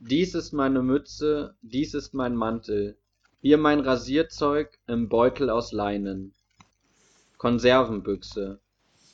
Dies 0.00 0.36
ist 0.36 0.52
meine 0.52 0.80
Mütze, 0.80 1.56
dies 1.60 1.92
ist 1.92 2.14
mein 2.14 2.36
Mantel, 2.36 2.96
hier 3.40 3.58
mein 3.58 3.80
Rasierzeug 3.80 4.78
im 4.86 5.08
Beutel 5.08 5.50
aus 5.50 5.72
Leinen. 5.72 6.34
Konservenbüchse, 7.36 8.60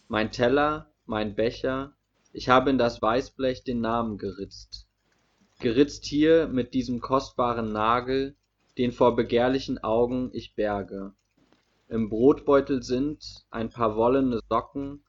mein 0.09 0.31
Teller, 0.31 0.93
mein 1.07 1.35
Becher, 1.35 1.95
ich 2.35 2.51
habe 2.51 2.69
in 2.69 2.77
das 2.77 3.01
Weißblech 3.01 3.65
den 3.65 3.81
Namen 3.81 4.19
geritzt. 4.19 4.87
Geritzt 5.59 6.05
hier 6.05 6.49
mit 6.49 6.75
diesem 6.75 7.01
kostbaren 7.01 7.73
Nagel, 7.73 8.37
den 8.77 8.93
vor 8.93 9.17
begehrlichen 9.17 9.83
Augen 9.83 10.29
ich 10.35 10.55
berge. 10.55 11.15
Im 11.89 12.11
Brotbeutel 12.11 12.83
sind 12.83 13.47
ein 13.51 13.71
paar 13.71 13.97
wollene 13.97 14.41
Socken 14.51 15.03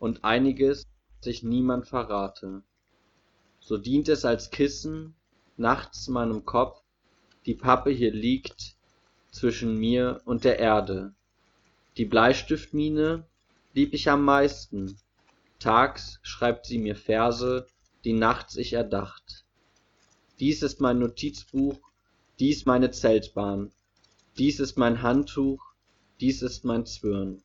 und 0.00 0.24
einiges, 0.24 0.88
das 1.18 1.28
ich 1.28 1.44
niemand 1.44 1.86
verrate. 1.86 2.64
So 3.60 3.78
dient 3.78 4.08
es 4.08 4.24
als 4.24 4.50
Kissen, 4.50 5.14
nachts 5.60 6.08
meinem 6.08 6.44
Kopf, 6.44 6.82
die 7.46 7.54
Pappe 7.54 7.90
hier 7.90 8.12
liegt 8.12 8.74
zwischen 9.30 9.76
mir 9.76 10.20
und 10.24 10.44
der 10.44 10.58
Erde. 10.58 11.14
Die 11.96 12.06
Bleistiftmine 12.06 13.26
lieb 13.74 13.94
ich 13.94 14.08
am 14.08 14.24
meisten. 14.24 14.98
Tags 15.58 16.18
schreibt 16.22 16.66
sie 16.66 16.78
mir 16.78 16.96
Verse, 16.96 17.66
die 18.04 18.14
nachts 18.14 18.56
ich 18.56 18.72
erdacht. 18.72 19.44
Dies 20.40 20.62
ist 20.62 20.80
mein 20.80 20.98
Notizbuch, 20.98 21.78
dies 22.38 22.64
meine 22.64 22.90
Zeltbahn, 22.90 23.70
dies 24.38 24.60
ist 24.60 24.78
mein 24.78 25.02
Handtuch, 25.02 25.62
dies 26.20 26.40
ist 26.40 26.64
mein 26.64 26.86
Zwirn. 26.86 27.42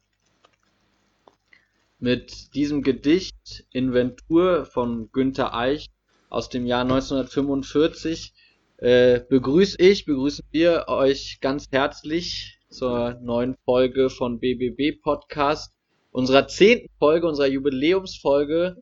Mit 2.00 2.56
diesem 2.56 2.82
Gedicht 2.82 3.66
Inventur 3.72 4.66
von 4.66 5.12
Günter 5.12 5.54
Eich 5.54 5.88
aus 6.36 6.50
dem 6.50 6.66
Jahr 6.66 6.82
1945 6.82 8.34
äh, 8.80 9.22
begrüße 9.22 9.78
ich, 9.80 10.04
begrüßen 10.04 10.44
wir 10.52 10.90
euch 10.90 11.40
ganz 11.40 11.68
herzlich 11.72 12.60
zur 12.68 13.14
neuen 13.22 13.56
Folge 13.64 14.10
von 14.10 14.42
BBB 14.42 15.02
Podcast, 15.02 15.74
unserer 16.12 16.50
zehnten 16.50 16.90
Folge, 17.00 17.26
unserer 17.26 17.48
Jubiläumsfolge, 17.48 18.76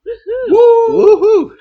Wuhu. 0.49 1.51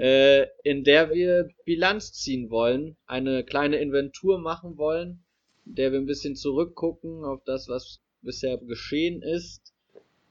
äh, 0.00 0.48
in 0.64 0.82
der 0.82 1.12
wir 1.12 1.50
Bilanz 1.64 2.12
ziehen 2.12 2.50
wollen, 2.50 2.96
eine 3.06 3.44
kleine 3.44 3.76
Inventur 3.76 4.40
machen 4.40 4.76
wollen, 4.76 5.22
in 5.66 5.76
der 5.76 5.92
wir 5.92 6.00
ein 6.00 6.06
bisschen 6.06 6.34
zurückgucken 6.34 7.24
auf 7.24 7.44
das, 7.44 7.68
was 7.68 8.00
bisher 8.22 8.58
geschehen 8.58 9.22
ist, 9.22 9.72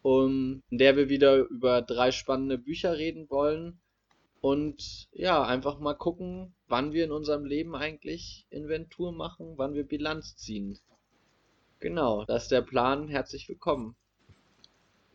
um, 0.02 0.64
in 0.70 0.80
der 0.80 0.98
wir 0.98 1.08
wieder 1.08 1.48
über 1.48 1.82
drei 1.82 2.12
spannende 2.12 2.58
Bücher 2.58 2.98
reden 2.98 3.30
wollen 3.30 3.80
und 4.42 5.10
ja, 5.12 5.44
einfach 5.44 5.80
mal 5.80 5.96
gucken, 5.96 6.54
wann 6.68 6.94
wir 6.94 7.06
in 7.06 7.12
unserem 7.12 7.46
Leben 7.46 7.76
eigentlich 7.76 8.46
Inventur 8.50 9.12
machen, 9.12 9.54
wann 9.58 9.74
wir 9.74 9.84
Bilanz 9.84 10.36
ziehen. 10.38 10.80
Genau, 11.80 12.26
das 12.26 12.44
ist 12.44 12.52
der 12.52 12.62
Plan. 12.62 13.08
Herzlich 13.08 13.48
willkommen. 13.48 13.96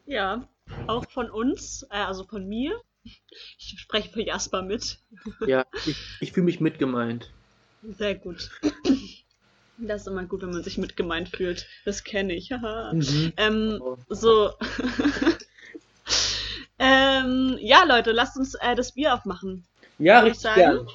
Ja, 0.06 0.48
auch 0.86 1.08
von 1.10 1.30
uns, 1.30 1.84
äh, 1.90 1.96
also 1.96 2.24
von 2.24 2.46
mir. 2.46 2.80
Ich 3.58 3.74
spreche 3.78 4.10
für 4.10 4.22
Jasper 4.22 4.62
mit. 4.62 4.98
Ja, 5.46 5.66
ich, 5.86 5.96
ich 6.20 6.32
fühle 6.32 6.44
mich 6.44 6.60
mitgemeint. 6.60 7.32
Sehr 7.82 8.14
gut. 8.14 8.50
Das 9.76 10.02
ist 10.02 10.06
immer 10.06 10.24
gut, 10.24 10.42
wenn 10.42 10.52
man 10.52 10.62
sich 10.62 10.78
mitgemeint 10.78 11.28
fühlt. 11.28 11.66
Das 11.84 12.04
kenne 12.04 12.32
ich. 12.32 12.50
Mhm. 12.50 13.32
ähm, 13.36 13.80
so. 14.08 14.52
Ähm, 16.78 17.56
ja, 17.60 17.84
Leute, 17.84 18.12
lasst 18.12 18.36
uns 18.36 18.54
äh, 18.54 18.74
das 18.74 18.92
Bier 18.92 19.14
aufmachen. 19.14 19.64
Ja, 19.98 20.20
Würde 20.20 20.28
ich 20.28 20.34
richtig 20.34 20.42
sagen. 20.42 20.80
gern. 20.80 20.86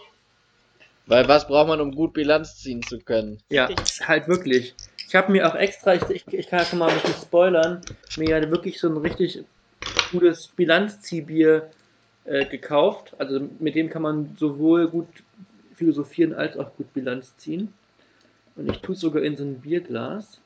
Weil 1.07 1.27
was 1.27 1.47
braucht 1.47 1.67
man, 1.67 1.81
um 1.81 1.91
gut 1.95 2.13
Bilanz 2.13 2.57
ziehen 2.57 2.81
zu 2.83 2.99
können? 2.99 3.41
Ja, 3.49 3.67
Richtig. 3.67 4.07
halt 4.07 4.27
wirklich. 4.27 4.75
Ich 5.07 5.15
habe 5.15 5.31
mir 5.31 5.47
auch 5.49 5.55
extra, 5.55 5.95
ich, 5.95 6.03
ich, 6.09 6.27
ich 6.27 6.47
kann 6.47 6.59
ja 6.59 6.65
schon 6.65 6.79
mal 6.79 6.89
ein 6.89 6.99
bisschen 7.01 7.15
spoilern, 7.25 7.81
mir 8.15 8.27
ja 8.27 8.51
wirklich 8.51 8.79
so 8.79 8.87
ein 8.89 8.97
richtig 8.97 9.43
gutes 10.11 10.47
Bilanzziehbier 10.49 11.71
äh, 12.25 12.45
gekauft. 12.45 13.15
Also 13.17 13.39
mit 13.59 13.75
dem 13.75 13.89
kann 13.89 14.03
man 14.03 14.35
sowohl 14.37 14.87
gut 14.87 15.07
philosophieren 15.73 16.33
als 16.33 16.57
auch 16.57 16.75
gut 16.75 16.93
Bilanz 16.93 17.35
ziehen. 17.37 17.73
Und 18.55 18.69
ich 18.69 18.81
tue 18.81 18.93
es 18.93 19.01
sogar 19.01 19.23
in 19.23 19.35
so 19.35 19.43
ein 19.43 19.61
Bierglas. 19.61 20.39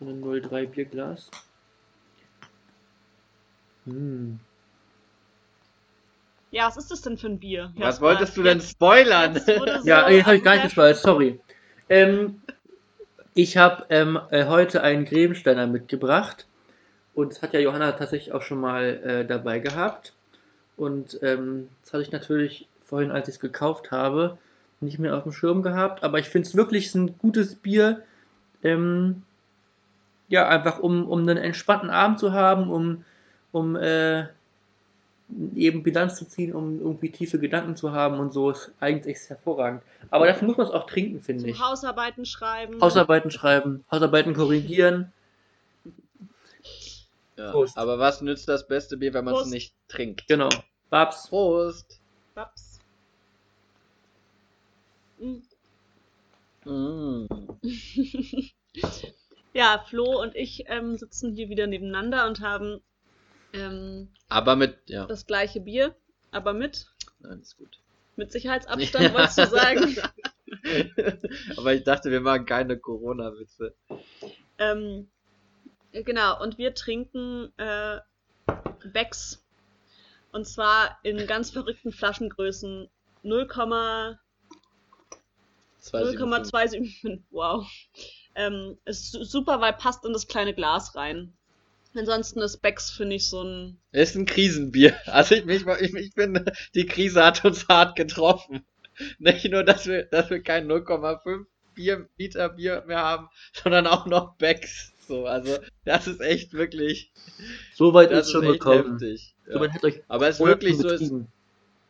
In 0.00 0.08
ein 0.08 0.42
03 0.42 0.66
Bierglas. 0.66 1.28
Hm. 3.86 4.38
Ja, 6.50 6.66
was 6.66 6.76
ist 6.76 6.90
das 6.90 7.02
denn 7.02 7.18
für 7.18 7.26
ein 7.26 7.38
Bier? 7.38 7.72
Was 7.74 7.96
Jasper? 7.96 8.06
wolltest 8.06 8.36
du 8.36 8.42
denn 8.42 8.60
spoilern? 8.60 9.38
so 9.38 9.52
Ja, 9.84 10.08
jetzt 10.08 10.26
habe 10.26 10.36
ich 10.36 10.44
gar 10.44 10.54
nicht 10.54 10.64
gespoilert, 10.64 10.96
sorry. 10.96 11.40
Ähm, 11.88 12.40
ich 13.34 13.56
habe 13.56 13.84
ähm, 13.90 14.18
äh, 14.30 14.46
heute 14.46 14.82
einen 14.82 15.04
Grebensteiner 15.04 15.66
mitgebracht 15.66 16.46
und 17.14 17.32
das 17.32 17.42
hat 17.42 17.52
ja 17.52 17.60
Johanna 17.60 17.92
tatsächlich 17.92 18.32
auch 18.32 18.42
schon 18.42 18.60
mal 18.60 18.84
äh, 19.04 19.26
dabei 19.26 19.58
gehabt. 19.58 20.12
Und 20.76 21.18
ähm, 21.22 21.68
das 21.82 21.92
hatte 21.92 22.02
ich 22.02 22.12
natürlich 22.12 22.68
vorhin, 22.84 23.10
als 23.10 23.28
ich 23.28 23.34
es 23.34 23.40
gekauft 23.40 23.90
habe, 23.90 24.38
nicht 24.80 24.98
mehr 24.98 25.16
auf 25.16 25.24
dem 25.24 25.32
Schirm 25.32 25.62
gehabt. 25.62 26.04
Aber 26.04 26.18
ich 26.18 26.28
finde 26.28 26.48
es 26.48 26.54
wirklich 26.54 26.94
ein 26.94 27.18
gutes 27.18 27.56
Bier. 27.56 28.02
Ähm, 28.62 29.22
ja, 30.28 30.48
einfach 30.48 30.78
um, 30.78 31.08
um 31.08 31.20
einen 31.20 31.38
entspannten 31.38 31.90
Abend 31.90 32.20
zu 32.20 32.32
haben, 32.32 32.70
um, 32.70 33.04
um 33.50 33.76
äh, 33.76 34.26
eben 35.54 35.82
Bilanz 35.82 36.16
zu 36.16 36.26
ziehen, 36.26 36.54
um 36.54 36.80
irgendwie 36.80 37.10
tiefe 37.10 37.38
Gedanken 37.38 37.76
zu 37.76 37.92
haben 37.92 38.18
und 38.18 38.32
so, 38.32 38.50
ist 38.50 38.72
eigentlich 38.80 39.16
echt 39.16 39.28
hervorragend. 39.28 39.82
Aber 40.10 40.26
dafür 40.26 40.48
muss 40.48 40.56
man 40.56 40.66
es 40.66 40.72
auch 40.72 40.86
trinken, 40.86 41.20
finde 41.20 41.50
ich. 41.50 41.60
Hausarbeiten 41.60 42.24
schreiben. 42.24 42.80
Hausarbeiten 42.80 43.30
schreiben, 43.30 43.84
Hausarbeiten 43.90 44.34
korrigieren. 44.34 45.12
Ja, 47.36 47.52
Prost. 47.52 47.76
aber 47.76 47.98
was 47.98 48.20
nützt 48.20 48.48
das 48.48 48.66
beste 48.66 48.96
Bier, 48.96 49.14
wenn 49.14 49.24
man 49.24 49.34
es 49.34 49.46
nicht 49.46 49.74
trinkt? 49.86 50.26
Genau. 50.26 50.48
Babs. 50.90 51.28
Prost! 51.28 52.00
Babs. 52.34 52.80
Mm. 55.18 55.36
Mm. 56.64 57.26
Ja, 59.54 59.82
Flo 59.88 60.20
und 60.22 60.36
ich 60.36 60.66
ähm, 60.68 60.96
sitzen 60.98 61.34
hier 61.34 61.48
wieder 61.48 61.66
nebeneinander 61.66 62.28
und 62.28 62.40
haben 62.40 62.80
ähm, 63.52 64.08
Aber 64.28 64.56
mit, 64.56 64.78
ja, 64.86 65.06
das 65.06 65.26
gleiche 65.26 65.60
Bier, 65.60 65.94
aber 66.30 66.52
mit, 66.52 66.86
nein, 67.20 67.40
ist 67.40 67.56
gut. 67.56 67.80
mit 68.16 68.32
Sicherheitsabstand, 68.32 69.14
wolltest 69.14 69.38
du 69.38 69.46
sagen. 69.46 69.96
aber 71.56 71.74
ich 71.74 71.84
dachte, 71.84 72.10
wir 72.10 72.20
machen 72.20 72.46
keine 72.46 72.78
Corona-Witze. 72.78 73.74
Ähm, 74.58 75.10
genau, 75.92 76.42
und 76.42 76.58
wir 76.58 76.74
trinken 76.74 77.52
äh, 77.58 78.00
Becks. 78.92 79.44
Und 80.32 80.46
zwar 80.46 80.98
in 81.04 81.26
ganz 81.26 81.50
verrückten 81.50 81.92
Flaschengrößen. 81.92 82.88
0,0,275. 83.24 84.18
2,75. 85.82 87.22
Wow. 87.30 87.66
Ähm, 88.34 88.78
ist 88.84 89.12
su- 89.12 89.24
super, 89.24 89.60
weil 89.60 89.72
passt 89.72 90.04
in 90.04 90.12
das 90.12 90.28
kleine 90.28 90.54
Glas 90.54 90.94
rein. 90.94 91.36
Ansonsten 91.98 92.40
ist 92.40 92.58
Becks, 92.58 92.90
finde 92.90 93.16
ich, 93.16 93.28
so 93.28 93.42
ein. 93.42 93.78
Ist 93.92 94.16
ein 94.16 94.26
Krisenbier. 94.26 94.96
Also 95.06 95.34
ich, 95.34 95.46
ich, 95.46 95.66
ich, 95.66 95.94
ich 95.94 96.12
finde, 96.14 96.44
die 96.74 96.86
Krise 96.86 97.24
hat 97.24 97.44
uns 97.44 97.68
hart 97.68 97.96
getroffen. 97.96 98.64
Nicht 99.18 99.44
nur, 99.50 99.64
dass 99.64 99.86
wir, 99.86 100.04
dass 100.04 100.30
wir 100.30 100.42
kein 100.42 100.66
0,5 100.66 101.46
Bier, 101.74 102.08
Liter 102.16 102.48
Bier 102.48 102.84
mehr 102.86 102.98
haben, 102.98 103.28
sondern 103.52 103.86
auch 103.86 104.06
noch 104.06 104.36
Becks. 104.36 104.92
So, 105.06 105.26
also 105.26 105.58
das 105.84 106.06
ist 106.06 106.20
echt 106.20 106.52
wirklich, 106.52 107.12
So 107.74 107.94
weit 107.94 108.10
ist 108.10 108.30
schon 108.30 108.42
ist 108.42 108.52
gekommen. 108.52 108.98
heftig. 108.98 109.34
So 109.52 109.54
Ja. 109.54 109.60
weit 109.60 109.72
hat 109.72 109.84
euch 109.84 110.02
Aber 110.08 110.28
es 110.28 110.38
ist 110.40 110.44
wirklich 110.44 110.76
so, 110.76 110.88
betrieben. 110.88 111.28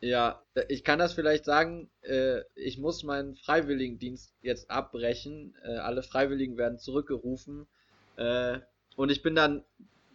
Ja, 0.01 0.41
ich 0.69 0.83
kann 0.83 0.99
das 0.99 1.13
vielleicht 1.13 1.43
sagen, 1.45 1.89
äh, 2.03 2.41
ich 2.55 2.77
muss 2.77 3.03
meinen 3.03 3.35
Freiwilligendienst 3.35 4.33
jetzt 4.41 4.69
abbrechen. 4.71 5.55
Äh, 5.63 5.75
alle 5.77 6.03
Freiwilligen 6.03 6.57
werden 6.57 6.79
zurückgerufen. 6.79 7.67
Äh, 8.15 8.59
und 8.95 9.11
ich 9.11 9.21
bin 9.23 9.35
dann 9.35 9.65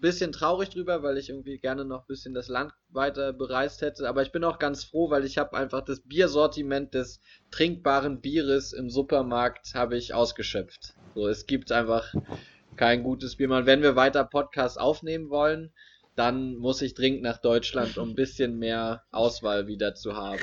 bisschen 0.04 0.32
traurig 0.32 0.68
drüber, 0.68 1.02
weil 1.02 1.16
ich 1.16 1.30
irgendwie 1.30 1.58
gerne 1.58 1.86
noch 1.86 2.02
ein 2.02 2.06
bisschen 2.08 2.34
das 2.34 2.48
Land 2.48 2.72
weiter 2.90 3.32
bereist 3.32 3.80
hätte. 3.80 4.06
Aber 4.06 4.20
ich 4.20 4.32
bin 4.32 4.44
auch 4.44 4.58
ganz 4.58 4.84
froh, 4.84 5.08
weil 5.08 5.24
ich 5.24 5.38
habe 5.38 5.56
einfach 5.56 5.80
das 5.80 6.00
Biersortiment 6.00 6.92
des 6.92 7.20
trinkbaren 7.50 8.20
Bieres 8.20 8.74
im 8.74 8.90
Supermarkt 8.90 9.74
habe 9.74 9.96
ich 9.96 10.12
ausgeschöpft. 10.12 10.92
So, 11.14 11.26
es 11.26 11.46
gibt 11.46 11.72
einfach 11.72 12.12
kein 12.76 13.02
gutes 13.02 13.36
Bier. 13.36 13.50
Und 13.50 13.64
wenn 13.64 13.80
wir 13.80 13.96
weiter 13.96 14.24
Podcasts 14.24 14.76
aufnehmen 14.76 15.30
wollen, 15.30 15.72
dann 16.16 16.56
muss 16.56 16.82
ich 16.82 16.94
dringend 16.94 17.22
nach 17.22 17.38
Deutschland, 17.38 17.98
um 17.98 18.10
ein 18.10 18.14
bisschen 18.14 18.58
mehr 18.58 19.02
Auswahl 19.10 19.66
wieder 19.66 19.94
zu 19.94 20.16
haben. 20.16 20.40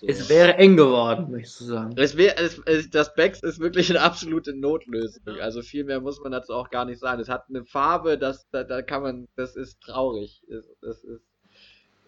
So. 0.00 0.06
Es 0.06 0.28
wäre 0.28 0.54
eng 0.56 0.76
geworden, 0.76 1.30
möchtest 1.30 1.60
du 1.60 1.64
sagen. 1.66 1.94
Es 1.96 2.16
wär, 2.16 2.38
es, 2.40 2.60
es, 2.64 2.90
das 2.90 3.14
Becks 3.14 3.42
ist 3.42 3.60
wirklich 3.60 3.90
eine 3.90 4.00
absolute 4.00 4.54
Notlösung. 4.54 5.22
Also 5.40 5.62
viel 5.62 5.84
mehr 5.84 6.00
muss 6.00 6.20
man 6.20 6.32
dazu 6.32 6.54
auch 6.54 6.70
gar 6.70 6.84
nicht 6.86 6.98
sagen. 6.98 7.20
Es 7.20 7.28
hat 7.28 7.44
eine 7.48 7.64
Farbe, 7.64 8.18
das, 8.18 8.48
da, 8.50 8.64
da 8.64 8.82
kann 8.82 9.02
man, 9.02 9.28
das 9.36 9.54
ist 9.54 9.80
traurig. 9.80 10.42
Das, 10.48 10.64
das 10.80 11.04
ist, 11.04 11.22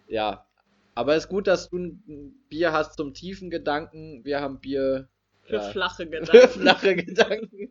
ja. 0.07 0.45
Aber 0.95 1.15
es 1.15 1.25
ist 1.25 1.29
gut, 1.29 1.47
dass 1.47 1.69
du 1.69 1.77
ein 1.77 2.33
Bier 2.49 2.71
hast 2.71 2.97
zum 2.97 3.13
tiefen 3.13 3.49
Gedanken. 3.49 4.25
Wir 4.25 4.41
haben 4.41 4.59
Bier 4.59 5.07
Für 5.43 5.57
ja, 5.57 5.61
flache 5.61 6.03
für 6.07 6.09
Gedanken. 6.09 6.49
flache 6.49 6.95
Gedanken. 6.95 7.69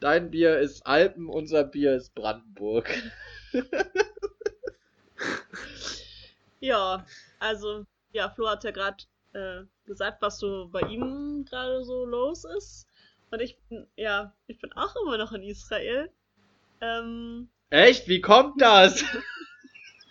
Dein 0.00 0.30
Bier 0.30 0.58
ist 0.58 0.86
Alpen, 0.86 1.28
unser 1.28 1.64
Bier 1.64 1.94
ist 1.94 2.14
Brandenburg. 2.14 2.90
Ja, 6.60 7.06
also, 7.38 7.86
ja, 8.12 8.28
Flo 8.28 8.48
hat 8.48 8.64
ja 8.64 8.70
gerade 8.70 9.04
äh, 9.32 9.62
gesagt, 9.86 10.20
was 10.20 10.38
so 10.38 10.68
bei 10.70 10.82
ihm 10.82 11.46
gerade 11.46 11.82
so 11.84 12.04
los 12.04 12.44
ist. 12.44 12.86
Und 13.30 13.40
ich 13.40 13.58
bin, 13.68 13.86
ja, 13.96 14.36
ich 14.46 14.58
bin 14.58 14.72
auch 14.74 14.94
immer 15.02 15.16
noch 15.16 15.32
in 15.32 15.42
Israel. 15.42 16.10
Ähm, 16.82 17.48
Echt? 17.70 18.08
Wie 18.08 18.20
kommt 18.20 18.60
das? 18.60 19.02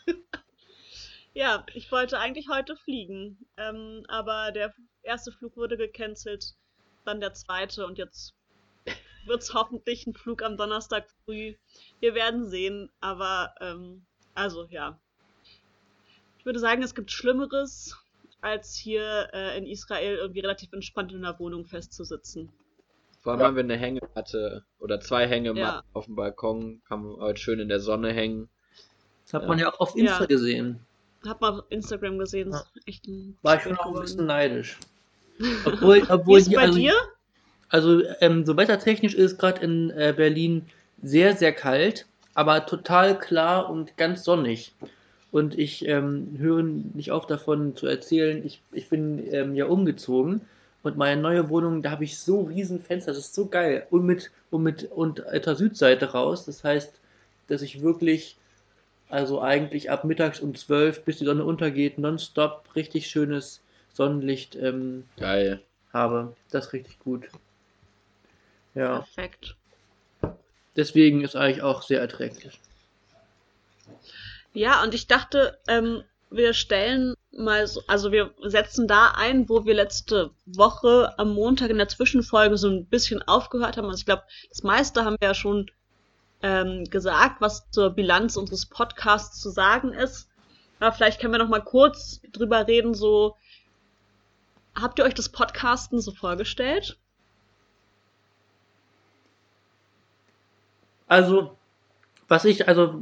ja, 1.34 1.66
ich 1.74 1.92
wollte 1.92 2.18
eigentlich 2.18 2.48
heute 2.50 2.76
fliegen. 2.76 3.46
Ähm, 3.58 4.04
aber 4.08 4.52
der 4.52 4.74
erste 5.04 5.32
Flug 5.32 5.56
wurde 5.56 5.78
gecancelt, 5.78 6.56
dann 7.06 7.20
der 7.20 7.34
zweite 7.34 7.86
und 7.86 8.00
jetzt 8.00 8.34
wird's 9.30 9.54
hoffentlich 9.54 10.06
ein 10.08 10.14
Flug 10.14 10.44
am 10.44 10.58
Donnerstag 10.58 11.08
früh. 11.24 11.56
Wir 12.02 12.14
werden 12.16 12.50
sehen, 12.50 12.90
aber 13.00 13.54
ähm, 13.62 14.06
also 14.34 14.66
ja. 14.70 15.00
Ich 16.38 16.46
würde 16.46 16.60
sagen, 16.60 16.82
es 16.84 16.96
gibt 16.96 17.12
Schlimmeres, 17.12 17.96
als 18.42 18.76
hier 18.76 19.30
äh, 19.34 19.58
in 19.58 19.66
Israel 19.66 20.18
irgendwie 20.18 20.40
relativ 20.40 20.74
entspannt 20.74 21.12
in 21.12 21.24
einer 21.24 21.40
Wohnung 21.40 21.66
festzusitzen. 21.66 22.50
Vor 23.22 23.34
allem 23.34 23.42
haben 23.42 23.56
wir 23.56 23.64
eine 23.64 23.78
Hängematte 23.78 24.64
oder 24.80 25.02
zwei 25.02 25.28
Hängematten 25.28 25.60
Ja. 25.62 25.84
auf 25.94 26.06
dem 26.06 26.16
Balkon. 26.16 26.82
Kann 26.88 27.04
man 27.04 27.18
heute 27.18 27.40
schön 27.40 27.60
in 27.60 27.68
der 27.68 27.82
Sonne 27.82 28.14
hängen. 28.14 28.50
Das 29.26 29.34
hat 29.34 29.48
man 29.48 29.60
ja 29.60 29.72
auch 29.74 29.80
auf 29.80 29.96
Insta 29.96 30.22
Ja. 30.22 30.26
gesehen. 30.26 30.86
Hab 31.26 31.42
mal 31.42 31.60
auf 31.60 31.66
Instagram 31.70 32.18
gesehen, 32.18 32.52
Ja. 32.52 32.60
ist 32.60 32.88
echt 32.88 33.08
ein 33.08 33.38
War 33.42 33.58
ich 33.58 33.64
schon 33.64 33.78
auch 33.78 33.94
ein 33.94 34.02
bisschen 34.02 34.26
neidisch. 34.26 34.80
Obwohl, 35.66 35.98
Wie 36.02 36.10
obwohl 36.10 36.38
ist 36.38 36.44
es 36.44 36.50
die, 36.50 36.56
bei 36.56 36.62
also, 36.64 36.80
dir? 36.80 36.94
Also 37.70 38.02
ähm, 38.22 38.46
so 38.46 38.58
wettertechnisch 38.58 39.14
ist 39.14 39.34
es 39.34 39.38
gerade 39.38 39.62
in 39.64 39.92
äh, 39.92 40.14
Berlin 40.16 40.66
sehr, 41.02 41.36
sehr 41.36 41.54
kalt, 41.54 42.06
aber 42.34 42.66
total 42.66 43.18
klar 43.18 43.70
und 43.70 43.96
ganz 43.98 44.24
sonnig. 44.24 44.74
Und 45.32 45.58
ich 45.58 45.88
ähm, 45.88 46.36
höre 46.40 46.64
nicht 46.64 47.12
auf 47.12 47.28
davon 47.28 47.76
zu 47.76 47.86
erzählen, 47.86 48.44
ich, 48.44 48.62
ich 48.72 48.90
bin 48.90 49.32
ähm, 49.32 49.56
ja 49.56 49.66
umgezogen 49.66 50.42
und 50.82 50.98
meine 50.98 51.22
neue 51.22 51.50
Wohnung, 51.50 51.82
da 51.82 51.92
habe 51.92 52.04
ich 52.04 52.18
so 52.18 52.42
riesen 52.42 52.82
Fenster, 52.82 53.12
das 53.12 53.20
ist 53.20 53.36
so 53.36 53.46
geil. 53.46 53.86
Und 53.92 54.06
mit, 54.06 54.32
und 54.50 54.64
mit 54.64 54.92
und 54.92 55.24
der 55.32 55.56
Südseite 55.56 56.12
raus, 56.12 56.46
das 56.46 56.64
heißt, 56.64 56.94
dass 57.48 57.62
ich 57.62 57.82
wirklich, 57.82 58.38
also 59.10 59.42
eigentlich 59.42 59.92
ab 59.92 60.04
mittags 60.04 60.40
um 60.40 60.56
12 60.56 61.04
bis 61.04 61.18
die 61.18 61.26
Sonne 61.26 61.44
untergeht, 61.44 62.00
nonstop 62.00 62.64
richtig 62.76 63.08
schönes 63.08 63.62
Sonnenlicht 63.94 64.56
ähm, 64.56 65.04
Geil. 65.18 65.62
habe. 65.94 66.34
Das 66.50 66.68
ist 66.68 66.74
richtig 66.74 66.98
gut. 67.00 67.26
Ja, 68.76 69.00
Perfekt. 69.00 69.56
deswegen 70.76 71.24
ist 71.24 71.36
eigentlich 71.36 71.62
auch 71.62 71.82
sehr 71.82 72.00
erträglich. 72.00 72.60
Ja, 74.54 74.84
und 74.84 74.94
ich 74.94 75.08
dachte, 75.08 75.58
ähm, 75.68 76.04
wir 76.30 76.54
stellen 76.54 77.16
mal 77.32 77.68
so, 77.68 77.82
also 77.88 78.12
wir 78.12 78.34
setzen 78.44 78.88
da 78.88 79.14
ein, 79.16 79.50
wo 79.50 79.66
wir 79.66 79.74
letzte 79.74 80.32
Woche 80.46 81.18
am 81.18 81.34
Montag 81.34 81.70
in 81.70 81.78
der 81.78 81.88
Zwischenfolge 81.88 82.58
so 82.58 82.70
ein 82.70 82.86
bisschen 82.86 83.22
aufgehört 83.22 83.78
haben. 83.78 83.86
Also 83.86 84.00
ich 84.00 84.06
glaube, 84.06 84.24
das 84.50 84.64
meiste 84.64 85.06
haben 85.06 85.18
wir 85.20 85.30
ja 85.30 85.34
schon 85.34 85.70
ähm, 86.42 86.86
gesagt, 86.86 87.42
was 87.42 87.70
zur 87.72 87.92
Bilanz 87.92 88.36
unseres 88.38 88.66
Podcasts 88.66 89.40
zu 89.40 89.50
sagen 89.50 89.94
ist. 89.94 90.30
Aber 90.80 90.94
vielleicht 90.94 91.20
können 91.20 91.34
wir 91.34 91.40
noch 91.40 91.50
mal 91.50 91.64
kurz 91.64 92.22
drüber 92.32 92.68
reden, 92.68 92.94
so 92.94 93.36
habt 94.76 95.00
ihr 95.00 95.06
euch 95.06 95.14
das 95.14 95.30
Podcasten 95.30 96.00
so 96.00 96.12
vorgestellt? 96.12 96.98
Also, 101.10 101.58
was 102.30 102.46
ich, 102.46 102.68
also, 102.68 103.02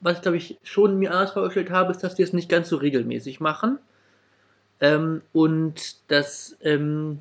was 0.00 0.16
ich 0.16 0.22
glaube 0.22 0.36
ich 0.36 0.58
schon 0.64 0.98
mir 0.98 1.12
anders 1.12 1.32
vorgestellt 1.32 1.70
habe, 1.70 1.92
ist, 1.92 2.02
dass 2.02 2.18
wir 2.18 2.24
es 2.24 2.32
nicht 2.34 2.48
ganz 2.50 2.68
so 2.68 2.76
regelmäßig 2.76 3.40
machen. 3.40 3.78
Ähm, 4.80 5.22
und 5.32 5.96
das 6.08 6.56
ähm, 6.60 7.20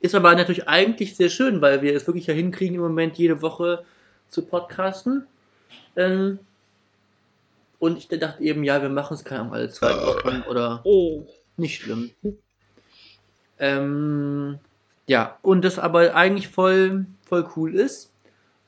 ist 0.00 0.14
aber 0.14 0.34
natürlich 0.34 0.68
eigentlich 0.68 1.16
sehr 1.16 1.30
schön, 1.30 1.60
weil 1.60 1.80
wir 1.80 1.94
es 1.94 2.06
wirklich 2.06 2.26
ja 2.26 2.34
hinkriegen, 2.34 2.74
im 2.74 2.82
Moment 2.82 3.16
jede 3.16 3.40
Woche 3.40 3.84
zu 4.30 4.42
podcasten. 4.42 5.26
Ähm, 5.96 6.40
und 7.78 7.98
ich 7.98 8.08
dachte 8.08 8.42
eben, 8.42 8.64
ja, 8.64 8.82
wir 8.82 8.88
machen 8.88 9.14
es 9.14 9.24
keine 9.24 9.42
Ahnung, 9.42 9.54
alle 9.54 9.70
zwei 9.70 9.94
Wochen 9.94 10.42
oder 10.50 10.80
Oh. 10.84 11.24
nicht 11.56 11.80
schlimm. 11.82 12.10
Ähm, 13.60 14.58
ja, 15.06 15.38
und 15.42 15.64
das 15.64 15.78
aber 15.78 16.14
eigentlich 16.14 16.48
voll, 16.48 17.06
voll 17.22 17.48
cool 17.56 17.74
ist. 17.74 18.10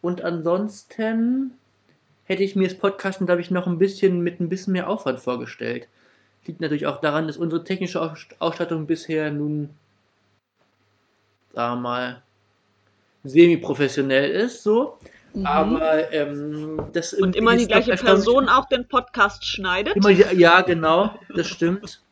Und 0.02 0.22
ansonsten 0.22 1.52
hätte 2.24 2.42
ich 2.42 2.56
mir 2.56 2.68
das 2.68 2.78
Podcasten, 2.78 3.26
glaube 3.26 3.40
ich, 3.40 3.50
noch 3.50 3.66
ein 3.66 3.78
bisschen 3.78 4.20
mit 4.20 4.40
ein 4.40 4.48
bisschen 4.48 4.72
mehr 4.72 4.88
Aufwand 4.88 5.20
vorgestellt. 5.20 5.88
Liegt 6.46 6.60
natürlich 6.60 6.86
auch 6.86 7.00
daran, 7.00 7.26
dass 7.26 7.36
unsere 7.36 7.64
technische 7.64 8.00
Aus- 8.00 8.26
Ausstattung 8.38 8.86
bisher 8.86 9.30
nun, 9.30 9.70
sagen 11.52 11.76
wir 11.76 11.80
mal, 11.82 12.22
semi-professionell 13.24 14.30
ist, 14.30 14.62
so. 14.62 14.98
Mhm. 15.34 15.46
Aber 15.46 16.12
ähm, 16.12 16.82
das 16.92 17.12
und 17.12 17.36
immer 17.36 17.56
die 17.56 17.66
gleiche 17.66 17.94
Person 17.94 18.48
auch 18.48 18.66
den 18.66 18.88
Podcast 18.88 19.44
schneidet. 19.44 19.96
Immer 19.96 20.10
ja, 20.10 20.62
genau, 20.62 21.18
das 21.34 21.48
stimmt. 21.48 22.00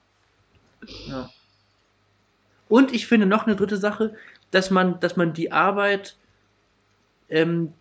Ja. 1.09 1.29
Und 2.69 2.95
ich 2.95 3.09
finde 3.09 3.27
noch 3.27 3.47
eine 3.47 3.57
dritte 3.57 3.77
Sache, 3.77 4.15
dass 4.53 4.71
man, 4.71 5.01
dass 5.01 5.17
man 5.17 5.33
die 5.33 5.51
Arbeit 5.51 6.17
ähm, 7.29 7.73
äh, 7.73 7.78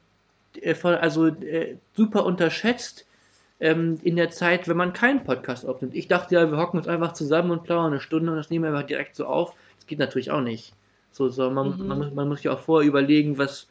von- 0.76 0.96
also 0.96 1.28
äh, 1.28 1.78
super 1.96 2.26
unterschätzt 2.26 3.06
ähm, 3.60 4.00
in 4.04 4.16
der 4.16 4.30
Zeit, 4.30 4.68
wenn 4.68 4.78
man 4.78 4.94
keinen 4.94 5.24
Podcast 5.24 5.66
aufnimmt. 5.66 5.96
Ich 5.96 6.08
dachte 6.08 6.36
ja, 6.36 6.50
wir 6.52 6.58
hocken 6.58 6.78
uns 6.78 6.88
einfach 6.88 7.14
zusammen 7.14 7.52
und 7.52 7.64
plaudern 7.64 7.92
eine 7.94 8.02
Stunde 8.02 8.32
und 8.32 8.38
das 8.38 8.50
nehmen 8.50 8.66
wir 8.66 8.72
einfach 8.74 8.88
direkt 8.88 9.16
so 9.16 9.26
auf. 9.26 9.54
Das 9.78 9.88
geht 9.88 10.00
natürlich 10.00 10.32
auch 10.32 10.42
nicht. 10.42 10.74
So, 11.12 11.30
so 11.30 11.50
man, 11.50 11.78
Mhm. 11.80 11.88
man, 11.88 11.98
muss- 11.98 12.14
man 12.14 12.28
muss 12.30 12.44
ja 12.44 12.52
auch 12.54 12.60
vorher 12.60 12.88
überlegen, 12.88 13.38
was, 13.38 13.68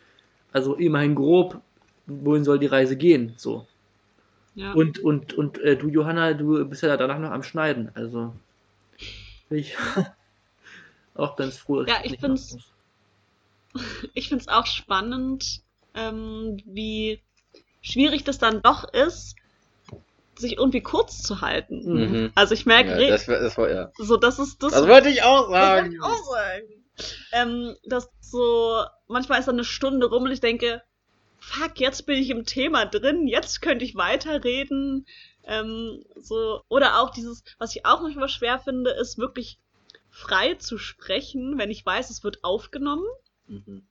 also 0.53 0.75
immerhin 0.75 1.15
grob, 1.15 1.61
wohin 2.07 2.45
soll 2.45 2.59
die 2.59 2.67
Reise 2.67 2.97
gehen. 2.97 3.35
So. 3.37 3.67
Ja. 4.57 4.73
Und, 4.73 4.99
und, 5.01 5.35
und 5.35 5.59
äh, 5.59 5.77
du, 5.77 5.89
Johanna, 5.89 6.33
du 6.35 6.65
bist 6.65 6.83
ja 6.83 6.97
danach 6.97 7.19
noch 7.19 7.31
am 7.31 7.43
Schneiden. 7.43 7.91
Also 7.95 8.33
bin 9.49 9.59
ich 9.59 9.77
auch 11.15 11.37
ganz 11.37 11.59
froh. 11.59 11.83
dass 11.83 11.89
Ja, 11.95 12.01
ich 12.05 12.19
finde 12.19 12.41
es 14.35 14.49
auch 14.49 14.67
spannend, 14.67 15.61
ähm, 15.97 16.59
wie 16.67 17.21
schwierig 17.83 18.25
das 18.25 18.39
dann 18.39 18.63
doch 18.63 18.85
ist, 18.93 19.37
sich 20.39 20.59
irgendwie 20.59 20.83
kurz 20.83 21.23
zu 21.23 21.41
halten. 21.41 21.83
Mhm. 21.85 22.33
Also 22.35 22.55
ich 22.55 22.67
merke, 22.67 22.91
Ja, 23.03 23.09
das, 23.11 23.27
das 23.27 23.57
war 23.57 23.71
ja. 23.71 23.91
so 23.97 24.17
das 24.17 24.39
ist 24.39 24.63
das. 24.63 24.73
Das 24.73 24.87
wollte 24.87 25.09
ich 25.09 25.23
auch 25.23 25.51
das 25.51 25.51
wollte 25.51 25.67
sagen. 25.67 25.93
ich 25.93 26.03
auch 26.03 26.25
sagen. 26.25 26.67
Ähm, 27.33 27.77
dass 27.85 28.11
so 28.21 28.83
manchmal 29.09 29.39
ist 29.41 29.47
dann 29.49 29.57
eine 29.57 29.65
Stunde 29.65 30.07
rum 30.09 30.25
und 30.25 30.31
ich 30.33 30.41
denke, 30.41 30.83
fuck, 31.39 31.79
jetzt 31.79 32.07
bin 32.07 32.19
ich 32.19 32.31
im 32.31 32.45
Thema 32.45 32.87
drin, 32.87 33.27
jetzt 33.27 33.63
könnte 33.63 33.85
ich 33.85 33.95
weiterreden. 33.97 35.07
Ähm, 35.45 36.05
so 36.21 36.63
oder 36.69 37.01
auch 37.01 37.11
dieses, 37.11 37.45
was 37.59 37.75
ich 37.77 37.87
auch 37.87 38.01
manchmal 38.03 38.29
schwer 38.29 38.59
finde, 38.59 38.91
ist 38.91 39.17
wirklich 39.19 39.59
frei 40.11 40.55
zu 40.55 40.77
sprechen, 40.79 41.57
wenn 41.59 41.71
ich 41.71 41.85
weiß, 41.87 42.11
es 42.11 42.25
wird 42.25 42.43
aufgenommen 42.45 43.05
Mhm. 43.49 43.87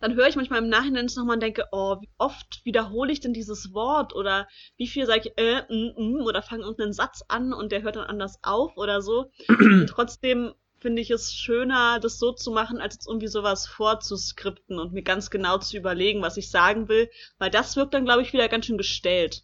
Dann 0.00 0.14
höre 0.14 0.28
ich 0.28 0.36
manchmal 0.36 0.62
im 0.62 0.68
Nachhinein 0.68 1.06
es 1.06 1.16
nochmal 1.16 1.36
und 1.36 1.42
denke, 1.42 1.66
oh, 1.72 1.96
wie 2.00 2.08
oft 2.18 2.64
wiederhole 2.64 3.12
ich 3.12 3.20
denn 3.20 3.32
dieses 3.32 3.74
Wort 3.74 4.14
oder 4.14 4.48
wie 4.76 4.86
viel 4.86 5.06
sage 5.06 5.30
ich 5.30 5.38
äh, 5.38 5.62
mm, 5.68 6.20
mm, 6.20 6.22
oder 6.22 6.42
fange 6.42 6.62
irgendeinen 6.62 6.92
Satz 6.92 7.24
an 7.28 7.52
und 7.52 7.72
der 7.72 7.82
hört 7.82 7.96
dann 7.96 8.06
anders 8.06 8.38
auf 8.42 8.76
oder 8.76 9.02
so. 9.02 9.30
und 9.48 9.88
trotzdem 9.88 10.54
finde 10.80 11.02
ich 11.02 11.10
es 11.10 11.34
schöner, 11.34 11.98
das 12.00 12.18
so 12.18 12.32
zu 12.32 12.52
machen, 12.52 12.80
als 12.80 12.94
jetzt 12.94 13.08
irgendwie 13.08 13.26
sowas 13.26 13.66
vorzuskripten 13.66 14.78
und 14.78 14.92
mir 14.92 15.02
ganz 15.02 15.30
genau 15.30 15.58
zu 15.58 15.76
überlegen, 15.76 16.22
was 16.22 16.36
ich 16.36 16.50
sagen 16.50 16.88
will, 16.88 17.10
weil 17.38 17.50
das 17.50 17.76
wirkt 17.76 17.94
dann, 17.94 18.04
glaube 18.04 18.22
ich, 18.22 18.32
wieder 18.32 18.48
ganz 18.48 18.66
schön 18.66 18.78
gestellt. 18.78 19.42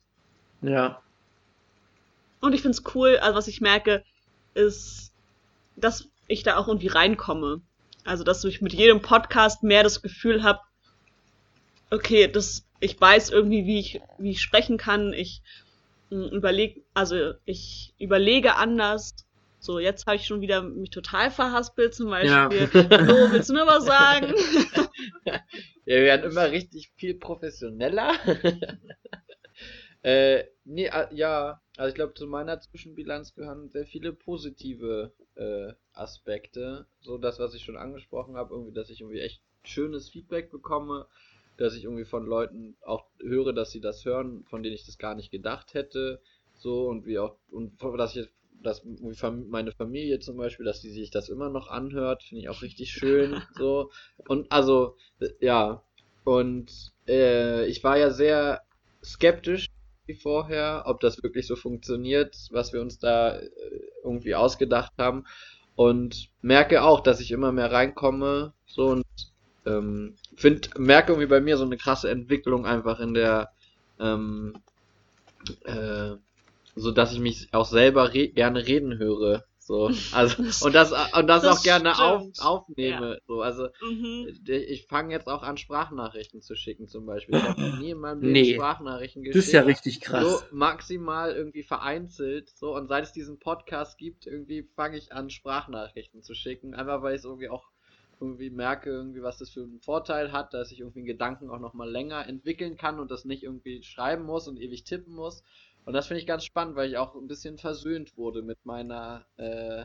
Ja, 0.62 1.02
Und 2.40 2.52
ich 2.54 2.62
finde 2.62 2.78
es 2.78 2.94
cool, 2.94 3.18
also 3.18 3.36
was 3.36 3.48
ich 3.48 3.60
merke, 3.60 4.04
ist, 4.54 5.12
dass 5.76 6.08
ich 6.28 6.42
da 6.42 6.56
auch 6.56 6.68
irgendwie 6.68 6.88
reinkomme. 6.88 7.62
Also, 8.04 8.24
dass 8.24 8.44
ich 8.44 8.60
mit 8.60 8.72
jedem 8.72 9.00
Podcast 9.00 9.62
mehr 9.62 9.82
das 9.82 10.02
Gefühl 10.02 10.42
habe, 10.42 10.60
okay, 11.90 12.28
das, 12.28 12.66
ich 12.80 13.00
weiß 13.00 13.30
irgendwie, 13.30 13.66
wie 13.66 13.78
ich, 13.80 14.00
wie 14.18 14.30
ich 14.32 14.42
sprechen 14.42 14.76
kann. 14.76 15.12
Ich 15.12 15.42
überlege, 16.10 16.82
also 16.92 17.32
ich 17.44 17.94
überlege 17.98 18.56
anders. 18.56 19.14
So, 19.58 19.78
jetzt 19.78 20.06
habe 20.06 20.16
ich 20.16 20.26
schon 20.26 20.42
wieder 20.42 20.62
mich 20.62 20.90
total 20.90 21.30
verhaspelt, 21.30 21.94
zum 21.94 22.10
Ja. 22.10 22.48
Beispiel. 22.48 22.88
Hallo, 22.90 23.32
willst 23.32 23.48
du 23.48 23.54
noch 23.54 23.66
was 23.66 23.86
sagen? 23.86 24.34
Wir 25.86 26.02
werden 26.02 26.30
immer 26.30 26.50
richtig 26.50 26.92
viel 26.96 27.14
professioneller. 27.14 28.12
äh, 30.02 30.44
nee, 30.64 30.90
ah, 30.90 31.08
ja, 31.12 31.62
Also 31.76 31.88
ich 31.88 31.94
glaube, 31.94 32.14
zu 32.14 32.26
meiner 32.26 32.60
Zwischenbilanz 32.60 33.34
gehören 33.34 33.68
sehr 33.68 33.84
viele 33.84 34.12
positive 34.12 35.12
äh, 35.34 35.72
Aspekte. 35.92 36.86
So 37.00 37.18
das, 37.18 37.38
was 37.40 37.54
ich 37.54 37.64
schon 37.64 37.76
angesprochen 37.76 38.36
habe, 38.36 38.54
irgendwie, 38.54 38.72
dass 38.74 38.90
ich 38.90 39.00
irgendwie 39.00 39.20
echt 39.20 39.42
schönes 39.64 40.08
Feedback 40.08 40.50
bekomme, 40.50 41.06
dass 41.56 41.74
ich 41.74 41.84
irgendwie 41.84 42.04
von 42.04 42.26
Leuten 42.26 42.76
auch 42.82 43.06
höre, 43.20 43.52
dass 43.52 43.72
sie 43.72 43.80
das 43.80 44.04
hören, 44.04 44.44
von 44.44 44.62
denen 44.62 44.74
ich 44.74 44.86
das 44.86 44.98
gar 44.98 45.14
nicht 45.14 45.32
gedacht 45.32 45.74
hätte. 45.74 46.20
So 46.54 46.86
und 46.86 47.06
wie 47.06 47.18
auch, 47.18 47.36
und 47.50 47.72
dass 47.98 48.14
ich 48.14 48.28
dass 48.62 48.82
meine 48.84 49.72
Familie 49.72 50.20
zum 50.20 50.38
Beispiel, 50.38 50.64
dass 50.64 50.80
die 50.80 50.90
sich 50.90 51.10
das 51.10 51.28
immer 51.28 51.50
noch 51.50 51.68
anhört, 51.68 52.22
finde 52.22 52.40
ich 52.42 52.48
auch 52.48 52.62
richtig 52.62 52.92
schön. 52.92 53.42
so. 53.58 53.90
Und 54.26 54.50
also, 54.50 54.96
ja. 55.40 55.82
Und 56.24 56.92
äh, 57.06 57.66
ich 57.66 57.84
war 57.84 57.98
ja 57.98 58.10
sehr 58.10 58.62
skeptisch 59.02 59.68
wie 60.06 60.14
vorher, 60.14 60.84
ob 60.86 61.00
das 61.00 61.22
wirklich 61.22 61.46
so 61.46 61.56
funktioniert, 61.56 62.36
was 62.50 62.72
wir 62.72 62.80
uns 62.80 62.98
da 62.98 63.36
äh, 63.36 63.50
irgendwie 64.02 64.34
ausgedacht 64.34 64.92
haben. 64.98 65.24
Und 65.76 66.28
merke 66.40 66.82
auch, 66.82 67.00
dass 67.00 67.20
ich 67.20 67.32
immer 67.32 67.50
mehr 67.50 67.72
reinkomme, 67.72 68.52
so 68.66 68.88
und 68.88 69.04
ähm, 69.66 70.14
find, 70.36 70.78
merke 70.78 71.12
irgendwie 71.12 71.26
bei 71.26 71.40
mir 71.40 71.56
so 71.56 71.64
eine 71.64 71.76
krasse 71.76 72.10
Entwicklung 72.10 72.66
einfach 72.66 73.00
in 73.00 73.14
der, 73.14 73.50
ähm, 73.98 74.54
äh, 75.64 76.12
so 76.76 76.90
dass 76.92 77.12
ich 77.12 77.18
mich 77.18 77.48
auch 77.52 77.66
selber 77.66 78.14
re 78.14 78.28
gerne 78.28 78.66
reden 78.66 78.98
höre. 78.98 79.44
So, 79.66 79.90
also 80.12 80.42
und 80.66 80.74
das 80.74 80.92
und 80.92 81.26
das, 81.26 81.40
das 81.42 81.44
auch 81.58 81.62
gerne 81.62 81.98
auf, 81.98 82.26
aufnehme. 82.38 83.14
Ja. 83.14 83.18
So, 83.26 83.40
also 83.40 83.68
mhm. 83.80 84.28
ich 84.46 84.86
fange 84.86 85.14
jetzt 85.14 85.26
auch 85.26 85.42
an 85.42 85.56
Sprachnachrichten 85.56 86.42
zu 86.42 86.54
schicken 86.54 86.86
zum 86.86 87.06
Beispiel. 87.06 87.36
Ich 87.36 87.42
habe 87.42 87.78
nie 87.78 87.92
in 87.92 87.98
meinem 87.98 88.20
Leben 88.20 88.32
nee. 88.32 88.54
Sprachnachrichten 88.56 89.22
geschickt. 89.22 89.38
Das 89.38 89.46
ist 89.46 89.52
ja 89.52 89.62
richtig 89.62 90.02
krass. 90.02 90.22
So 90.22 90.54
maximal 90.54 91.32
irgendwie 91.32 91.62
vereinzelt. 91.62 92.50
So 92.50 92.76
und 92.76 92.88
seit 92.88 93.04
es 93.04 93.12
diesen 93.12 93.38
Podcast 93.38 93.96
gibt, 93.96 94.26
irgendwie 94.26 94.68
fange 94.76 94.98
ich 94.98 95.12
an 95.12 95.30
Sprachnachrichten 95.30 96.22
zu 96.22 96.34
schicken, 96.34 96.74
einfach 96.74 97.00
weil 97.00 97.14
ich 97.14 97.20
es 97.20 97.24
irgendwie 97.24 97.48
auch 97.48 97.70
irgendwie 98.20 98.50
merke, 98.50 98.90
irgendwie 98.90 99.22
was 99.22 99.38
das 99.38 99.48
für 99.48 99.62
einen 99.62 99.80
Vorteil 99.80 100.30
hat, 100.30 100.52
dass 100.52 100.72
ich 100.72 100.80
irgendwie 100.80 101.00
einen 101.00 101.06
Gedanken 101.06 101.48
auch 101.48 101.58
noch 101.58 101.72
mal 101.72 101.90
länger 101.90 102.28
entwickeln 102.28 102.76
kann 102.76 103.00
und 103.00 103.10
das 103.10 103.24
nicht 103.24 103.42
irgendwie 103.42 103.82
schreiben 103.82 104.24
muss 104.24 104.46
und 104.46 104.58
ewig 104.58 104.84
tippen 104.84 105.14
muss. 105.14 105.42
Und 105.84 105.92
das 105.92 106.06
finde 106.06 106.20
ich 106.20 106.26
ganz 106.26 106.44
spannend, 106.44 106.76
weil 106.76 106.88
ich 106.88 106.96
auch 106.96 107.14
ein 107.14 107.28
bisschen 107.28 107.58
versöhnt 107.58 108.16
wurde 108.16 108.42
mit 108.42 108.64
meiner 108.64 109.26
äh, 109.36 109.84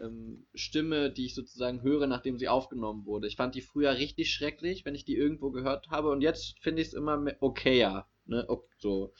ähm, 0.00 0.46
Stimme, 0.54 1.10
die 1.10 1.26
ich 1.26 1.34
sozusagen 1.34 1.82
höre, 1.82 2.06
nachdem 2.06 2.38
sie 2.38 2.48
aufgenommen 2.48 3.04
wurde. 3.06 3.26
Ich 3.26 3.36
fand 3.36 3.54
die 3.54 3.60
früher 3.60 3.94
richtig 3.96 4.32
schrecklich, 4.32 4.84
wenn 4.84 4.94
ich 4.94 5.04
die 5.04 5.16
irgendwo 5.16 5.50
gehört 5.50 5.90
habe. 5.90 6.10
Und 6.10 6.20
jetzt 6.20 6.58
finde 6.60 6.82
ich 6.82 6.88
es 6.88 6.94
immer 6.94 7.20
okayer. 7.40 8.06
Ne? 8.26 8.46
So, 8.78 9.12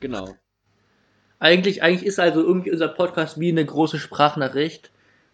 genau. 0.00 0.34
Eigentlich, 1.40 1.82
eigentlich 1.82 2.06
ist 2.06 2.18
also 2.18 2.42
irgendwie 2.42 2.72
unser 2.72 2.88
Podcast 2.88 3.38
wie 3.38 3.50
eine 3.50 3.64
große 3.64 3.98
Sprachnachricht. 3.98 4.90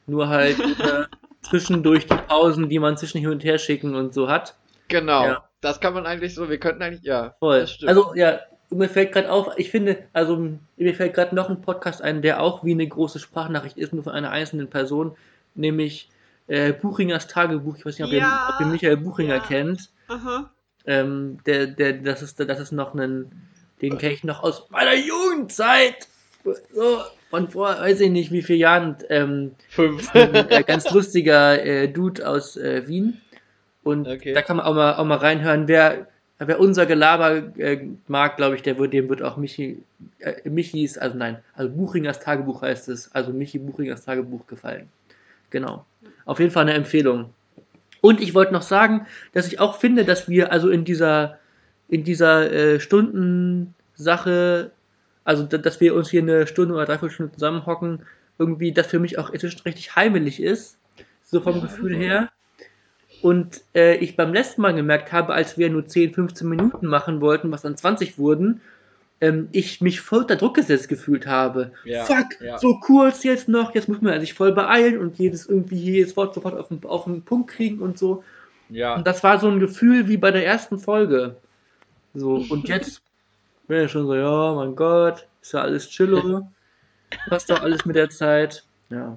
Nur 0.07 0.29
halt 0.29 0.57
zwischendurch 1.43 2.07
die 2.07 2.17
Pausen, 2.17 2.69
die 2.69 2.79
man 2.79 2.97
zwischen 2.97 3.21
hin 3.21 3.31
und 3.31 3.45
her 3.45 3.59
schicken 3.59 3.95
und 3.95 4.13
so 4.13 4.29
hat. 4.29 4.57
Genau. 4.89 5.25
Ja. 5.25 5.49
Das 5.61 5.81
kann 5.81 5.95
man 5.95 6.05
eigentlich 6.05 6.35
so, 6.35 6.51
wir 6.51 6.59
könnten 6.59 6.83
eigentlich, 6.83 7.05
ja. 7.05 7.37
Voll. 7.39 7.67
Also, 7.87 8.15
ja, 8.15 8.41
mir 8.75 8.89
fällt 8.89 9.13
gerade 9.13 9.31
auf, 9.31 9.49
ich 9.57 9.71
finde, 9.71 9.99
also 10.13 10.51
mir 10.77 10.95
fällt 10.95 11.15
gerade 11.15 11.35
noch 11.35 11.49
ein 11.49 11.61
Podcast 11.61 12.03
ein, 12.03 12.23
der 12.23 12.41
auch 12.41 12.65
wie 12.65 12.73
eine 12.73 12.87
große 12.87 13.19
Sprachnachricht 13.19 13.77
ist, 13.77 13.93
nur 13.93 14.05
von 14.05 14.13
einer 14.13 14.31
einzelnen 14.31 14.69
Person, 14.69 15.17
nämlich 15.55 16.09
äh, 16.47 16.73
Buchingers 16.73 17.27
Tagebuch. 17.27 17.77
Ich 17.77 17.87
weiß 17.87 17.99
nicht, 17.99 18.07
ob, 18.07 18.13
ja, 18.13 18.19
ihr, 18.19 18.55
ob 18.55 18.61
ihr, 18.61 18.67
Michael 18.67 18.97
Buchinger 18.99 19.37
ja. 19.37 19.41
kennt. 19.41 19.91
Ähm, 20.87 21.39
der, 21.47 21.67
der, 21.67 21.95
das 21.95 22.23
ist, 22.23 22.39
das 22.41 22.61
ist 22.61 22.73
noch 22.73 22.95
ein, 22.95 23.31
den 23.81 23.99
kenne 23.99 24.13
ich 24.13 24.25
noch 24.25 24.43
aus 24.43 24.69
meiner 24.71 24.95
Jugendzeit. 24.95 26.09
So, 26.75 27.01
von 27.31 27.49
vor, 27.49 27.69
weiß 27.81 28.01
ich 28.01 28.11
nicht, 28.11 28.31
wie 28.33 28.43
vielen 28.43 28.61
Jahren. 28.61 28.97
Ähm, 29.09 29.53
Fünf. 29.69 30.15
Ein, 30.15 30.35
äh, 30.35 30.63
ganz 30.63 30.91
lustiger 30.91 31.65
äh, 31.65 31.89
Dude 31.89 32.29
aus 32.29 32.57
äh, 32.57 32.87
Wien. 32.87 33.21
Und 33.83 34.07
okay. 34.07 34.35
da 34.35 34.43
kann 34.43 34.59
man 34.59 34.67
auch 34.67 34.75
mal, 34.75 34.97
auch 34.97 35.05
mal 35.05 35.19
reinhören. 35.19 35.67
Wer 35.67 36.07
wer 36.39 36.61
unser 36.61 36.87
Gelaber 36.87 37.57
äh, 37.59 37.87
mag, 38.09 38.37
glaube 38.37 38.57
ich, 38.57 38.63
der 38.63 38.79
wird, 38.79 38.93
dem 38.93 39.09
wird 39.09 39.23
auch 39.23 39.37
Michi, 39.37 39.83
äh, 40.19 40.49
Michis, 40.49 40.99
also 40.99 41.17
nein, 41.17 41.39
also 41.55 41.71
Buchingers 41.73 42.21
Tagebuch 42.21 42.63
heißt 42.63 42.89
es, 42.89 43.13
also 43.13 43.33
Michi 43.33 43.59
Buchingers 43.59 44.05
Tagebuch 44.05 44.47
gefallen. 44.47 44.89
Genau. 45.51 45.85
Auf 46.25 46.41
jeden 46.41 46.51
Fall 46.51 46.63
eine 46.63 46.75
Empfehlung. 46.75 47.31
Und 48.01 48.21
ich 48.21 48.35
wollte 48.35 48.53
noch 48.53 48.63
sagen, 48.63 49.07
dass 49.33 49.47
ich 49.47 49.61
auch 49.61 49.79
finde, 49.79 50.05
dass 50.05 50.29
wir 50.29 50.53
also 50.53 50.69
in 50.69 50.85
dieser, 50.85 51.39
in 51.89 52.05
dieser 52.05 52.53
äh, 52.53 52.81
Stundensache, 52.81 54.73
also 55.25 55.45
dass 55.45 55.81
wir 55.81 55.95
uns 55.95 56.11
hier 56.11 56.23
eine 56.23 56.47
Stunde 56.47 56.75
oder 56.75 56.85
dreiviertel 56.85 57.15
Stunde 57.15 57.33
zusammenhocken, 57.33 58.01
irgendwie 58.39 58.73
das 58.73 58.89
für 58.89 58.99
mich 58.99 59.19
auch 59.19 59.31
inzwischen 59.31 59.63
richtig 59.63 59.95
heimelig 59.95 60.43
ist, 60.43 60.77
so 61.23 61.41
vom 61.41 61.57
ja, 61.57 61.63
Gefühl 61.63 61.97
her. 61.97 62.31
Und 63.25 63.63
äh, 63.75 63.97
ich 63.97 64.17
beim 64.17 64.35
letzten 64.35 64.61
Mal 64.61 64.75
gemerkt 64.75 65.11
habe, 65.11 65.33
als 65.33 65.57
wir 65.57 65.71
nur 65.71 65.87
10, 65.87 66.13
15 66.13 66.47
Minuten 66.47 66.87
machen 66.87 67.23
wollten, 67.23 67.51
was 67.51 67.63
dann 67.63 67.75
20 67.75 68.19
wurden, 68.19 68.61
ähm, 69.23 69.49
ich 69.51 69.81
mich 69.81 70.03
voll 70.03 70.19
unter 70.19 70.37
Druck 70.37 70.57
gesetzt 70.57 70.91
gefühlt 70.91 71.27
habe. 71.27 71.73
Ja, 71.87 72.05
Fuck, 72.05 72.39
ja. 72.43 72.59
so 72.59 72.79
kurz 72.81 73.25
jetzt 73.25 73.49
noch, 73.49 73.75
jetzt 73.75 73.89
muss 73.89 74.03
man 74.03 74.21
sich 74.21 74.35
voll 74.35 74.53
beeilen 74.53 74.99
und 74.99 75.17
jedes 75.19 75.47
irgendwie 75.47 75.79
jedes 75.79 76.19
Wort 76.19 76.35
sofort 76.35 76.55
auf 76.55 76.69
den, 76.69 76.85
auf 76.85 77.05
den 77.05 77.23
Punkt 77.23 77.49
kriegen 77.49 77.79
und 77.79 77.99
so. 77.99 78.23
Ja. 78.69 78.95
Und 78.95 79.07
das 79.07 79.25
war 79.25 79.41
so 79.41 79.49
ein 79.49 79.59
Gefühl 79.59 80.07
wie 80.07 80.19
bei 80.19 80.31
der 80.31 80.45
ersten 80.45 80.79
Folge. 80.79 81.37
So, 82.13 82.35
und 82.51 82.69
jetzt 82.69 83.01
bin 83.69 83.87
ich 83.87 83.91
schon 83.91 84.07
so, 84.07 84.15
ja, 84.15 84.53
mein 84.55 84.77
Gott, 84.77 85.27
ist 85.41 85.55
ja 85.55 85.63
alles 85.63 85.89
chillo. 85.89 86.47
Passt 87.31 87.49
doch 87.49 87.63
alles 87.63 87.87
mit 87.87 87.97
der 87.97 88.11
Zeit. 88.11 88.65
Ja. 88.91 89.17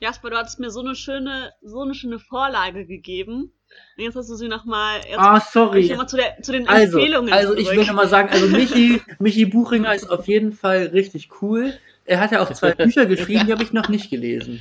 Jasper, 0.00 0.30
du 0.30 0.36
hattest 0.38 0.58
mir 0.58 0.70
so 0.70 0.80
eine 0.80 0.94
schöne, 0.94 1.52
so 1.60 1.82
eine 1.82 1.94
schöne 1.94 2.18
Vorlage 2.18 2.86
gegeben. 2.86 3.52
Und 3.96 4.02
jetzt 4.02 4.16
hast 4.16 4.30
du 4.30 4.34
sie 4.34 4.48
nochmal. 4.48 5.00
Ah, 5.16 5.40
sorry. 5.40 5.94
Mal 5.94 6.08
zu, 6.08 6.16
der, 6.16 6.40
zu 6.42 6.52
den 6.52 6.66
also, 6.66 6.98
Empfehlungen. 6.98 7.32
Also, 7.32 7.52
zurück. 7.52 7.60
ich 7.60 7.70
will 7.70 7.86
nochmal 7.86 8.08
sagen, 8.08 8.30
also 8.30 8.46
Michi, 8.48 9.00
Michi 9.18 9.44
Buchinger 9.44 9.94
ist 9.94 10.10
auf 10.10 10.26
jeden 10.26 10.52
Fall 10.52 10.86
richtig 10.86 11.28
cool. 11.42 11.74
Er 12.06 12.18
hat 12.18 12.32
ja 12.32 12.40
auch 12.40 12.50
zwei 12.52 12.72
Bücher 12.74 13.04
geschrieben, 13.04 13.46
die 13.46 13.52
habe 13.52 13.62
ich 13.62 13.74
noch 13.74 13.90
nicht 13.90 14.10
gelesen. 14.10 14.60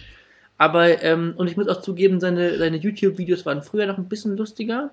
Aber, 0.57 1.01
ähm, 1.01 1.33
und 1.37 1.49
ich 1.49 1.55
muss 1.55 1.69
auch 1.69 1.81
zugeben, 1.81 2.19
seine, 2.19 2.57
seine 2.57 2.75
YouTube-Videos 2.75 3.45
waren 3.45 3.63
früher 3.63 3.85
noch 3.85 3.97
ein 3.97 4.09
bisschen 4.09 4.35
lustiger. 4.35 4.91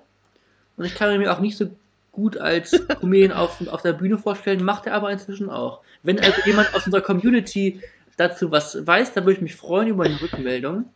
Und 0.77 0.85
ich 0.85 0.95
kann 0.95 1.15
mir 1.19 1.33
auch 1.33 1.41
nicht 1.41 1.57
so 1.57 1.69
gut 2.13 2.37
als 2.37 2.71
Comedian 2.99 3.33
auf, 3.33 3.67
auf 3.67 3.81
der 3.81 3.93
Bühne 3.93 4.17
vorstellen, 4.17 4.63
macht 4.63 4.87
er 4.87 4.93
aber 4.93 5.11
inzwischen 5.11 5.49
auch. 5.49 5.81
Wenn 6.03 6.19
also 6.19 6.41
jemand 6.45 6.73
aus 6.73 6.85
unserer 6.85 7.01
Community 7.01 7.81
dazu 8.17 8.51
was 8.51 8.85
weiß, 8.85 9.13
dann 9.13 9.23
würde 9.23 9.37
ich 9.37 9.41
mich 9.41 9.55
freuen 9.55 9.87
über 9.87 10.03
eine 10.03 10.21
Rückmeldung. 10.21 10.91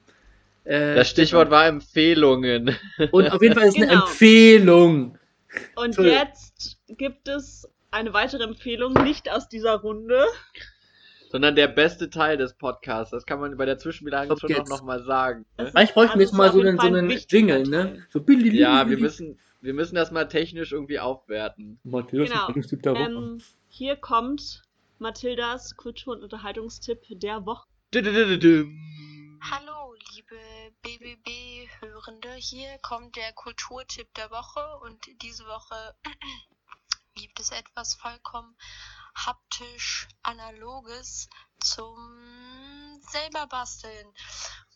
Äh, 0.63 0.95
das 0.95 1.09
Stichwort 1.09 1.45
genau. 1.45 1.57
war 1.57 1.67
Empfehlungen. 1.67 2.75
Und 3.11 3.31
auf 3.31 3.41
jeden 3.41 3.55
Fall 3.55 3.63
ist 3.63 3.75
es 3.75 3.81
genau. 3.81 3.91
eine 3.91 4.01
Empfehlung. 4.01 5.17
Und 5.75 5.95
Toll. 5.95 6.07
jetzt 6.07 6.77
gibt 6.87 7.27
es 7.27 7.67
eine 7.89 8.13
weitere 8.13 8.43
Empfehlung, 8.43 8.93
nicht 8.93 9.29
aus 9.31 9.49
dieser 9.49 9.75
Runde. 9.75 10.23
Sondern 11.29 11.55
der 11.55 11.67
beste 11.67 12.09
Teil 12.09 12.37
des 12.37 12.53
Podcasts. 12.53 13.11
Das 13.11 13.25
kann 13.25 13.39
man 13.39 13.55
bei 13.57 13.65
der 13.65 13.77
Zwischenbilanz 13.77 14.39
schon 14.39 14.53
auch 14.55 14.67
nochmal 14.67 15.03
sagen. 15.03 15.45
Ne? 15.57 15.67
Vielleicht 15.67 15.93
bräuchten 15.93 16.19
wir 16.19 16.25
jetzt 16.25 16.33
mal 16.33 16.51
so 16.51 16.59
einen, 16.59 16.77
so 16.77 16.87
einen 16.87 17.09
Jingle, 17.09 17.63
ne? 17.63 18.05
So 18.09 18.19
ja, 18.27 18.89
wir 18.89 18.97
müssen, 18.97 19.39
wir 19.61 19.73
müssen 19.73 19.95
das 19.95 20.11
mal 20.11 20.25
technisch 20.25 20.73
irgendwie 20.73 20.99
aufwerten. 20.99 21.79
Matthias, 21.83 22.29
genau. 22.29 22.95
Ähm, 22.95 23.41
hier 23.69 23.95
kommt 23.95 24.63
Mathildas 25.01 25.75
Kultur- 25.77 26.13
und 26.13 26.21
Unterhaltungstipp 26.21 27.07
der 27.09 27.43
Woche. 27.43 27.67
Hallo, 27.91 29.95
liebe 30.13 30.37
BBB-Hörende. 30.83 32.35
Hier 32.35 32.77
kommt 32.83 33.15
der 33.15 33.33
Kulturtipp 33.33 34.13
der 34.13 34.29
Woche 34.29 34.63
und 34.83 35.03
diese 35.23 35.43
Woche 35.47 35.95
gibt 37.15 37.39
es 37.39 37.49
etwas 37.49 37.95
vollkommen 37.95 38.55
haptisch 39.15 40.07
analoges 40.21 41.27
zum 41.59 41.97
selber 43.11 43.47
basteln. 43.47 44.07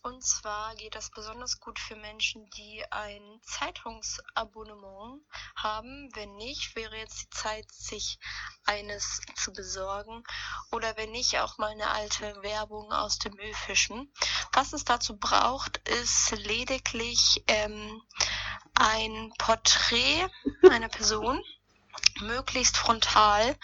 Und 0.06 0.24
zwar 0.24 0.76
geht 0.76 0.94
das 0.94 1.10
besonders 1.10 1.60
gut 1.60 1.80
für 1.80 1.96
Menschen, 1.96 2.48
die 2.52 2.84
ein 2.92 3.40
Zeitungsabonnement 3.42 5.20
haben. 5.56 6.12
Wenn 6.14 6.36
nicht, 6.36 6.76
wäre 6.76 6.96
jetzt 6.96 7.24
die 7.24 7.30
Zeit, 7.32 7.66
sich 7.72 8.20
eines 8.66 9.22
zu 9.36 9.52
besorgen. 9.52 10.24
Oder 10.72 10.96
wenn 10.96 11.12
nicht, 11.12 11.40
auch 11.40 11.58
mal 11.58 11.72
eine 11.72 11.90
alte 11.90 12.44
Werbung 12.44 12.92
aus 12.92 13.18
dem 13.18 13.34
Müll 13.34 13.54
fischen. 13.56 14.14
Was 14.54 14.74
es 14.74 14.86
dazu 14.86 15.18
braucht, 15.18 15.78
ist 15.90 16.30
lediglich 16.38 17.44
ähm, 17.48 18.00
ein 18.76 19.34
Porträt 19.40 20.30
einer 20.70 20.90
Person 20.90 21.42
möglichst 22.22 22.78
frontal 22.78 23.56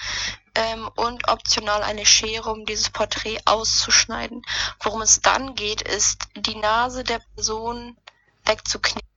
ähm, 0.56 0.90
und 0.96 1.28
optional 1.28 1.84
eine 1.84 2.06
Schere, 2.06 2.52
um 2.52 2.66
dieses 2.66 2.90
Porträt 2.90 3.40
auszuschneiden. 3.46 4.42
Worum 4.82 5.02
es 5.02 5.22
dann 5.22 5.56
geht, 5.56 5.82
ist 5.82 6.28
die 6.36 6.56
Nase 6.56 7.04
der 7.04 7.20
Person 7.36 7.98
wegzuknicken. 8.46 9.10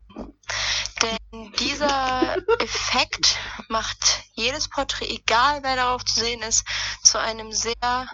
Denn 1.02 1.52
dieser 1.58 2.36
Effekt 2.60 3.36
macht 3.68 4.22
jedes 4.32 4.68
Porträt, 4.68 5.08
egal 5.08 5.62
wer 5.62 5.76
darauf 5.76 6.04
zu 6.04 6.20
sehen 6.20 6.42
ist, 6.42 6.64
zu 7.02 7.18
einem 7.18 7.52
sehr 7.52 8.08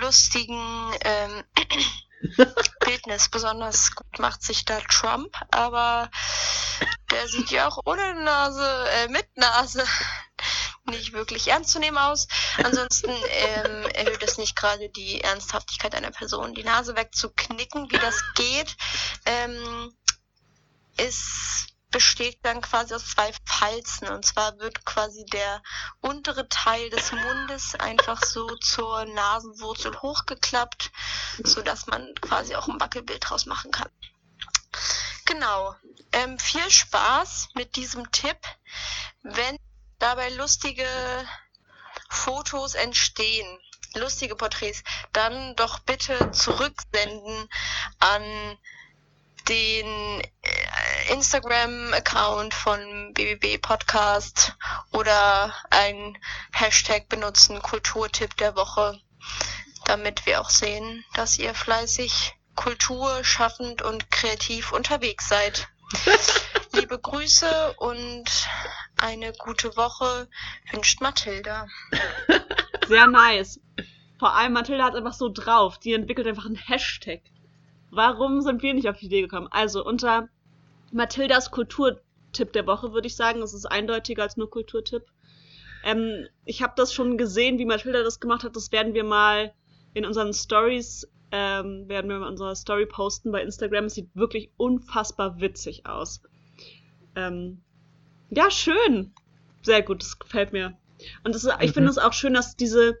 lustigen 0.00 0.92
ähm, 1.02 1.44
Bildnis. 2.80 3.28
Besonders 3.28 3.94
gut 3.94 4.18
macht 4.18 4.42
sich 4.42 4.64
da 4.64 4.80
Trump, 4.80 5.36
aber 5.50 6.10
der 7.10 7.28
sieht 7.28 7.50
ja 7.50 7.68
auch 7.68 7.78
ohne 7.84 8.22
Nase, 8.22 8.88
äh, 8.90 9.08
mit 9.08 9.26
Nase 9.36 9.84
nicht 10.90 11.12
wirklich 11.12 11.48
ernst 11.48 11.70
zu 11.70 11.78
nehmen 11.78 11.98
aus. 11.98 12.28
Ansonsten 12.62 13.10
ähm, 13.10 13.86
erhöht 13.94 14.22
es 14.22 14.38
nicht 14.38 14.56
gerade 14.56 14.88
die 14.90 15.20
Ernsthaftigkeit 15.20 15.94
einer 15.94 16.10
Person. 16.10 16.54
Die 16.54 16.64
Nase 16.64 16.96
wegzuknicken, 16.96 17.90
wie 17.90 17.98
das 17.98 18.22
geht, 18.34 18.76
ähm, 19.26 19.94
ist 20.96 21.70
besteht 21.90 22.38
dann 22.42 22.60
quasi 22.60 22.94
aus 22.94 23.10
zwei 23.10 23.32
Falzen. 23.44 24.08
Und 24.08 24.24
zwar 24.24 24.58
wird 24.58 24.84
quasi 24.84 25.24
der 25.26 25.62
untere 26.00 26.48
Teil 26.48 26.88
des 26.90 27.12
Mundes 27.12 27.74
einfach 27.74 28.24
so 28.24 28.46
zur 28.56 29.04
Nasenwurzel 29.06 30.00
hochgeklappt, 30.00 30.90
sodass 31.44 31.86
man 31.86 32.14
quasi 32.20 32.54
auch 32.54 32.68
ein 32.68 32.80
Wackelbild 32.80 33.28
draus 33.28 33.46
machen 33.46 33.70
kann. 33.70 33.90
Genau. 35.26 35.74
Ähm, 36.12 36.38
viel 36.38 36.70
Spaß 36.70 37.50
mit 37.54 37.76
diesem 37.76 38.10
Tipp. 38.10 38.38
Wenn 39.22 39.58
dabei 40.00 40.30
lustige 40.30 40.86
Fotos 42.08 42.74
entstehen, 42.74 43.46
lustige 43.94 44.34
Porträts, 44.34 44.82
dann 45.12 45.54
doch 45.56 45.78
bitte 45.80 46.32
zurücksenden 46.32 47.48
an 48.00 48.58
den 49.48 50.20
äh, 50.42 51.12
Instagram-Account 51.12 52.54
von 52.54 53.12
BBB 53.14 53.60
Podcast 53.60 54.56
oder 54.92 55.54
ein 55.70 56.18
Hashtag 56.52 57.08
benutzen, 57.08 57.60
Kulturtipp 57.62 58.36
der 58.36 58.56
Woche, 58.56 59.00
damit 59.84 60.26
wir 60.26 60.40
auch 60.40 60.50
sehen, 60.50 61.04
dass 61.14 61.38
ihr 61.38 61.54
fleißig 61.54 62.34
kulturschaffend 62.54 63.82
und 63.82 64.10
kreativ 64.10 64.72
unterwegs 64.72 65.28
seid. 65.28 65.68
Liebe 66.72 66.98
Grüße 66.98 67.74
und 67.78 68.24
eine 68.96 69.32
gute 69.32 69.76
Woche 69.76 70.28
wünscht 70.72 71.00
Mathilda. 71.00 71.66
Sehr 72.88 73.06
nice. 73.06 73.60
Vor 74.18 74.34
allem 74.34 74.52
Mathilda 74.52 74.84
hat 74.84 74.94
einfach 74.94 75.14
so 75.14 75.28
drauf. 75.28 75.78
Die 75.78 75.94
entwickelt 75.94 76.26
einfach 76.26 76.46
einen 76.46 76.56
Hashtag. 76.56 77.22
Warum 77.90 78.40
sind 78.40 78.62
wir 78.62 78.74
nicht 78.74 78.88
auf 78.88 78.98
die 78.98 79.06
Idee 79.06 79.22
gekommen? 79.22 79.48
Also 79.50 79.84
unter 79.84 80.28
Mathildas 80.92 81.50
Kulturtipp 81.50 82.52
der 82.52 82.66
Woche 82.66 82.92
würde 82.92 83.08
ich 83.08 83.16
sagen, 83.16 83.42
es 83.42 83.54
ist 83.54 83.66
eindeutiger 83.66 84.22
als 84.22 84.36
nur 84.36 84.50
Kulturtipp. 84.50 85.04
Ähm, 85.84 86.28
ich 86.44 86.62
habe 86.62 86.74
das 86.76 86.92
schon 86.92 87.18
gesehen, 87.18 87.58
wie 87.58 87.64
Mathilda 87.64 88.02
das 88.02 88.20
gemacht 88.20 88.44
hat. 88.44 88.54
Das 88.54 88.70
werden 88.70 88.94
wir 88.94 89.04
mal 89.04 89.52
in 89.94 90.04
unseren 90.04 90.32
Stories 90.32 91.08
ähm, 91.32 91.88
werden 91.88 92.08
wir 92.08 92.16
in 92.16 92.22
unserer 92.22 92.54
Story 92.54 92.86
posten 92.86 93.30
bei 93.30 93.42
Instagram. 93.42 93.84
Es 93.86 93.94
sieht 93.94 94.10
wirklich 94.14 94.50
unfassbar 94.56 95.40
witzig 95.40 95.86
aus. 95.86 96.22
Ähm, 97.16 97.60
ja, 98.30 98.50
schön. 98.50 99.12
Sehr 99.62 99.82
gut, 99.82 100.02
das 100.02 100.18
gefällt 100.18 100.52
mir. 100.52 100.76
Und 101.24 101.34
ist, 101.34 101.48
ich 101.60 101.72
finde 101.72 101.88
mhm. 101.88 101.88
es 101.88 101.98
auch 101.98 102.12
schön, 102.12 102.34
dass 102.34 102.56
diese 102.56 102.98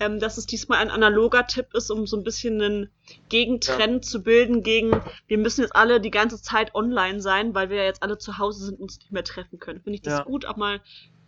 ähm, 0.00 0.20
dass 0.20 0.38
es 0.38 0.46
diesmal 0.46 0.78
ein 0.78 0.90
analoger 0.90 1.46
Tipp 1.46 1.74
ist, 1.74 1.90
um 1.90 2.06
so 2.06 2.16
ein 2.16 2.24
bisschen 2.24 2.60
einen 2.62 2.90
Gegentrend 3.28 4.04
ja. 4.04 4.10
zu 4.10 4.22
bilden 4.22 4.62
gegen, 4.62 5.00
wir 5.26 5.38
müssen 5.38 5.62
jetzt 5.62 5.74
alle 5.74 6.00
die 6.00 6.10
ganze 6.10 6.40
Zeit 6.40 6.74
online 6.74 7.20
sein, 7.20 7.54
weil 7.54 7.70
wir 7.70 7.78
ja 7.78 7.84
jetzt 7.84 8.02
alle 8.02 8.18
zu 8.18 8.38
Hause 8.38 8.66
sind 8.66 8.76
und 8.76 8.82
uns 8.82 8.98
nicht 8.98 9.12
mehr 9.12 9.24
treffen 9.24 9.58
können. 9.58 9.80
Finde 9.80 9.96
ich 9.96 10.02
das 10.02 10.18
ja. 10.18 10.24
gut, 10.24 10.46
auch 10.46 10.56
mal 10.56 10.80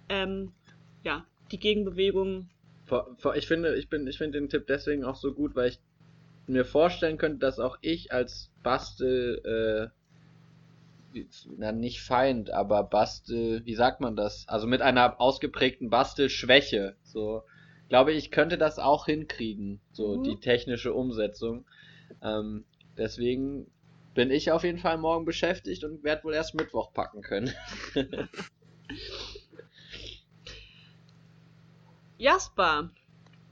ähm, 0.08 0.52
ja, 1.02 1.26
die 1.50 1.58
Gegenbewegung. 1.58 2.48
Ich 3.34 3.46
finde, 3.46 3.76
ich 3.76 3.88
bin, 3.88 4.06
ich 4.06 4.18
finde 4.18 4.38
den 4.38 4.48
Tipp 4.48 4.66
deswegen 4.66 5.04
auch 5.04 5.16
so 5.16 5.32
gut, 5.32 5.54
weil 5.54 5.70
ich 5.70 5.80
mir 6.46 6.64
vorstellen 6.64 7.18
könnte, 7.18 7.38
dass 7.38 7.60
auch 7.60 7.78
ich 7.80 8.12
als 8.12 8.50
Bastel, 8.62 9.92
äh, 9.92 9.99
na 11.56 11.72
nicht 11.72 12.00
Feind, 12.00 12.50
aber 12.50 12.84
Bastel, 12.84 13.64
wie 13.64 13.74
sagt 13.74 14.00
man 14.00 14.16
das? 14.16 14.46
Also 14.48 14.66
mit 14.66 14.82
einer 14.82 15.20
ausgeprägten 15.20 15.90
Bastelschwäche, 15.90 16.96
so 17.02 17.42
glaube, 17.90 18.12
ich 18.12 18.30
könnte 18.30 18.56
das 18.56 18.78
auch 18.78 19.04
hinkriegen, 19.04 19.80
so 19.92 20.16
mhm. 20.16 20.22
die 20.22 20.36
technische 20.36 20.94
Umsetzung. 20.94 21.66
Ähm, 22.22 22.64
deswegen 22.96 23.66
bin 24.14 24.30
ich 24.30 24.50
auf 24.52 24.64
jeden 24.64 24.78
Fall 24.78 24.96
morgen 24.96 25.26
beschäftigt 25.26 25.84
und 25.84 26.02
werde 26.02 26.24
wohl 26.24 26.32
erst 26.32 26.54
Mittwoch 26.54 26.94
packen 26.94 27.20
können. 27.20 27.52
Jasper. 32.16 32.90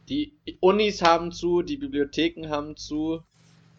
Die 0.08 0.32
Unis 0.60 1.02
haben 1.02 1.32
zu, 1.32 1.62
die 1.62 1.76
Bibliotheken 1.76 2.48
haben 2.48 2.76
zu. 2.76 3.22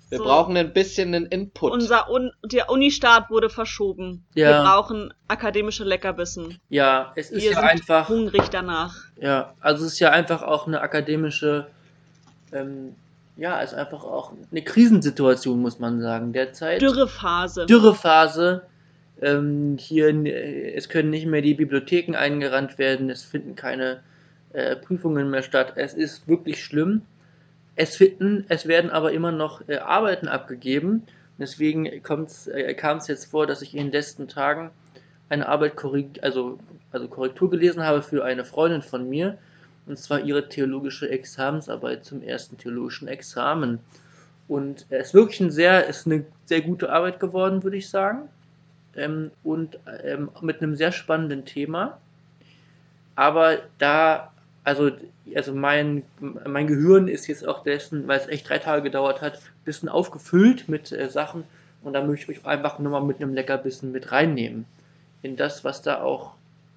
Wir 0.09 0.17
so. 0.17 0.23
brauchen 0.23 0.57
ein 0.57 0.73
bisschen 0.73 1.13
einen 1.13 1.27
Input. 1.27 1.71
Unser 1.71 2.09
Un 2.09 2.31
der 2.43 2.69
Unistart 2.69 3.29
wurde 3.29 3.49
verschoben. 3.49 4.25
Ja. 4.33 4.49
Wir 4.49 4.63
brauchen 4.63 5.13
akademische 5.27 5.83
Leckerbissen. 5.83 6.59
Ja, 6.69 7.13
es 7.15 7.29
ist 7.29 7.43
Wir 7.43 7.51
ja 7.51 7.59
einfach 7.59 8.09
hungrig 8.09 8.49
danach. 8.49 8.95
Ja, 9.21 9.53
also 9.59 9.85
es 9.85 9.93
ist 9.93 9.99
ja 9.99 10.09
einfach 10.09 10.41
auch 10.41 10.65
eine 10.65 10.81
akademische 10.81 11.67
ähm, 12.51 12.95
ja, 13.39 13.61
ist 13.61 13.73
einfach 13.73 14.03
auch 14.03 14.33
eine 14.51 14.61
Krisensituation, 14.61 15.61
muss 15.61 15.79
man 15.79 16.01
sagen, 16.01 16.33
derzeit. 16.33 16.81
Dürrephase. 16.81 17.65
Dürrephase. 17.65 18.63
Ähm, 19.21 19.77
hier, 19.79 20.09
es 20.75 20.89
können 20.89 21.09
nicht 21.09 21.25
mehr 21.25 21.41
die 21.41 21.53
Bibliotheken 21.53 22.15
eingerannt 22.15 22.77
werden, 22.77 23.09
es 23.09 23.23
finden 23.23 23.55
keine 23.55 24.01
äh, 24.51 24.75
Prüfungen 24.75 25.29
mehr 25.29 25.41
statt. 25.41 25.73
Es 25.75 25.93
ist 25.93 26.27
wirklich 26.27 26.63
schlimm. 26.63 27.01
Es, 27.79 27.95
finden, 27.95 28.43
es 28.49 28.67
werden 28.67 28.91
aber 28.91 29.13
immer 29.13 29.31
noch 29.31 29.65
äh, 29.69 29.77
Arbeiten 29.77 30.27
abgegeben. 30.27 31.03
Deswegen 31.37 31.85
äh, 31.85 32.01
kam 32.01 32.97
es 32.97 33.07
jetzt 33.07 33.31
vor, 33.31 33.47
dass 33.47 33.61
ich 33.61 33.73
in 33.73 33.85
den 33.85 33.93
letzten 33.93 34.27
Tagen 34.27 34.71
eine 35.29 35.47
Arbeit 35.47 35.77
korrig 35.77 36.21
also, 36.21 36.59
also 36.91 37.07
Korrektur 37.07 37.49
gelesen 37.49 37.85
habe 37.85 38.01
für 38.01 38.25
eine 38.25 38.43
Freundin 38.43 38.81
von 38.81 39.09
mir. 39.09 39.37
Und 39.85 39.97
zwar 39.97 40.19
ihre 40.19 40.49
theologische 40.49 41.09
Examensarbeit 41.09 42.03
zum 42.03 42.21
ersten 42.21 42.57
theologischen 42.57 43.07
Examen. 43.07 43.79
Und 44.49 44.85
es 44.89 45.07
ist 45.07 45.13
wirklich 45.13 45.39
ein 45.39 45.49
sehr, 45.49 45.87
ist 45.87 46.05
eine 46.05 46.25
sehr 46.47 46.59
gute 46.59 46.91
Arbeit 46.91 47.21
geworden, 47.21 47.63
würde 47.63 47.77
ich 47.77 47.87
sagen. 47.87 48.27
Ähm, 48.97 49.31
und 49.41 49.79
ähm, 50.03 50.31
mit 50.41 50.61
einem 50.61 50.75
sehr 50.75 50.91
spannenden 50.91 51.45
Thema. 51.45 51.97
Aber 53.15 53.59
da 53.77 54.33
also, 54.63 54.91
also 55.35 55.53
mein, 55.53 56.03
mein 56.19 56.67
Gehirn 56.67 57.07
ist 57.07 57.27
jetzt 57.27 57.47
auch 57.47 57.63
dessen, 57.63 58.07
weil 58.07 58.19
es 58.19 58.27
echt 58.27 58.49
drei 58.49 58.59
Tage 58.59 58.83
gedauert 58.83 59.21
hat, 59.21 59.35
ein 59.35 59.65
bisschen 59.65 59.89
aufgefüllt 59.89 60.67
mit 60.67 60.91
äh, 60.91 61.09
Sachen 61.09 61.43
und 61.81 61.93
da 61.93 62.03
möchte 62.03 62.31
ich 62.31 62.39
euch 62.39 62.45
einfach 62.45 62.79
nur 62.79 62.91
mal 62.91 63.01
mit 63.01 63.21
einem 63.21 63.33
Leckerbissen 63.33 63.91
mit 63.91 64.11
reinnehmen. 64.11 64.65
In 65.21 65.35
das, 65.35 65.63
was 65.63 65.81
da 65.81 66.01
auch, 66.01 66.33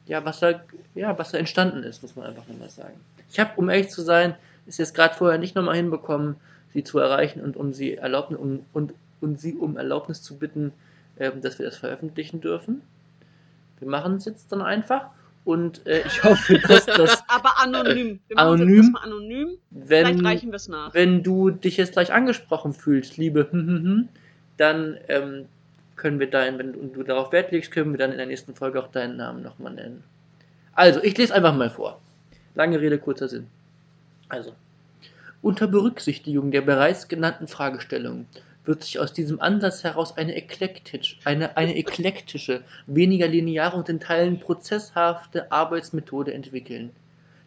ja, 0.06 0.24
was 0.24 0.40
da, 0.40 0.60
ja, 0.94 1.16
was 1.18 1.32
da 1.32 1.38
entstanden 1.38 1.82
ist, 1.82 2.02
muss 2.02 2.16
man 2.16 2.26
einfach 2.26 2.46
nochmal 2.48 2.70
sagen. 2.70 2.98
Ich 3.30 3.40
habe, 3.40 3.50
um 3.56 3.68
ehrlich 3.68 3.90
zu 3.90 4.02
sein, 4.02 4.34
es 4.66 4.78
jetzt 4.78 4.94
gerade 4.94 5.14
vorher 5.14 5.38
nicht 5.38 5.54
nochmal 5.54 5.76
hinbekommen, 5.76 6.36
sie 6.72 6.84
zu 6.84 6.98
erreichen 6.98 7.40
und 7.40 7.56
um 7.56 7.72
sie 7.72 7.94
erlaubnis, 7.94 8.38
um, 8.38 8.64
und, 8.72 8.94
und 9.20 9.40
sie 9.40 9.54
um 9.54 9.76
Erlaubnis 9.76 10.22
zu 10.22 10.38
bitten, 10.38 10.72
ähm, 11.18 11.40
dass 11.40 11.58
wir 11.58 11.66
das 11.66 11.76
veröffentlichen 11.76 12.40
dürfen. 12.40 12.82
Wir 13.78 13.88
machen 13.88 14.16
es 14.16 14.24
jetzt 14.24 14.52
dann 14.52 14.62
einfach 14.62 15.06
und 15.44 15.84
äh, 15.86 16.02
ich 16.06 16.22
hoffe, 16.22 16.58
dass 16.60 16.86
das. 16.86 17.22
Aber 17.28 17.60
anonym. 17.60 18.20
Wir 18.28 18.38
anonym. 18.38 18.96
anonym. 18.96 19.58
Wenn, 19.70 20.06
Vielleicht 20.06 20.24
reichen 20.24 20.50
wir 20.50 20.56
es 20.56 20.68
nach. 20.68 20.94
Wenn 20.94 21.22
du 21.22 21.50
dich 21.50 21.76
jetzt 21.76 21.92
gleich 21.92 22.12
angesprochen 22.12 22.72
fühlst, 22.72 23.16
liebe, 23.16 23.48
hm, 23.50 23.66
hm, 23.66 23.84
hm, 23.84 24.08
dann 24.56 24.98
ähm, 25.08 25.46
können 25.96 26.20
wir 26.20 26.30
deinen, 26.30 26.58
wenn 26.58 26.92
du 26.92 27.02
darauf 27.02 27.32
Wert 27.32 27.50
legst, 27.50 27.72
können 27.72 27.92
wir 27.92 27.98
dann 27.98 28.12
in 28.12 28.18
der 28.18 28.26
nächsten 28.26 28.54
Folge 28.54 28.80
auch 28.82 28.88
deinen 28.88 29.16
Namen 29.16 29.42
nochmal 29.42 29.74
nennen. 29.74 30.04
Also, 30.74 31.02
ich 31.02 31.16
lese 31.18 31.34
einfach 31.34 31.54
mal 31.54 31.70
vor. 31.70 32.00
Lange 32.54 32.80
Rede, 32.80 32.98
kurzer 32.98 33.28
Sinn. 33.28 33.46
Also, 34.28 34.52
unter 35.42 35.66
Berücksichtigung 35.66 36.52
der 36.52 36.62
bereits 36.62 37.08
genannten 37.08 37.48
Fragestellungen 37.48 38.26
wird 38.64 38.84
sich 38.84 38.98
aus 38.98 39.12
diesem 39.12 39.40
Ansatz 39.40 39.82
heraus 39.82 40.16
eine, 40.16 40.34
eklektisch, 40.34 41.18
eine, 41.24 41.56
eine 41.56 41.76
eklektische, 41.76 42.62
weniger 42.86 43.26
lineare 43.26 43.76
und 43.76 43.88
in 43.88 43.98
Teilen 43.98 44.38
prozesshafte 44.38 45.50
Arbeitsmethode 45.50 46.32
entwickeln. 46.32 46.90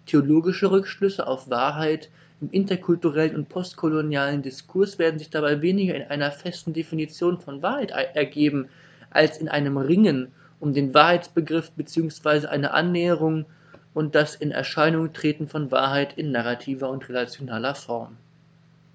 Theologische 0.06 0.70
Rückschlüsse 0.72 1.26
auf 1.26 1.50
Wahrheit 1.50 2.10
im 2.42 2.52
interkulturellen 2.52 3.36
und 3.36 3.50
postkolonialen 3.50 4.42
Diskurs 4.42 5.00
werden 5.00 5.18
sich 5.18 5.30
dabei 5.30 5.62
weniger 5.62 5.96
in 5.96 6.04
einer 6.04 6.32
festen 6.32 6.74
Definition 6.74 7.40
von 7.40 7.62
Wahrheit 7.62 7.92
ergeben, 7.92 8.68
als 9.10 9.38
in 9.38 9.48
einem 9.48 9.78
Ringen 9.78 10.32
um 10.60 10.74
den 10.74 10.94
Wahrheitsbegriff 10.94 11.72
bzw. 11.72 12.48
eine 12.48 12.72
Annäherung 12.72 13.46
und 13.94 14.16
das 14.16 14.36
in 14.36 14.52
Erscheinung 14.52 15.14
treten 15.14 15.48
von 15.48 15.72
Wahrheit 15.72 16.18
in 16.18 16.32
narrativer 16.32 16.90
und 16.90 17.08
relationaler 17.08 17.76
Form. 17.76 18.18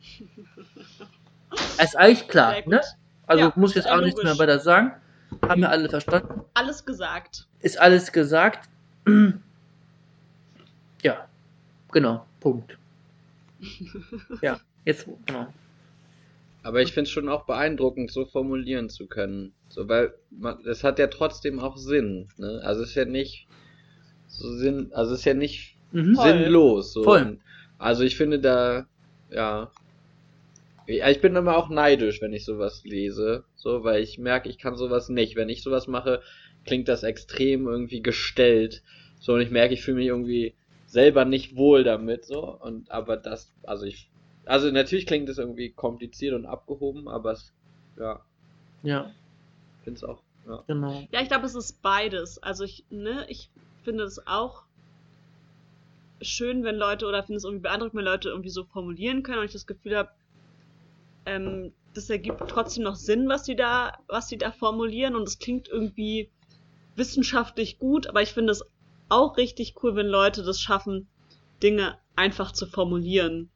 ist 1.82 1.96
eigentlich 1.96 2.28
klar, 2.28 2.54
ne? 2.66 2.80
Also 3.26 3.44
ja, 3.44 3.52
muss 3.56 3.70
ich 3.70 3.76
jetzt 3.76 3.90
auch 3.90 4.00
nichts 4.00 4.22
mehr 4.22 4.38
weiter 4.38 4.58
sagen. 4.58 4.92
Haben 5.48 5.60
wir 5.60 5.70
alle 5.70 5.88
verstanden? 5.88 6.42
Alles 6.54 6.84
gesagt. 6.84 7.46
Ist 7.60 7.78
alles 7.80 8.12
gesagt? 8.12 8.68
Ja, 11.02 11.26
genau, 11.92 12.26
Punkt. 12.40 12.76
Ja, 14.42 14.60
jetzt, 14.84 15.06
genau. 15.24 15.46
Aber 16.62 16.82
ich 16.82 16.92
finde 16.92 17.08
es 17.08 17.10
schon 17.10 17.30
auch 17.30 17.46
beeindruckend, 17.46 18.10
so 18.10 18.26
formulieren 18.26 18.90
zu 18.90 19.06
können. 19.06 19.54
So, 19.70 19.88
weil 19.88 20.12
man, 20.30 20.62
das 20.62 20.84
hat 20.84 20.98
ja 20.98 21.06
trotzdem 21.06 21.58
auch 21.58 21.78
Sinn. 21.78 22.28
Ne? 22.36 22.60
Also 22.64 22.82
es 22.82 22.90
ist 22.90 22.96
ja 22.96 23.06
nicht 23.06 23.46
so 24.26 24.52
Sinn, 24.58 24.90
also 24.92 25.14
es 25.14 25.20
ist 25.20 25.24
ja 25.24 25.32
nicht 25.32 25.76
Mhm. 25.92 26.14
Sinnlos. 26.16 26.92
So. 26.92 27.02
Voll. 27.02 27.38
Also 27.78 28.04
ich 28.04 28.16
finde 28.16 28.38
da, 28.38 28.86
ja. 29.30 29.70
Ja, 30.86 31.08
ich 31.10 31.20
bin 31.20 31.36
immer 31.36 31.56
auch 31.56 31.68
neidisch, 31.70 32.20
wenn 32.20 32.32
ich 32.34 32.44
sowas 32.44 32.82
lese. 32.84 33.44
So, 33.54 33.84
weil 33.84 34.02
ich 34.02 34.18
merke, 34.18 34.48
ich 34.48 34.58
kann 34.58 34.76
sowas 34.76 35.08
nicht. 35.08 35.36
Wenn 35.36 35.48
ich 35.48 35.62
sowas 35.62 35.86
mache, 35.86 36.22
klingt 36.64 36.88
das 36.88 37.02
extrem 37.02 37.66
irgendwie 37.68 38.02
gestellt. 38.02 38.82
So, 39.18 39.34
und 39.34 39.40
ich 39.40 39.50
merke, 39.50 39.74
ich 39.74 39.82
fühle 39.82 39.98
mich 39.98 40.06
irgendwie 40.08 40.56
selber 40.86 41.24
nicht 41.24 41.56
wohl 41.56 41.84
damit, 41.84 42.24
so. 42.26 42.42
Und, 42.60 42.90
aber 42.90 43.16
das, 43.16 43.54
also 43.62 43.84
ich, 43.86 44.10
also 44.44 44.70
natürlich 44.70 45.06
klingt 45.06 45.28
es 45.28 45.38
irgendwie 45.38 45.72
kompliziert 45.72 46.34
und 46.34 46.46
abgehoben, 46.46 47.08
aber 47.08 47.32
es, 47.32 47.54
ja, 47.96 48.24
Ja, 48.82 49.14
finde 49.82 49.98
es 49.98 50.04
auch, 50.04 50.22
ja. 50.46 50.64
genau. 50.66 51.06
Ja, 51.12 51.20
ich 51.20 51.28
glaube, 51.28 51.44
es 51.46 51.54
ist 51.54 51.82
beides. 51.82 52.38
Also 52.42 52.64
ich, 52.64 52.86
ne, 52.90 53.26
ich 53.28 53.50
finde 53.82 54.04
es 54.04 54.26
auch 54.26 54.64
schön, 56.22 56.64
wenn 56.64 56.76
Leute 56.76 57.06
oder 57.06 57.22
finde 57.22 57.36
es 57.36 57.44
irgendwie 57.44 57.62
beeindruckend, 57.62 57.98
wenn 57.98 58.04
Leute 58.04 58.28
irgendwie 58.30 58.48
so 58.50 58.64
formulieren 58.64 59.22
können 59.22 59.38
und 59.40 59.44
ich 59.46 59.52
das 59.52 59.66
Gefühl 59.66 59.96
habe, 59.96 60.10
ähm, 61.26 61.72
das 61.94 62.08
ergibt 62.10 62.42
trotzdem 62.48 62.84
noch 62.84 62.96
Sinn, 62.96 63.28
was 63.28 63.44
die 63.44 63.56
da, 63.56 63.92
was 64.08 64.28
die 64.28 64.38
da 64.38 64.52
formulieren 64.52 65.16
und 65.16 65.26
es 65.28 65.38
klingt 65.38 65.68
irgendwie 65.68 66.30
wissenschaftlich 66.96 67.78
gut, 67.78 68.06
aber 68.06 68.22
ich 68.22 68.32
finde 68.32 68.52
es 68.52 68.64
auch 69.08 69.36
richtig 69.36 69.74
cool, 69.82 69.96
wenn 69.96 70.06
Leute 70.06 70.42
das 70.42 70.60
schaffen, 70.60 71.08
Dinge 71.62 71.98
einfach 72.16 72.52
zu 72.52 72.66
formulieren, 72.66 73.50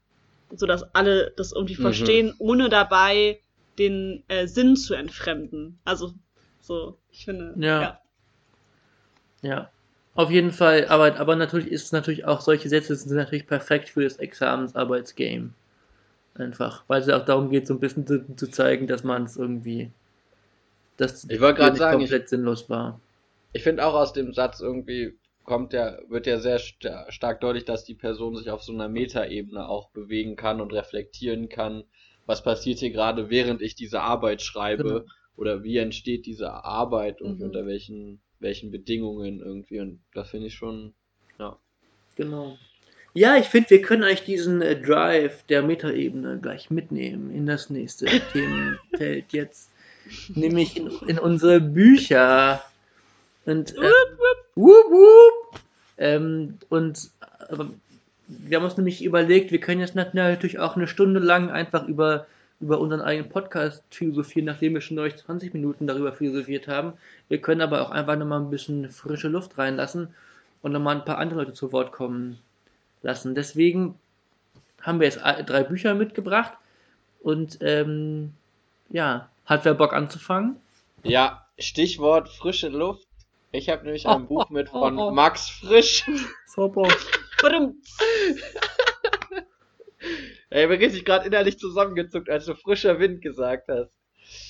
sodass 0.55 0.83
alle 0.94 1.33
das 1.37 1.53
irgendwie 1.53 1.77
Mhm. 1.77 1.83
verstehen, 1.83 2.35
ohne 2.38 2.68
dabei 2.68 3.40
den 3.79 4.24
äh, 4.29 4.46
Sinn 4.46 4.77
zu 4.77 4.94
entfremden. 4.94 5.79
Also 5.85 6.12
so, 6.61 6.98
ich 7.11 7.24
finde, 7.24 7.55
Ja. 7.59 7.83
ja. 7.83 8.00
Ja. 9.42 9.70
Auf 10.16 10.31
jeden 10.31 10.53
Fall, 10.53 10.87
aber, 10.88 11.16
aber 11.18 11.37
natürlich 11.37 11.68
ist 11.68 11.85
es 11.85 11.92
natürlich 11.92 12.24
auch, 12.24 12.40
solche 12.40 12.68
Sätze 12.68 12.94
sind 12.96 13.14
natürlich 13.16 13.46
perfekt 13.46 13.88
für 13.88 14.03
das 14.05 14.16
Examensarbeitsgame. 14.16 15.50
Einfach, 16.35 16.85
weil 16.87 17.01
es 17.01 17.09
ja 17.09 17.20
auch 17.20 17.25
darum 17.25 17.51
geht, 17.51 17.66
so 17.66 17.75
ein 17.75 17.81
bisschen 17.81 18.07
zu, 18.07 18.37
zu 18.37 18.49
zeigen, 18.49 18.87
dass 18.87 19.03
man 19.05 19.25
es 19.25 19.37
irgendwie, 19.37 19.90
dass 20.97 21.29
Ich 21.29 21.40
wollte 21.40 21.59
gerade 21.61 21.77
sagen, 21.77 22.01
komplett 22.01 22.29
sinnlos 22.29 22.68
war. 22.68 23.01
Ich 23.55 23.62
finde 23.62 23.87
auch 23.87 23.94
aus 23.94 24.12
dem 24.12 24.35
Satz 24.35 24.61
irgendwie 24.61 25.18
kommt 25.44 25.73
ja, 25.73 25.99
wird 26.11 26.27
ja 26.27 26.38
sehr 26.40 26.59
sta 26.59 27.11
stark 27.11 27.40
deutlich, 27.40 27.64
dass 27.64 27.83
die 27.83 27.94
Person 27.94 28.37
sich 28.37 28.51
auf 28.51 28.62
so 28.62 28.70
einer 28.75 28.90
Metaebene 28.90 29.66
auch 29.66 29.88
bewegen 29.92 30.37
kann 30.37 30.61
und 30.61 30.75
reflektieren 30.75 31.49
kann, 31.49 31.85
was 32.27 32.42
passiert 32.42 32.81
hier 32.81 32.90
gerade, 32.90 33.31
während 33.31 33.62
ich 33.62 33.75
diese 33.75 34.03
Arbeit 34.03 34.42
schreibe, 34.42 35.07
Genau. 35.07 35.07
oder 35.37 35.62
wie 35.62 35.79
entsteht 35.79 36.27
diese 36.27 36.53
Arbeit 36.53 37.23
und 37.23 37.40
Mhm. 37.40 37.44
unter 37.47 37.64
welchen, 37.64 38.20
welchen 38.40 38.70
Bedingungen 38.70 39.40
irgendwie. 39.40 39.81
Und 39.81 40.05
das 40.12 40.29
finde 40.29 40.49
ich 40.49 40.55
schon, 40.55 40.94
ja. 41.38 41.59
Genau. 42.16 42.59
Ja, 43.16 43.37
ich 43.37 43.46
finde, 43.46 43.70
wir 43.70 43.83
können 43.83 44.03
eigentlich 44.03 44.24
diesen 44.24 44.61
äh, 44.61 44.81
Drive 44.81 45.44
der 45.44 45.62
Metaebene 45.62 46.38
gleich 46.42 46.68
mitnehmen 46.70 47.33
in 47.33 47.46
das 47.46 47.70
nächste 47.70 48.07
Themenfeld 48.33 49.27
jetzt. 49.33 49.70
Nämlich 50.35 50.77
in, 50.77 50.90
in 51.07 51.18
unsere 51.18 51.61
Bücher. 51.61 52.61
Und, 53.46 53.74
äh, 53.77 53.90
wup, 54.57 54.90
wup. 54.90 55.61
Ähm, 55.96 56.59
und 56.68 57.09
aber 57.48 57.70
wir 58.27 58.57
haben 58.57 58.64
uns 58.64 58.77
nämlich 58.77 59.05
überlegt, 59.05 59.53
wir 59.53 59.61
können 59.61 59.81
jetzt 59.81 59.94
nat- 59.94 60.14
natürlich 60.14 60.59
auch 60.59 60.77
eine 60.77 60.88
Stunde 60.88 61.20
lang 61.20 61.50
einfach 61.50 61.87
über, 61.87 62.27
über 62.61 62.81
unseren 62.81 63.00
eigenen 63.00 63.31
Podcast 63.31 63.83
philosophieren, 63.90 64.46
nachdem 64.46 64.74
wir 64.74 64.81
schon 64.81 64.96
neulich 64.96 65.16
20 65.16 65.55
Minuten 65.55 65.87
darüber 65.87 66.12
philosophiert 66.12 66.66
haben. 66.66 66.94
Wir 67.29 67.38
können 67.40 67.61
aber 67.61 67.83
auch 67.83 67.90
einfach 67.92 68.16
nochmal 68.16 68.40
ein 68.40 68.50
bisschen 68.50 68.90
frische 68.90 69.29
Luft 69.29 69.57
reinlassen 69.57 70.09
und 70.62 70.72
nochmal 70.72 70.96
ein 70.96 71.05
paar 71.05 71.18
andere 71.18 71.40
Leute 71.40 71.53
zu 71.53 71.70
Wort 71.72 71.92
kommen 71.92 72.38
lassen. 73.05 73.35
Deswegen 73.35 73.99
haben 74.81 75.01
wir 75.01 75.07
jetzt 75.07 75.21
drei 75.21 75.62
Bücher 75.62 75.95
mitgebracht 75.95 76.53
und 77.21 77.59
ähm, 77.61 78.33
ja, 78.90 79.31
hat 79.47 79.64
wer 79.64 79.75
Bock 79.75 79.93
anzufangen? 79.93 80.57
Ja, 81.03 81.47
Stichwort 81.59 82.29
frische 82.29 82.69
Luft. 82.69 83.07
Ich 83.53 83.69
habe 83.69 83.85
nämlich 83.85 84.07
ein 84.07 84.23
Oh, 84.23 84.27
Buch 84.27 84.47
oh, 84.51 84.53
mit 84.53 84.69
oh, 84.73 84.81
von 84.81 84.99
oh. 84.99 85.11
Max 85.12 85.49
Frisch. 85.49 86.05
Super. 86.47 86.88
Ey, 90.51 90.67
mir 90.67 90.79
richtig 90.79 91.05
gerade 91.05 91.27
innerlich 91.27 91.59
zusammengezuckt, 91.59 92.29
als 92.31 92.47
du 92.47 92.55
frischer 92.55 92.99
Wind 92.99 93.23
gesagt 93.23 93.69
hast. 93.69 93.93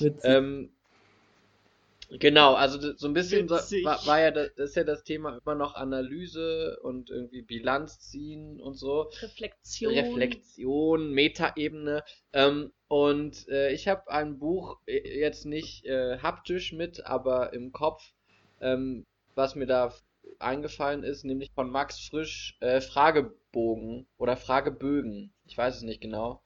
Witzig. 0.01 0.25
Ähm, 0.25 0.71
genau, 2.11 2.55
also 2.55 2.97
so 2.97 3.07
ein 3.07 3.15
bisschen 3.15 3.49
so, 3.49 3.55
war, 3.57 4.07
war 4.07 4.21
ja 4.21 4.31
das, 4.31 4.55
das 4.57 4.71
ist 4.71 4.77
ja 4.77 4.85
das 4.85 5.05
Thema 5.05 5.39
immer 5.39 5.55
noch 5.55 5.75
Analyse 5.75 6.79
und 6.83 7.11
irgendwie 7.11 7.43
Bilanz 7.43 8.01
ziehen 8.01 8.61
und 8.61 8.75
so. 8.75 9.11
Reflexion. 9.21 9.93
Reflexion, 9.93 11.13
Metaebene. 11.13 12.05
Ähm, 12.33 12.73
und 12.89 13.49
äh, 13.49 13.73
ich 13.73 13.89
habe 13.89 14.11
ein 14.11 14.39
Buch 14.39 14.79
äh, 14.87 15.19
jetzt 15.21 15.47
nicht 15.47 15.85
äh, 15.87 16.19
haptisch 16.19 16.73
mit, 16.73 17.05
aber 17.07 17.53
im 17.53 17.73
Kopf, 17.73 18.13
ähm, 18.61 19.05
was 19.35 19.55
mir 19.55 19.67
da 19.67 19.93
eingefallen 20.39 21.03
ist, 21.03 21.25
nämlich 21.25 21.51
von 21.53 21.71
Max 21.71 22.01
Frisch 22.01 22.57
äh, 22.61 22.81
Fragebogen 22.81 24.07
oder 24.19 24.37
Fragebögen. 24.37 25.33
Ich 25.47 25.57
weiß 25.57 25.77
es 25.77 25.83
nicht 25.83 26.01
genau. 26.01 26.43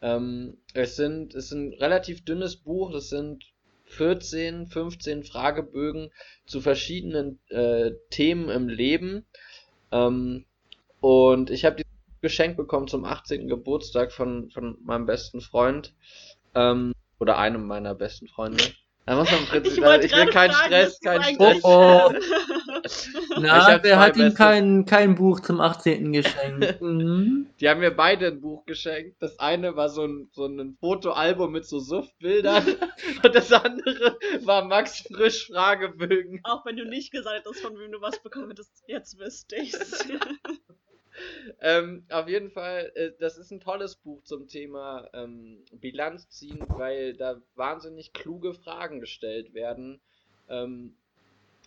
Ähm, 0.00 0.58
es 0.74 0.96
sind, 0.96 1.34
es 1.34 1.46
ist 1.46 1.52
ein 1.52 1.74
relativ 1.74 2.24
dünnes 2.24 2.56
Buch, 2.56 2.92
das 2.92 3.08
sind 3.08 3.44
14, 3.88 4.66
15 4.66 5.24
Fragebögen 5.24 6.10
zu 6.46 6.60
verschiedenen 6.60 7.38
äh, 7.48 7.92
Themen 8.10 8.48
im 8.48 8.68
Leben. 8.68 9.26
Ähm, 9.92 10.44
und 11.00 11.50
ich 11.50 11.64
habe 11.64 11.76
die 11.76 11.84
geschenkt 12.20 12.56
bekommen 12.56 12.88
zum 12.88 13.04
18. 13.04 13.48
Geburtstag 13.48 14.12
von, 14.12 14.50
von 14.50 14.76
meinem 14.82 15.06
besten 15.06 15.40
Freund. 15.40 15.94
Ähm, 16.54 16.92
oder 17.20 17.38
einem 17.38 17.66
meiner 17.66 17.94
besten 17.94 18.28
Freunde. 18.28 18.62
Da 19.06 19.16
muss 19.16 19.30
man 19.30 19.40
im 19.40 19.46
Prinzip, 19.48 19.78
Ich 19.78 19.84
also 19.84 20.06
ich 20.06 20.14
will 20.14 20.26
keinen 20.26 20.52
Stress, 20.52 21.00
keinen 21.00 21.34
Stress. 21.34 21.64
Oh, 21.64 22.12
Na, 23.40 23.82
wer 23.82 23.98
hat 23.98 24.16
ihm 24.16 24.34
kein, 24.34 24.84
kein 24.84 25.14
Buch 25.14 25.40
zum 25.40 25.60
18. 25.60 26.12
geschenkt? 26.12 26.80
Mhm. 26.88 27.46
Die 27.60 27.68
haben 27.68 27.80
mir 27.80 27.90
beide 27.90 28.28
ein 28.28 28.40
Buch 28.40 28.64
geschenkt. 28.64 29.16
Das 29.20 29.38
eine 29.38 29.76
war 29.76 29.88
so 29.88 30.04
ein, 30.04 30.28
so 30.32 30.46
ein 30.46 30.76
Fotoalbum 30.80 31.52
mit 31.52 31.66
so 31.66 31.80
Suftbildern 31.80 32.64
und 33.22 33.34
das 33.34 33.52
andere 33.52 34.16
war 34.42 34.64
Max 34.64 35.00
Frisch 35.00 35.48
Fragebögen. 35.48 36.40
Auch 36.44 36.64
wenn 36.64 36.76
du 36.76 36.84
nicht 36.84 37.10
gesagt 37.10 37.46
hast, 37.46 37.60
von 37.60 37.78
wem 37.78 37.92
du 37.92 38.00
was 38.00 38.22
bekommen 38.22 38.48
hättest, 38.48 38.84
jetzt 38.86 39.18
wüsste 39.18 39.56
ich's. 39.56 40.06
Ähm, 41.60 42.04
auf 42.10 42.28
jeden 42.28 42.50
Fall, 42.50 42.92
äh, 42.94 43.10
das 43.18 43.38
ist 43.38 43.50
ein 43.50 43.60
tolles 43.60 43.96
Buch 43.96 44.22
zum 44.22 44.46
Thema 44.46 45.08
ähm, 45.12 45.64
Bilanz 45.72 46.28
ziehen, 46.28 46.64
weil 46.68 47.14
da 47.14 47.40
wahnsinnig 47.56 48.12
kluge 48.12 48.54
Fragen 48.54 49.00
gestellt 49.00 49.54
werden. 49.54 50.00
Ähm, 50.48 50.96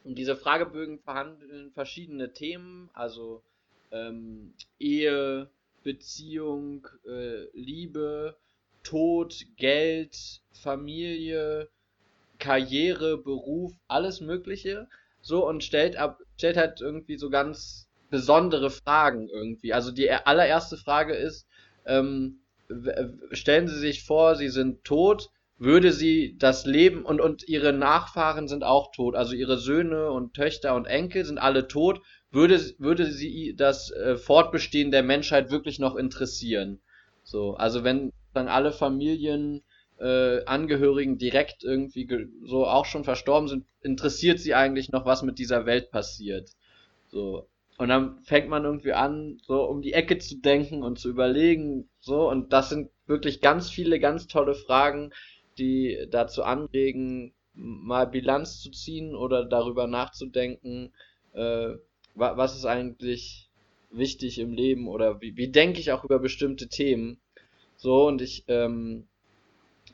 und 0.04 0.16
diese 0.16 0.36
Fragebögen 0.36 1.00
verhandeln 1.00 1.72
verschiedene 1.72 2.34
Themen, 2.34 2.90
also 2.94 3.44
ähm, 3.92 4.54
Ehe, 4.80 5.50
Beziehung, 5.84 6.88
äh, 7.08 7.46
Liebe, 7.54 8.38
Tod, 8.84 9.46
Geld, 9.58 10.42
Familie, 10.52 11.70
Karriere, 12.40 13.18
Beruf, 13.18 13.74
alles 13.88 14.22
Mögliche. 14.22 14.88
So 15.22 15.48
und 15.48 15.64
stellt 15.64 15.98
ab, 15.98 16.20
stellt 16.38 16.58
halt 16.58 16.82
irgendwie 16.82 17.18
so 17.18 17.30
ganz 17.30 17.88
besondere 18.10 18.72
Fragen 18.72 19.30
irgendwie. 19.30 19.74
Also 19.74 19.92
die 19.92 20.10
allererste 20.12 20.78
Frage 20.78 21.14
ist, 21.14 21.48
ähm, 21.86 22.40
stellen 23.32 23.68
Sie 23.68 23.78
sich 23.78 24.04
vor, 24.04 24.36
Sie 24.36 24.50
sind 24.50 24.84
tot, 24.84 25.30
würde 25.62 25.92
Sie 25.94 26.36
das 26.38 26.66
Leben 26.66 27.06
und, 27.06 27.22
und 27.22 27.48
Ihre 27.48 27.72
Nachfahren 27.74 28.48
sind 28.48 28.64
auch 28.64 28.92
tot, 28.92 29.16
also 29.16 29.34
Ihre 29.36 29.58
Söhne 29.58 30.12
und 30.12 30.34
Töchter 30.34 30.76
und 30.76 30.86
Enkel 30.86 31.24
sind 31.26 31.38
alle 31.38 31.68
tot, 31.68 32.02
würde, 32.32 32.60
würde 32.80 33.06
Sie 33.12 33.54
das 33.56 33.92
äh, 33.92 34.18
Fortbestehen 34.18 34.92
der 34.92 35.04
Menschheit 35.04 35.52
wirklich 35.52 35.80
noch 35.80 35.96
interessieren? 35.96 36.82
So, 37.24 37.54
also 37.56 37.84
wenn 37.84 38.12
dann 38.34 38.48
alle 38.48 38.72
Familien 38.72 39.62
äh, 40.00 40.44
Angehörigen 40.46 41.18
direkt 41.18 41.64
irgendwie 41.64 42.06
ge- 42.08 42.28
so 42.44 42.66
auch 42.66 42.86
schon 42.86 43.04
verstorben 43.04 43.48
sind, 43.48 43.66
interessiert 43.82 44.40
sie 44.40 44.56
eigentlich 44.56 44.92
noch, 44.92 45.06
was 45.06 45.22
mit 45.22 45.38
dieser 45.40 45.66
Welt 45.66 45.92
passiert? 45.92 46.50
So. 47.08 47.48
Und 47.78 47.90
dann 47.90 48.22
fängt 48.24 48.50
man 48.50 48.64
irgendwie 48.66 48.94
an, 48.94 49.40
so 49.46 49.64
um 49.64 49.82
die 49.82 49.94
Ecke 49.94 50.18
zu 50.20 50.40
denken 50.40 50.84
und 50.84 51.00
zu 51.00 51.10
überlegen, 51.10 51.90
so, 52.00 52.30
und 52.30 52.54
das 52.54 52.70
sind 52.70 52.92
wirklich 53.08 53.42
ganz 53.42 53.70
viele, 53.70 54.00
ganz 54.00 54.28
tolle 54.28 54.54
Fragen, 54.56 55.12
die 55.58 56.08
dazu 56.10 56.44
anregen, 56.44 57.34
mal 57.54 58.08
Bilanz 58.08 58.60
zu 58.60 58.72
ziehen 58.72 59.16
oder 59.16 59.46
darüber 59.46 59.88
nachzudenken, 59.88 60.94
äh, 61.34 61.76
wa 62.16 62.38
was 62.38 62.56
ist 62.56 62.66
eigentlich 62.66 63.50
wichtig 63.92 64.40
im 64.40 64.54
Leben 64.54 64.88
oder 64.88 65.22
wie, 65.22 65.36
wie 65.36 65.50
denke 65.50 65.80
ich 65.80 65.92
auch 65.92 66.04
über 66.04 66.20
bestimmte 66.20 66.68
Themen. 66.68 67.20
So, 67.76 68.08
und 68.08 68.22
ich 68.22 68.46
ähm, 68.48 69.08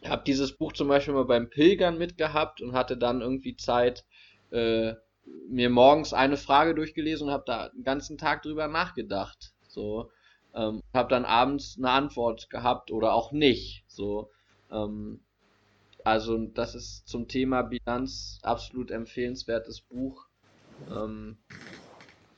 habe 0.06 0.24
dieses 0.26 0.54
Buch 0.54 0.74
zum 0.74 0.88
Beispiel 0.88 1.14
mal 1.14 1.26
beim 1.26 1.50
Pilgern 1.50 1.98
mitgehabt 1.98 2.62
und 2.62 2.74
hatte 2.74 2.98
dann 2.98 3.22
irgendwie 3.22 3.56
Zeit, 3.56 4.06
äh, 4.52 4.94
mir 5.50 5.70
morgens 5.70 6.14
eine 6.14 6.38
Frage 6.38 6.76
durchgelesen 6.76 7.28
und 7.28 7.34
habe 7.34 7.44
da 7.46 7.70
den 7.70 7.84
ganzen 7.84 8.18
Tag 8.18 8.44
drüber 8.44 8.68
nachgedacht. 8.68 9.54
So, 9.68 10.12
ähm, 10.54 10.82
habe 10.94 11.10
dann 11.10 11.26
abends 11.26 11.76
eine 11.78 11.92
Antwort 11.92 12.50
gehabt 12.50 12.92
oder 12.92 13.14
auch 13.14 13.32
nicht. 13.32 13.84
So, 13.88 14.32
ähm, 14.72 15.22
also 16.08 16.38
das 16.38 16.74
ist 16.74 17.06
zum 17.06 17.28
Thema 17.28 17.64
Bilanz 17.64 18.40
absolut 18.42 18.92
empfehlenswertes 18.92 19.82
Buch. 19.82 20.26
Ähm, 20.90 21.38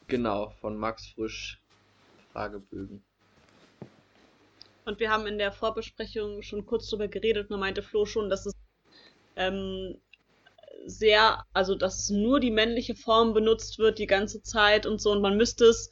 genau, 0.07 0.49
von 0.59 0.75
Max 0.75 1.09
Frisch, 1.13 1.61
Fragebögen. 2.33 3.03
Und 4.85 4.99
wir 4.99 5.11
haben 5.11 5.27
in 5.27 5.37
der 5.37 5.51
Vorbesprechung 5.51 6.41
schon 6.41 6.65
kurz 6.65 6.89
drüber 6.89 7.07
geredet 7.07 7.51
da 7.51 7.57
meinte 7.57 7.83
Flo 7.83 8.07
schon, 8.07 8.27
dass 8.27 8.47
es 8.47 8.55
ähm, 9.35 10.01
sehr, 10.87 11.45
also 11.53 11.75
dass 11.75 12.09
nur 12.09 12.39
die 12.39 12.49
männliche 12.49 12.95
Form 12.95 13.35
benutzt 13.35 13.77
wird 13.77 13.99
die 13.99 14.07
ganze 14.07 14.41
Zeit 14.41 14.87
und 14.87 14.99
so 14.99 15.11
und 15.11 15.21
man 15.21 15.37
müsste 15.37 15.65
es, 15.65 15.91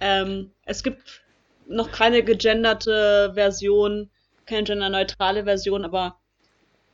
ähm, 0.00 0.52
es 0.66 0.82
gibt 0.82 1.22
noch 1.66 1.90
keine 1.90 2.22
gegenderte 2.22 3.30
Version, 3.32 4.10
keine 4.44 4.64
genderneutrale 4.64 5.44
Version, 5.44 5.86
aber 5.86 6.20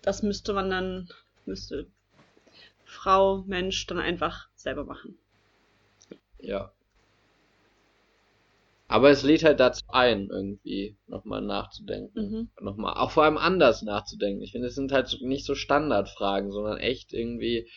das 0.05 0.23
müsste 0.23 0.53
man 0.53 0.71
dann, 0.71 1.09
müsste 1.47 1.89
Frau, 2.87 3.45
Mensch 3.47 3.87
dann 3.87 3.99
einfach 3.99 4.49
selber 4.55 4.85
machen. 4.85 5.19
Ja. 6.39 6.73
Aber 8.89 9.11
es 9.11 9.23
lädt 9.23 9.45
halt 9.45 9.61
dazu 9.61 9.85
ein, 9.89 10.31
irgendwie 10.31 10.97
nochmal 11.07 11.43
nachzudenken. 11.43 12.19
Mhm. 12.19 12.49
Nochmal, 12.63 12.95
auch 12.97 13.11
vor 13.11 13.25
allem 13.25 13.37
anders 13.37 13.83
nachzudenken. 13.83 14.41
Ich 14.43 14.53
finde, 14.53 14.69
es 14.69 14.75
sind 14.75 14.91
halt 14.91 15.07
so- 15.09 15.19
nicht 15.27 15.45
so 15.45 15.55
Standardfragen, 15.55 16.51
sondern 16.51 16.79
echt 16.79 17.13
irgendwie. 17.13 17.69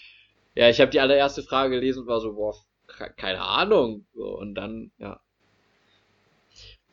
Ja, 0.56 0.70
ich 0.70 0.80
habe 0.80 0.92
die 0.92 1.02
allererste 1.02 1.44
Frage 1.44 1.76
gelesen 1.76 2.04
und 2.04 2.08
war 2.08 2.22
so, 2.22 2.34
boah, 2.36 2.56
ke- 2.88 3.13
keine 3.18 3.42
Ahnung. 3.42 4.08
So, 4.13 4.24
und 4.38 4.56
dann, 4.56 4.92
ja. 4.98 5.20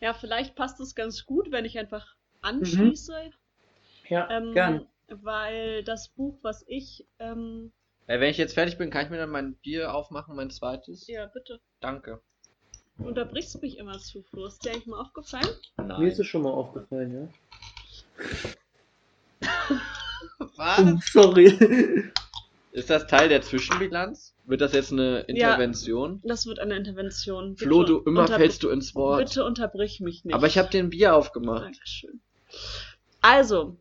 Ja, 0.00 0.14
vielleicht 0.14 0.54
passt 0.54 0.78
es 0.80 0.94
ganz 0.94 1.24
gut, 1.26 1.50
wenn 1.50 1.64
ich 1.64 1.78
einfach 1.78 2.06
anschließe, 2.42 3.32
Ja, 4.08 4.28
ähm, 4.28 4.52
gern. 4.54 4.86
Weil 5.22 5.84
das 5.84 6.08
Buch, 6.08 6.38
was 6.42 6.64
ich, 6.66 7.06
ähm, 7.18 7.72
Äh, 8.06 8.20
wenn 8.20 8.30
ich 8.30 8.38
jetzt 8.38 8.54
fertig 8.54 8.76
bin, 8.78 8.90
kann 8.90 9.04
ich 9.04 9.10
mir 9.10 9.18
dann 9.18 9.30
mein 9.30 9.54
Bier 9.56 9.94
aufmachen, 9.94 10.36
mein 10.36 10.50
zweites? 10.50 11.06
ja, 11.08 11.26
bitte, 11.26 11.60
Danke. 11.80 12.20
du 12.98 13.04
unterbrichst 13.06 13.60
mich 13.62 13.78
immer 13.78 13.98
zu, 13.98 14.22
Flo. 14.22 14.46
Ist 14.46 14.64
dir 14.64 14.72
eigentlich 14.72 14.86
mal 14.86 15.00
aufgefallen? 15.00 15.48
Mir 15.78 15.84
Nein. 15.86 16.02
ist 16.06 16.18
es 16.18 16.26
schon 16.26 16.42
mal 16.42 16.50
aufgefallen, 16.52 17.12
ja. 17.14 17.28
Was? 20.56 21.06
Sorry. 21.12 22.10
Ist 22.72 22.90
das 22.90 23.06
Teil 23.06 23.28
der 23.28 23.42
Zwischenbilanz? 23.42 24.34
Wird 24.46 24.60
das 24.60 24.72
jetzt 24.72 24.92
eine 24.92 25.20
Intervention? 25.20 26.20
Das 26.24 26.46
wird 26.46 26.58
eine 26.58 26.76
Intervention. 26.76 27.54
Bitte 27.54 27.64
Flo, 27.64 27.84
du 27.84 27.98
immer 28.00 28.26
fällst 28.26 28.62
du 28.62 28.68
ins 28.70 28.94
Wort. 28.94 29.24
Bitte 29.24 29.44
unterbrich 29.44 30.00
mich 30.00 30.24
nicht. 30.24 30.34
Aber 30.34 30.46
ich 30.46 30.58
habe 30.58 30.68
dir 30.70 30.80
ein 30.82 30.90
Bier 30.90 31.14
aufgemacht. 31.14 31.64
Dankeschön. 31.64 32.20
Also, 33.20 33.78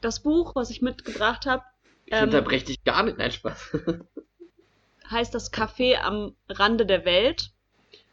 das 0.00 0.20
Buch, 0.20 0.54
was 0.54 0.70
ich 0.70 0.82
mitgebracht 0.82 1.46
habe, 1.46 1.64
Ich 2.06 2.14
ähm, 2.14 2.24
unterbreche 2.24 2.66
dich 2.66 2.82
gar 2.84 3.02
nicht. 3.02 3.18
Nein, 3.18 3.30
Spaß. 3.30 3.76
heißt 5.10 5.34
Das 5.34 5.52
Café 5.52 5.96
am 5.96 6.36
Rande 6.48 6.86
der 6.86 7.04
Welt. 7.04 7.50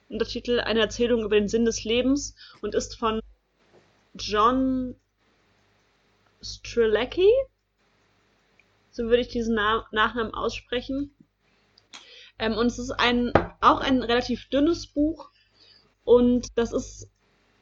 Untertitel 0.10 0.60
Eine 0.60 0.82
Erzählung 0.82 1.24
über 1.24 1.36
den 1.36 1.48
Sinn 1.48 1.66
des 1.66 1.84
Lebens 1.84 2.36
und 2.62 2.76
ist 2.76 2.98
von 2.98 3.22
John 4.14 4.96
Strzelecki. 6.42 7.30
So 8.92 9.04
würde 9.04 9.22
ich 9.22 9.28
diesen 9.28 9.56
Na 9.56 9.88
Nachnamen 9.92 10.34
aussprechen. 10.34 11.14
Ähm, 12.40 12.54
und 12.54 12.68
es 12.68 12.80
ist 12.80 12.92
ein, 12.92 13.32
auch 13.62 13.80
ein 13.80 14.04
relativ 14.04 14.50
dünnes 14.50 14.88
Buch. 14.88 15.30
Und 16.04 16.58
das 16.58 16.72
ist, 16.72 17.10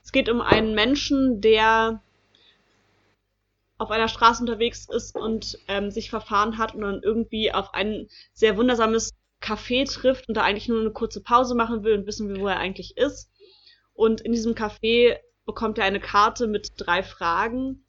es 0.03 0.11
geht 0.11 0.29
um 0.29 0.41
einen 0.41 0.75
Menschen, 0.75 1.41
der 1.41 2.03
auf 3.77 3.91
einer 3.91 4.07
Straße 4.07 4.41
unterwegs 4.41 4.88
ist 4.89 5.15
und 5.15 5.59
ähm, 5.67 5.91
sich 5.91 6.09
verfahren 6.09 6.57
hat 6.57 6.75
und 6.75 6.81
dann 6.81 7.03
irgendwie 7.03 7.51
auf 7.51 7.73
ein 7.73 8.07
sehr 8.33 8.57
wundersames 8.57 9.11
Café 9.41 9.85
trifft 9.85 10.27
und 10.27 10.35
da 10.35 10.43
eigentlich 10.43 10.69
nur 10.69 10.79
eine 10.79 10.91
kurze 10.91 11.21
Pause 11.21 11.55
machen 11.55 11.83
will 11.83 11.97
und 11.97 12.07
wissen 12.07 12.29
will, 12.29 12.39
wo 12.39 12.47
er 12.47 12.57
eigentlich 12.57 12.97
ist. 12.97 13.31
Und 13.93 14.21
in 14.21 14.31
diesem 14.31 14.55
Café 14.55 15.17
bekommt 15.45 15.77
er 15.77 15.85
eine 15.85 15.99
Karte 15.99 16.47
mit 16.47 16.73
drei 16.77 17.03
Fragen, 17.03 17.85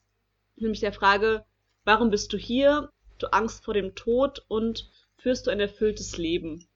nämlich 0.57 0.81
der 0.81 0.93
Frage, 0.93 1.45
warum 1.85 2.11
bist 2.11 2.33
du 2.33 2.37
hier? 2.37 2.91
Du 3.19 3.29
Angst 3.29 3.65
vor 3.65 3.75
dem 3.75 3.95
Tod 3.95 4.45
und 4.49 4.91
führst 5.17 5.47
du 5.47 5.51
ein 5.51 5.61
erfülltes 5.61 6.19
Leben? 6.19 6.69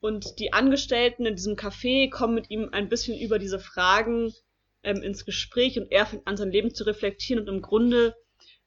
Und 0.00 0.38
die 0.38 0.52
Angestellten 0.52 1.24
in 1.24 1.36
diesem 1.36 1.56
Café 1.56 2.10
kommen 2.10 2.34
mit 2.34 2.50
ihm 2.50 2.68
ein 2.72 2.90
bisschen 2.90 3.18
über 3.18 3.38
diese 3.38 3.58
Fragen 3.58 4.34
ähm, 4.82 5.02
ins 5.02 5.24
Gespräch 5.24 5.78
und 5.78 5.90
er 5.90 6.04
fängt 6.04 6.26
an, 6.26 6.36
sein 6.36 6.50
Leben 6.50 6.74
zu 6.74 6.84
reflektieren 6.84 7.42
und 7.42 7.48
im 7.48 7.62
Grunde 7.62 8.14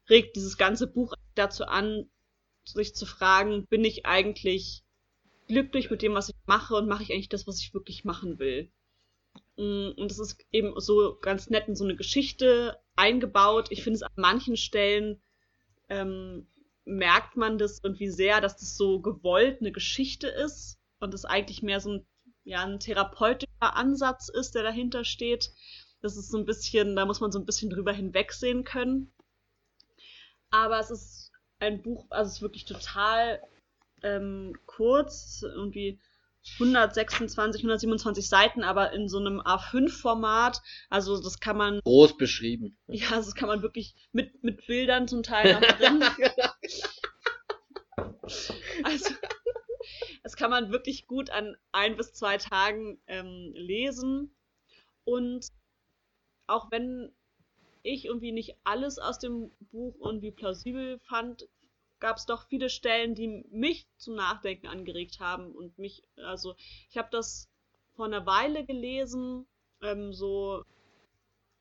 regt 0.10 0.36
dieses 0.36 0.58
ganze 0.58 0.88
Buch 0.88 1.14
dazu 1.36 1.66
an, 1.66 2.10
sich 2.66 2.96
zu 2.96 3.06
fragen, 3.06 3.66
bin 3.68 3.86
ich 3.86 4.06
eigentlich 4.06 4.84
glücklich 5.48 5.90
mit 5.90 6.02
dem, 6.02 6.14
was 6.14 6.30
ich 6.30 6.36
mache 6.46 6.76
und 6.76 6.88
mache 6.88 7.04
ich 7.04 7.12
eigentlich 7.14 7.30
das, 7.30 7.48
was 7.48 7.60
ich 7.62 7.74
wirklich 7.74 8.04
machen 8.06 8.40
will? 8.40 8.72
Mm, 9.58 9.92
Und 9.98 10.12
es 10.12 10.20
ist 10.20 10.46
eben 10.52 10.80
so 10.80 11.18
ganz 11.22 11.50
nett 11.50 11.68
in 11.68 11.76
so 11.76 11.84
eine 11.84 11.96
Geschichte 11.96 12.80
eingebaut. 12.96 13.68
Ich 13.72 13.84
finde 13.84 13.98
es 13.98 14.04
an 14.04 14.12
manchen 14.16 14.58
Stellen 14.58 15.22
ähm, 15.90 16.48
merkt 16.86 17.38
man 17.38 17.58
das 17.58 17.82
irgendwie 17.84 18.10
sehr, 18.10 18.42
dass 18.42 18.58
das 18.58 18.78
so 18.78 19.02
gewollt 19.02 19.62
eine 19.62 19.72
Geschichte 19.72 20.28
ist 20.28 20.80
und 21.00 21.14
es 21.14 21.26
eigentlich 21.26 21.62
mehr 21.64 21.80
so 21.82 21.92
ein, 21.94 22.08
ja, 22.44 22.64
ein 22.66 22.80
therapeutischer 22.80 23.76
Ansatz 23.76 24.30
ist, 24.30 24.56
der 24.56 24.64
dahinter 24.64 25.04
steht. 25.04 25.52
Das 26.02 26.18
ist 26.18 26.30
so 26.32 26.38
ein 26.38 26.46
bisschen, 26.46 26.96
da 26.96 27.06
muss 27.06 27.20
man 27.22 27.32
so 27.32 27.40
ein 27.40 27.46
bisschen 27.46 27.70
drüber 27.70 27.92
hinwegsehen 27.94 28.64
können. 28.64 29.12
Aber 30.50 30.80
es 30.80 30.92
ist 30.92 31.32
ein 31.60 31.82
Buch, 31.82 32.06
also 32.10 32.28
es 32.28 32.36
ist 32.36 32.42
wirklich 32.42 32.66
total 32.66 33.42
ähm, 34.04 34.54
kurz, 34.66 35.42
irgendwie 35.44 36.00
126, 36.54 37.62
127 37.62 38.28
Seiten, 38.28 38.64
aber 38.64 38.94
in 38.94 39.10
so 39.10 39.20
einem 39.20 39.42
A5-Format. 39.42 40.62
Also 40.90 41.22
das 41.22 41.40
kann 41.40 41.58
man, 41.58 41.82
Groß 41.84 42.18
beschrieben. 42.18 42.78
ja, 42.88 43.10
das 43.10 43.36
kann 43.36 43.50
man 43.50 43.62
wirklich 43.62 43.96
mit, 44.12 44.44
mit 44.44 44.66
Bildern 44.66 45.08
zum 45.08 45.24
Teil 45.24 45.54
noch 45.54 45.62
drin. 45.78 46.04
also 48.84 49.14
das 50.24 50.36
kann 50.36 50.50
man 50.50 50.72
wirklich 50.72 51.08
gut 51.08 51.30
an 51.30 51.56
ein 51.72 51.98
bis 51.98 52.14
zwei 52.14 52.38
Tagen 52.38 53.00
ähm, 53.08 53.52
lesen. 53.54 54.36
Und 55.04 55.48
auch 56.48 56.72
wenn 56.72 57.12
ich 57.88 58.06
irgendwie 58.06 58.32
nicht 58.32 58.56
alles 58.64 59.00
aus 59.00 59.20
dem 59.20 59.52
Buch 59.72 59.96
irgendwie 60.04 60.32
plausibel 60.32 61.00
fand, 61.00 61.48
gab 62.00 62.18
es 62.18 62.26
doch 62.26 62.48
viele 62.48 62.70
Stellen, 62.70 63.16
die 63.16 63.46
mich 63.50 63.88
zum 63.98 64.16
Nachdenken 64.16 64.68
angeregt 64.68 65.20
haben 65.20 65.52
und 65.56 65.78
mich, 65.80 66.04
also 66.18 66.56
ich 66.90 66.98
habe 66.98 67.10
das 67.12 67.50
vor 67.96 68.06
einer 68.06 68.26
Weile 68.26 68.66
gelesen, 68.66 69.48
ähm, 69.82 70.14
so 70.14 70.64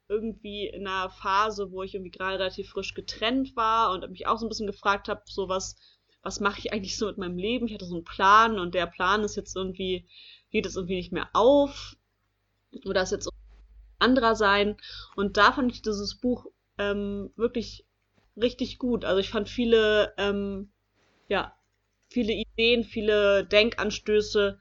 irgendwie 0.08 0.66
in 0.66 0.86
einer 0.86 1.10
Phase, 1.10 1.72
wo 1.72 1.82
ich 1.82 1.94
irgendwie 1.94 2.10
gerade 2.10 2.38
relativ 2.38 2.70
frisch 2.70 2.94
getrennt 2.94 3.56
war 3.56 3.92
und 3.92 4.08
mich 4.10 4.26
auch 4.26 4.38
so 4.38 4.46
ein 4.46 4.48
bisschen 4.48 4.66
gefragt 4.66 5.08
habe, 5.08 5.22
so 5.26 5.48
was, 5.48 5.76
was 6.22 6.40
mache 6.40 6.60
ich 6.60 6.72
eigentlich 6.72 6.96
so 6.96 7.06
mit 7.06 7.18
meinem 7.18 7.38
Leben? 7.38 7.66
Ich 7.66 7.74
hatte 7.74 7.86
so 7.86 7.96
einen 7.96 8.04
Plan 8.04 8.58
und 8.58 8.74
der 8.74 8.86
Plan 8.86 9.24
ist 9.24 9.36
jetzt 9.36 9.56
irgendwie, 9.56 10.06
geht 10.50 10.64
jetzt 10.64 10.76
irgendwie 10.76 10.96
nicht 10.96 11.12
mehr 11.12 11.30
auf 11.32 11.96
oder 12.84 13.02
ist 13.02 13.12
jetzt 13.12 13.28
anderer 13.98 14.34
sein. 14.34 14.76
Und 15.14 15.36
da 15.36 15.52
fand 15.52 15.72
ich 15.72 15.82
dieses 15.82 16.16
Buch 16.16 16.46
ähm, 16.78 17.30
wirklich 17.36 17.86
richtig 18.36 18.78
gut. 18.78 19.04
Also 19.04 19.20
ich 19.20 19.30
fand 19.30 19.48
viele, 19.48 20.12
ähm, 20.18 20.70
ja, 21.28 21.56
viele 22.08 22.32
Ideen, 22.32 22.84
viele 22.84 23.44
Denkanstöße 23.44 24.58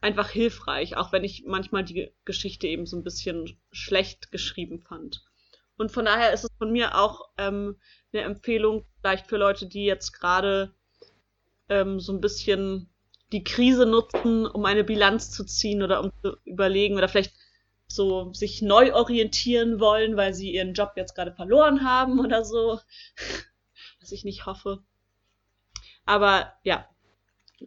einfach 0.00 0.30
hilfreich, 0.30 0.96
auch 0.96 1.12
wenn 1.12 1.24
ich 1.24 1.44
manchmal 1.46 1.84
die 1.84 2.12
Geschichte 2.24 2.66
eben 2.66 2.86
so 2.86 2.96
ein 2.96 3.04
bisschen 3.04 3.56
schlecht 3.70 4.32
geschrieben 4.32 4.80
fand. 4.80 5.24
Und 5.78 5.92
von 5.92 6.04
daher 6.04 6.32
ist 6.32 6.44
es 6.44 6.50
von 6.58 6.72
mir 6.72 6.98
auch 6.98 7.30
ähm, 7.38 7.76
eine 8.12 8.22
Empfehlung, 8.22 8.84
vielleicht 9.00 9.26
für 9.26 9.36
Leute, 9.36 9.66
die 9.66 9.84
jetzt 9.84 10.12
gerade 10.12 10.74
ähm, 11.68 12.00
so 12.00 12.12
ein 12.12 12.20
bisschen 12.20 12.88
die 13.32 13.44
Krise 13.44 13.86
nutzen, 13.86 14.46
um 14.46 14.64
eine 14.64 14.84
Bilanz 14.84 15.30
zu 15.30 15.44
ziehen 15.44 15.82
oder 15.82 16.02
um 16.02 16.12
zu 16.22 16.36
überlegen 16.44 16.96
oder 16.96 17.08
vielleicht 17.08 17.32
so 17.94 18.32
sich 18.32 18.62
neu 18.62 18.94
orientieren 18.94 19.80
wollen, 19.80 20.16
weil 20.16 20.34
sie 20.34 20.52
ihren 20.52 20.74
Job 20.74 20.92
jetzt 20.96 21.14
gerade 21.14 21.32
verloren 21.32 21.84
haben 21.84 22.20
oder 22.20 22.44
so. 22.44 22.80
Was 24.00 24.12
ich 24.12 24.24
nicht 24.24 24.46
hoffe. 24.46 24.82
Aber 26.04 26.52
ja, 26.64 26.88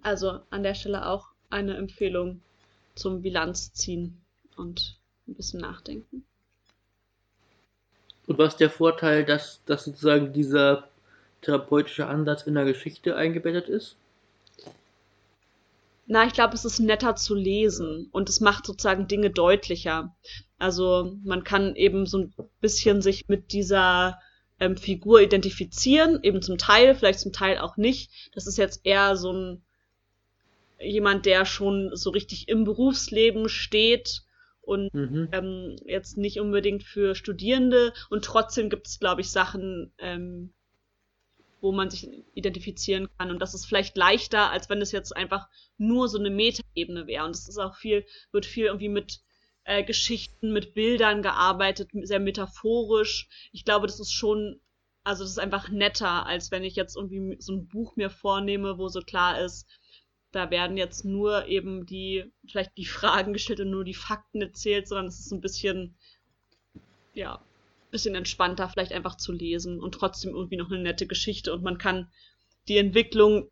also 0.01 0.41
an 0.49 0.63
der 0.63 0.75
Stelle 0.75 1.07
auch 1.07 1.29
eine 1.49 1.77
Empfehlung 1.77 2.41
zum 2.95 3.21
Bilanz 3.21 3.73
ziehen 3.73 4.21
und 4.57 4.99
ein 5.27 5.35
bisschen 5.35 5.61
nachdenken. 5.61 6.25
Und 8.27 8.38
was 8.38 8.53
ist 8.53 8.59
der 8.59 8.69
Vorteil, 8.69 9.23
dass, 9.23 9.61
dass 9.65 9.85
sozusagen 9.85 10.33
dieser 10.33 10.89
therapeutische 11.41 12.07
Ansatz 12.07 12.43
in 12.43 12.55
der 12.55 12.65
Geschichte 12.65 13.15
eingebettet 13.15 13.69
ist? 13.69 13.97
Na, 16.07 16.25
ich 16.25 16.33
glaube, 16.33 16.53
es 16.53 16.65
ist 16.65 16.79
netter 16.79 17.15
zu 17.15 17.33
lesen 17.33 18.09
und 18.11 18.29
es 18.29 18.39
macht 18.39 18.65
sozusagen 18.65 19.07
Dinge 19.07 19.31
deutlicher. 19.31 20.15
Also 20.57 21.17
man 21.23 21.43
kann 21.43 21.75
eben 21.75 22.05
so 22.05 22.19
ein 22.19 22.33
bisschen 22.61 23.01
sich 23.01 23.27
mit 23.27 23.51
dieser 23.51 24.19
ähm, 24.59 24.77
Figur 24.77 25.21
identifizieren, 25.21 26.19
eben 26.21 26.41
zum 26.41 26.57
Teil, 26.57 26.95
vielleicht 26.95 27.19
zum 27.19 27.33
Teil 27.33 27.57
auch 27.57 27.77
nicht. 27.77 28.11
Das 28.33 28.45
ist 28.45 28.57
jetzt 28.57 28.81
eher 28.85 29.15
so 29.15 29.33
ein 29.33 29.61
jemand, 30.79 31.25
der 31.25 31.45
schon 31.45 31.91
so 31.95 32.09
richtig 32.09 32.47
im 32.49 32.63
Berufsleben 32.63 33.49
steht 33.49 34.23
und 34.61 34.93
mhm. 34.93 35.29
ähm, 35.31 35.75
jetzt 35.85 36.17
nicht 36.17 36.39
unbedingt 36.39 36.83
für 36.83 37.15
Studierende. 37.15 37.93
Und 38.09 38.25
trotzdem 38.25 38.69
gibt 38.69 38.87
es, 38.87 38.99
glaube 38.99 39.21
ich, 39.21 39.31
Sachen, 39.31 39.93
ähm, 39.99 40.53
wo 41.65 41.71
man 41.71 41.89
sich 41.89 42.08
identifizieren 42.36 43.10
kann. 43.17 43.32
Und 43.32 43.39
das 43.39 43.56
ist 43.56 43.65
vielleicht 43.65 43.97
leichter, 43.97 44.51
als 44.51 44.69
wenn 44.69 44.82
es 44.82 44.91
jetzt 44.91 45.17
einfach 45.17 45.49
nur 45.78 46.08
so 46.08 46.19
eine 46.19 46.30
Metaebene 46.30 47.08
wäre. 47.08 47.25
Und 47.25 47.32
es 47.32 47.49
ist 47.49 47.58
auch 47.58 47.75
viel, 47.75 48.06
wird 48.32 48.45
viel 48.45 48.65
irgendwie 48.65 48.89
mit 48.89 49.21
äh, 49.63 49.84
Geschichten, 49.84 50.54
mit 50.54 50.75
Bildern 50.75 51.23
gearbeitet, 51.23 51.89
sehr 52.04 52.19
metaphorisch. 52.19 53.28
Ich 53.51 53.65
glaube, 53.65 53.88
das 53.88 53.99
ist 53.99 54.12
schon, 54.12 54.62
also 55.04 55.23
das 55.23 55.32
ist 55.32 55.39
einfach 55.39 55.69
netter, 55.69 56.28
als 56.28 56.51
wenn 56.51 56.63
ich 56.63 56.75
jetzt 56.75 56.95
irgendwie 56.95 57.38
so 57.39 57.54
ein 57.54 57.67
Buch 57.67 57.95
mir 57.95 58.12
vornehme, 58.12 58.78
wo 58.78 58.88
so 58.88 59.01
klar 59.01 59.41
ist, 59.41 59.67
da 60.32 60.51
werden 60.51 60.78
jetzt 60.78 61.04
nur 61.04 61.47
eben 61.47 61.88
die, 61.88 62.32
vielleicht 62.47 62.78
die 62.78 62.86
Fragen 62.86 63.34
gestellt 63.34 63.62
und 63.62 63.71
nur 63.71 63.86
die 63.86 63.95
Fakten 63.95 64.39
erzählt, 64.39 64.88
sondern 64.88 65.08
es 65.08 65.19
ist 65.19 65.32
ein 65.32 65.41
bisschen, 65.41 65.95
ja, 67.15 67.41
bisschen 67.95 68.15
entspannter 68.15 68.67
vielleicht 68.67 68.91
einfach 68.91 69.15
zu 69.15 69.31
lesen 69.31 69.79
und 69.79 69.93
trotzdem 69.93 70.36
irgendwie 70.36 70.58
noch 70.58 70.69
eine 70.69 70.81
nette 70.81 71.08
Geschichte 71.08 71.53
und 71.53 71.63
man 71.63 71.77
kann 71.77 72.10
die 72.67 72.77
Entwicklung, 72.77 73.49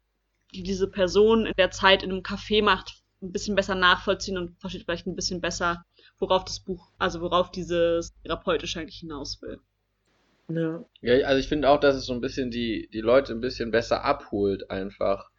die 0.54 0.64
diese 0.64 0.90
Person 0.90 1.46
in 1.46 1.54
der 1.58 1.72
Zeit 1.72 2.04
in 2.04 2.12
einem 2.12 2.24
Café 2.24 2.62
macht, 2.62 3.04
ein 3.22 3.32
bisschen 3.32 3.56
besser 3.56 3.76
nachvollziehen 3.76 4.38
und 4.38 4.60
versteht 4.60 4.84
vielleicht 4.84 5.08
ein 5.08 5.16
bisschen 5.16 5.40
besser, 5.40 5.86
worauf 6.20 6.44
das 6.44 6.60
Buch, 6.60 6.92
also 6.98 7.22
worauf 7.22 7.52
dieses 7.52 8.14
therapeutisch 8.24 8.76
eigentlich 8.76 8.98
hinaus 9.00 9.42
will. 9.42 9.60
Ja. 10.50 10.84
ja, 11.00 11.26
also 11.26 11.40
ich 11.40 11.48
finde 11.48 11.70
auch, 11.70 11.80
dass 11.80 11.96
es 11.96 12.06
so 12.06 12.12
ein 12.12 12.20
bisschen 12.20 12.52
die, 12.52 12.90
die 12.92 13.00
Leute 13.00 13.32
ein 13.32 13.40
bisschen 13.40 13.72
besser 13.72 14.04
abholt 14.04 14.70
einfach. 14.70 15.30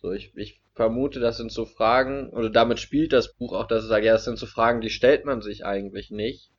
So, 0.00 0.12
ich, 0.12 0.32
ich 0.36 0.58
vermute, 0.74 1.20
das 1.20 1.36
sind 1.36 1.52
so 1.52 1.66
Fragen, 1.66 2.30
oder 2.30 2.48
damit 2.48 2.78
spielt 2.78 3.12
das 3.12 3.34
Buch 3.34 3.52
auch, 3.52 3.66
dass 3.66 3.82
es 3.82 3.90
sagt, 3.90 4.06
ja, 4.06 4.14
das 4.14 4.24
sind 4.24 4.38
so 4.38 4.46
Fragen, 4.46 4.80
die 4.80 4.88
stellt 4.88 5.26
man 5.26 5.42
sich 5.42 5.66
eigentlich 5.66 6.10
nicht. 6.10 6.50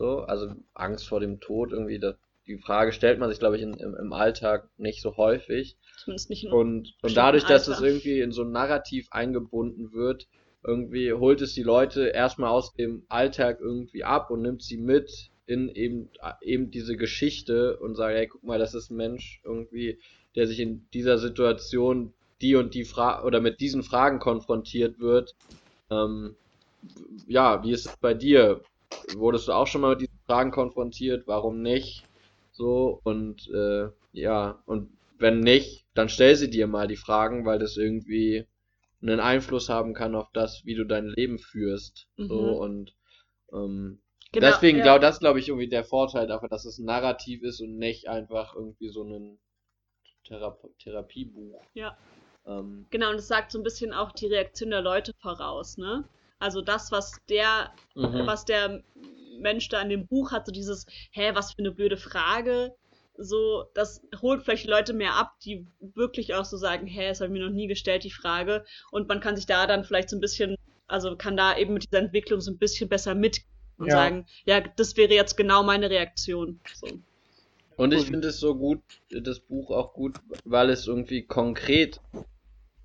So, 0.00 0.20
also 0.20 0.54
Angst 0.72 1.06
vor 1.06 1.20
dem 1.20 1.40
Tod, 1.40 1.72
irgendwie, 1.72 1.98
das, 1.98 2.16
die 2.46 2.56
Frage 2.56 2.92
stellt 2.92 3.18
man 3.18 3.28
sich, 3.28 3.38
glaube 3.38 3.56
ich, 3.56 3.62
in, 3.62 3.74
im, 3.74 3.94
im 3.94 4.14
Alltag 4.14 4.70
nicht 4.78 5.02
so 5.02 5.18
häufig. 5.18 5.76
Zumindest 5.98 6.30
nicht 6.30 6.44
in 6.44 6.52
Und, 6.52 6.94
und 7.02 7.14
dadurch, 7.14 7.44
dass 7.44 7.68
es 7.68 7.82
irgendwie 7.82 8.20
in 8.20 8.32
so 8.32 8.42
ein 8.42 8.50
Narrativ 8.50 9.08
eingebunden 9.10 9.92
wird, 9.92 10.26
irgendwie 10.64 11.12
holt 11.12 11.42
es 11.42 11.52
die 11.52 11.62
Leute 11.62 12.06
erstmal 12.06 12.48
aus 12.48 12.72
dem 12.72 13.02
Alltag 13.10 13.60
irgendwie 13.60 14.02
ab 14.02 14.30
und 14.30 14.40
nimmt 14.40 14.62
sie 14.62 14.78
mit 14.78 15.30
in 15.44 15.68
eben, 15.68 16.08
eben 16.40 16.70
diese 16.70 16.96
Geschichte 16.96 17.76
und 17.76 17.94
sagt, 17.94 18.16
hey, 18.16 18.26
guck 18.26 18.42
mal, 18.42 18.58
das 18.58 18.72
ist 18.74 18.90
ein 18.90 18.96
Mensch 18.96 19.42
irgendwie, 19.44 19.98
der 20.34 20.46
sich 20.46 20.60
in 20.60 20.86
dieser 20.94 21.18
Situation 21.18 22.14
die 22.40 22.56
und 22.56 22.72
die 22.72 22.84
Frage 22.84 23.26
oder 23.26 23.42
mit 23.42 23.60
diesen 23.60 23.82
Fragen 23.82 24.18
konfrontiert 24.18 24.98
wird. 24.98 25.34
Ähm, 25.90 26.36
ja, 27.26 27.62
wie 27.62 27.72
ist 27.72 27.84
es 27.84 27.96
bei 27.98 28.14
dir? 28.14 28.62
Wurdest 29.16 29.48
du 29.48 29.52
auch 29.52 29.66
schon 29.66 29.80
mal 29.80 29.90
mit 29.90 30.02
diesen 30.02 30.18
Fragen 30.26 30.50
konfrontiert? 30.50 31.26
Warum 31.26 31.62
nicht? 31.62 32.04
So 32.52 33.00
und 33.04 33.48
äh, 33.50 33.88
ja, 34.12 34.62
und 34.66 34.90
wenn 35.18 35.40
nicht, 35.40 35.86
dann 35.94 36.08
stell 36.08 36.34
sie 36.36 36.50
dir 36.50 36.66
mal 36.66 36.88
die 36.88 36.96
Fragen, 36.96 37.44
weil 37.44 37.58
das 37.58 37.76
irgendwie 37.76 38.46
einen 39.02 39.20
Einfluss 39.20 39.68
haben 39.68 39.94
kann 39.94 40.14
auf 40.14 40.28
das, 40.32 40.64
wie 40.64 40.74
du 40.74 40.84
dein 40.84 41.06
Leben 41.06 41.38
führst. 41.38 42.06
Mhm. 42.16 42.28
So 42.28 42.38
und 42.60 42.94
ähm, 43.52 44.00
genau, 44.32 44.46
deswegen 44.46 44.78
ja. 44.78 44.84
glaube 44.84 45.00
das 45.00 45.20
glaube 45.20 45.38
ich 45.38 45.48
irgendwie 45.48 45.68
der 45.68 45.84
Vorteil 45.84 46.26
dafür, 46.26 46.48
dass 46.48 46.64
es 46.64 46.78
ein 46.78 46.86
Narrativ 46.86 47.42
ist 47.42 47.60
und 47.60 47.78
nicht 47.78 48.08
einfach 48.08 48.54
irgendwie 48.54 48.88
so 48.88 49.04
ein 49.04 49.38
Thera 50.24 50.56
Therapiebuch. 50.78 51.62
Ja. 51.74 51.96
Ähm, 52.46 52.86
genau, 52.90 53.10
und 53.10 53.16
es 53.16 53.28
sagt 53.28 53.52
so 53.52 53.58
ein 53.58 53.64
bisschen 53.64 53.92
auch 53.92 54.12
die 54.12 54.26
Reaktion 54.26 54.70
der 54.70 54.82
Leute 54.82 55.12
voraus, 55.20 55.76
ne? 55.76 56.04
Also 56.40 56.60
das, 56.60 56.90
was 56.90 57.12
der, 57.28 57.72
mhm. 57.94 58.26
was 58.26 58.44
der 58.44 58.82
Mensch 59.38 59.68
da 59.68 59.80
in 59.80 59.88
dem 59.88 60.06
Buch 60.06 60.32
hat, 60.32 60.46
so 60.46 60.52
dieses, 60.52 60.86
hä, 61.12 61.30
was 61.34 61.52
für 61.52 61.60
eine 61.60 61.70
blöde 61.70 61.96
Frage, 61.96 62.74
so, 63.16 63.64
das 63.74 64.02
holt 64.20 64.42
vielleicht 64.42 64.66
Leute 64.66 64.92
mehr 64.92 65.14
ab, 65.14 65.34
die 65.44 65.66
wirklich 65.94 66.34
auch 66.34 66.44
so 66.44 66.56
sagen, 66.56 66.86
hä, 66.86 67.08
das 67.08 67.20
habe 67.20 67.32
ich 67.32 67.38
mir 67.38 67.46
noch 67.46 67.54
nie 67.54 67.66
gestellt, 67.68 68.04
die 68.04 68.10
Frage. 68.10 68.64
Und 68.90 69.08
man 69.08 69.20
kann 69.20 69.36
sich 69.36 69.46
da 69.46 69.66
dann 69.66 69.84
vielleicht 69.84 70.08
so 70.08 70.16
ein 70.16 70.20
bisschen, 70.20 70.56
also 70.88 71.16
kann 71.16 71.36
da 71.36 71.56
eben 71.56 71.74
mit 71.74 71.84
dieser 71.84 72.02
Entwicklung 72.02 72.40
so 72.40 72.50
ein 72.50 72.58
bisschen 72.58 72.88
besser 72.88 73.14
mit 73.14 73.40
und 73.76 73.86
ja. 73.86 73.92
sagen, 73.92 74.26
ja, 74.46 74.60
das 74.60 74.96
wäre 74.96 75.14
jetzt 75.14 75.36
genau 75.36 75.62
meine 75.62 75.90
Reaktion. 75.90 76.60
So. 76.74 76.86
Und 77.76 77.94
ich 77.94 78.06
finde 78.06 78.28
es 78.28 78.40
so 78.40 78.54
gut, 78.54 78.82
das 79.10 79.40
Buch 79.40 79.70
auch 79.70 79.94
gut, 79.94 80.18
weil 80.44 80.70
es 80.70 80.86
irgendwie 80.86 81.22
konkret 81.22 82.00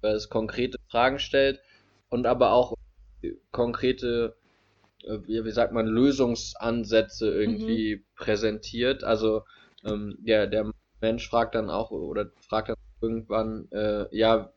weil 0.05 0.15
es 0.15 0.29
konkrete 0.29 0.77
Fragen 0.89 1.17
stellt 1.17 1.59
und 2.09 2.27
aber 2.27 2.51
auch 2.51 2.74
konkrete, 3.51 4.35
äh, 5.03 5.17
wie, 5.25 5.51
sagt 5.51 5.73
man, 5.73 5.87
Lösungsansätze 5.87 7.31
irgendwie 7.31 7.97
mhm. 7.97 8.03
präsentiert. 8.15 9.03
Also 9.03 9.43
ähm, 9.83 10.17
der, 10.19 10.47
der 10.47 10.71
Mensch 11.01 11.29
fragt 11.29 11.55
dann 11.55 11.69
auch 11.69 11.91
oder 11.91 12.31
fragt 12.47 12.69
dann 12.69 12.75
irgendwann, 13.01 13.67
äh, 13.71 14.05
ja, 14.15 14.51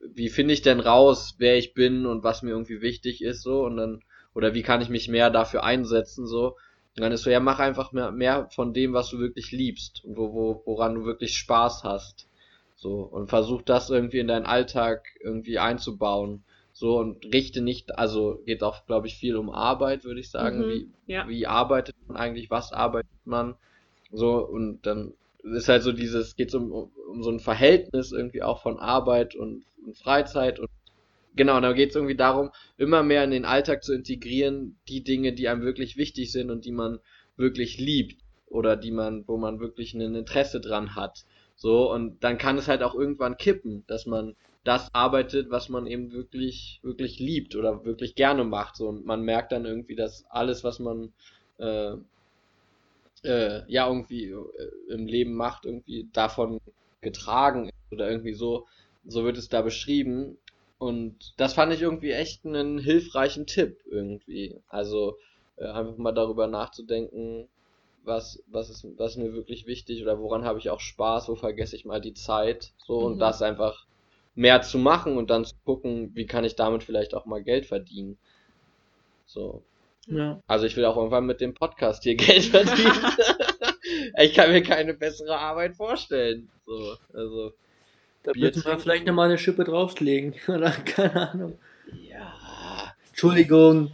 wie 0.00 0.28
finde 0.28 0.54
ich 0.54 0.62
denn 0.62 0.80
raus, 0.80 1.36
wer 1.38 1.56
ich 1.56 1.74
bin 1.74 2.06
und 2.06 2.24
was 2.24 2.42
mir 2.42 2.50
irgendwie 2.50 2.82
wichtig 2.82 3.22
ist, 3.22 3.42
so 3.42 3.64
und 3.64 3.76
dann, 3.76 4.02
oder 4.34 4.54
wie 4.54 4.62
kann 4.62 4.82
ich 4.82 4.88
mich 4.88 5.08
mehr 5.08 5.30
dafür 5.30 5.64
einsetzen, 5.64 6.26
so. 6.26 6.56
Und 6.96 7.02
dann 7.02 7.12
ist 7.12 7.22
so, 7.22 7.30
ja, 7.30 7.40
mach 7.40 7.58
einfach 7.58 7.92
mehr, 7.92 8.12
mehr 8.12 8.48
von 8.50 8.72
dem, 8.72 8.92
was 8.92 9.10
du 9.10 9.18
wirklich 9.18 9.50
liebst 9.50 10.04
und 10.04 10.16
wo, 10.16 10.32
wo, 10.32 10.62
woran 10.64 10.94
du 10.94 11.04
wirklich 11.04 11.36
Spaß 11.36 11.82
hast. 11.82 12.28
So, 12.76 13.00
und 13.00 13.28
versuch 13.28 13.62
das 13.62 13.90
irgendwie 13.90 14.18
in 14.18 14.28
deinen 14.28 14.46
Alltag 14.46 15.06
irgendwie 15.20 15.58
einzubauen. 15.58 16.44
So, 16.76 16.98
und 16.98 17.24
richte 17.32 17.62
nicht, 17.62 17.96
also 17.96 18.42
geht 18.44 18.64
auch, 18.64 18.84
glaube 18.84 19.06
ich, 19.06 19.14
viel 19.14 19.36
um 19.36 19.48
Arbeit, 19.48 20.04
würde 20.04 20.18
ich 20.18 20.30
sagen. 20.30 20.58
Mhm, 20.58 20.68
wie, 20.68 20.88
ja. 21.06 21.28
wie 21.28 21.46
arbeitet 21.46 21.94
man 22.08 22.16
eigentlich, 22.16 22.50
was 22.50 22.72
arbeitet 22.72 23.24
man? 23.24 23.54
So, 24.10 24.44
und 24.44 24.84
dann 24.84 25.14
ist 25.44 25.68
halt 25.68 25.84
so 25.84 25.92
dieses, 25.92 26.34
geht 26.34 26.52
um, 26.52 26.72
um 26.72 27.22
so 27.22 27.30
ein 27.30 27.38
Verhältnis 27.38 28.10
irgendwie 28.10 28.42
auch 28.42 28.60
von 28.60 28.80
Arbeit 28.80 29.36
und, 29.36 29.64
und 29.86 29.96
Freizeit 29.96 30.58
und 30.58 30.68
genau, 31.36 31.60
da 31.60 31.72
geht 31.72 31.90
es 31.90 31.96
irgendwie 31.96 32.16
darum, 32.16 32.50
immer 32.76 33.04
mehr 33.04 33.22
in 33.22 33.30
den 33.30 33.44
Alltag 33.44 33.84
zu 33.84 33.94
integrieren, 33.94 34.76
die 34.88 35.04
Dinge, 35.04 35.32
die 35.32 35.48
einem 35.48 35.62
wirklich 35.62 35.96
wichtig 35.96 36.32
sind 36.32 36.50
und 36.50 36.64
die 36.64 36.72
man 36.72 36.98
wirklich 37.36 37.78
liebt 37.78 38.20
oder 38.46 38.76
die 38.76 38.90
man, 38.90 39.22
wo 39.28 39.36
man 39.36 39.60
wirklich 39.60 39.94
ein 39.94 40.00
Interesse 40.00 40.60
dran 40.60 40.96
hat. 40.96 41.24
So, 41.54 41.92
und 41.92 42.24
dann 42.24 42.36
kann 42.36 42.58
es 42.58 42.66
halt 42.66 42.82
auch 42.82 42.96
irgendwann 42.96 43.36
kippen, 43.36 43.84
dass 43.86 44.06
man 44.06 44.34
das 44.64 44.94
arbeitet, 44.94 45.50
was 45.50 45.68
man 45.68 45.86
eben 45.86 46.12
wirklich, 46.12 46.80
wirklich 46.82 47.18
liebt 47.18 47.54
oder 47.54 47.84
wirklich 47.84 48.14
gerne 48.14 48.44
macht. 48.44 48.76
So, 48.76 48.88
und 48.88 49.04
man 49.04 49.22
merkt 49.22 49.52
dann 49.52 49.66
irgendwie, 49.66 49.94
dass 49.94 50.24
alles, 50.30 50.64
was 50.64 50.78
man 50.78 51.12
äh, 51.58 51.92
äh, 53.22 53.62
ja 53.70 53.86
irgendwie 53.86 54.24
äh, 54.30 54.70
im 54.88 55.06
Leben 55.06 55.34
macht, 55.34 55.66
irgendwie 55.66 56.08
davon 56.12 56.60
getragen 57.02 57.66
ist 57.68 57.92
oder 57.92 58.10
irgendwie 58.10 58.32
so, 58.32 58.66
so 59.06 59.24
wird 59.24 59.36
es 59.36 59.50
da 59.50 59.60
beschrieben. 59.60 60.38
Und 60.78 61.34
das 61.36 61.52
fand 61.52 61.72
ich 61.72 61.82
irgendwie 61.82 62.12
echt 62.12 62.46
einen 62.46 62.78
hilfreichen 62.78 63.46
Tipp 63.46 63.80
irgendwie. 63.90 64.56
Also 64.68 65.18
äh, 65.56 65.66
einfach 65.66 65.98
mal 65.98 66.12
darüber 66.12 66.46
nachzudenken, 66.46 67.48
was, 68.02 68.42
was 68.46 68.70
ist, 68.70 68.86
was 68.98 69.12
ist 69.12 69.18
mir 69.18 69.32
wirklich 69.32 69.66
wichtig 69.66 70.02
oder 70.02 70.18
woran 70.20 70.44
habe 70.44 70.58
ich 70.58 70.70
auch 70.70 70.80
Spaß, 70.80 71.28
wo 71.28 71.36
vergesse 71.36 71.76
ich 71.76 71.84
mal 71.84 72.00
die 72.00 72.14
Zeit, 72.14 72.72
so 72.86 73.00
mhm. 73.00 73.06
und 73.06 73.18
das 73.18 73.42
einfach 73.42 73.86
mehr 74.34 74.62
zu 74.62 74.78
machen 74.78 75.16
und 75.16 75.30
dann 75.30 75.44
zu 75.44 75.54
gucken, 75.64 76.10
wie 76.14 76.26
kann 76.26 76.44
ich 76.44 76.56
damit 76.56 76.82
vielleicht 76.82 77.14
auch 77.14 77.24
mal 77.24 77.42
Geld 77.42 77.66
verdienen. 77.66 78.18
So. 79.26 79.62
Ja. 80.06 80.40
Also 80.46 80.66
ich 80.66 80.76
will 80.76 80.84
auch 80.84 80.96
irgendwann 80.96 81.26
mit 81.26 81.40
dem 81.40 81.54
Podcast 81.54 82.02
hier 82.02 82.14
Geld 82.16 82.44
verdienen. 82.44 82.92
ich 84.18 84.34
kann 84.34 84.50
mir 84.50 84.62
keine 84.62 84.94
bessere 84.94 85.38
Arbeit 85.38 85.76
vorstellen. 85.76 86.48
So, 86.66 86.96
also. 87.12 87.52
Da 88.22 88.32
müssen 88.34 88.64
wir 88.64 88.78
vielleicht 88.78 89.06
nochmal 89.06 89.28
eine 89.28 89.38
Schippe 89.38 89.64
drauflegen, 89.64 90.34
oder? 90.48 90.70
Keine 90.70 91.30
Ahnung. 91.30 91.58
Ja. 92.08 92.94
Entschuldigung. 93.08 93.92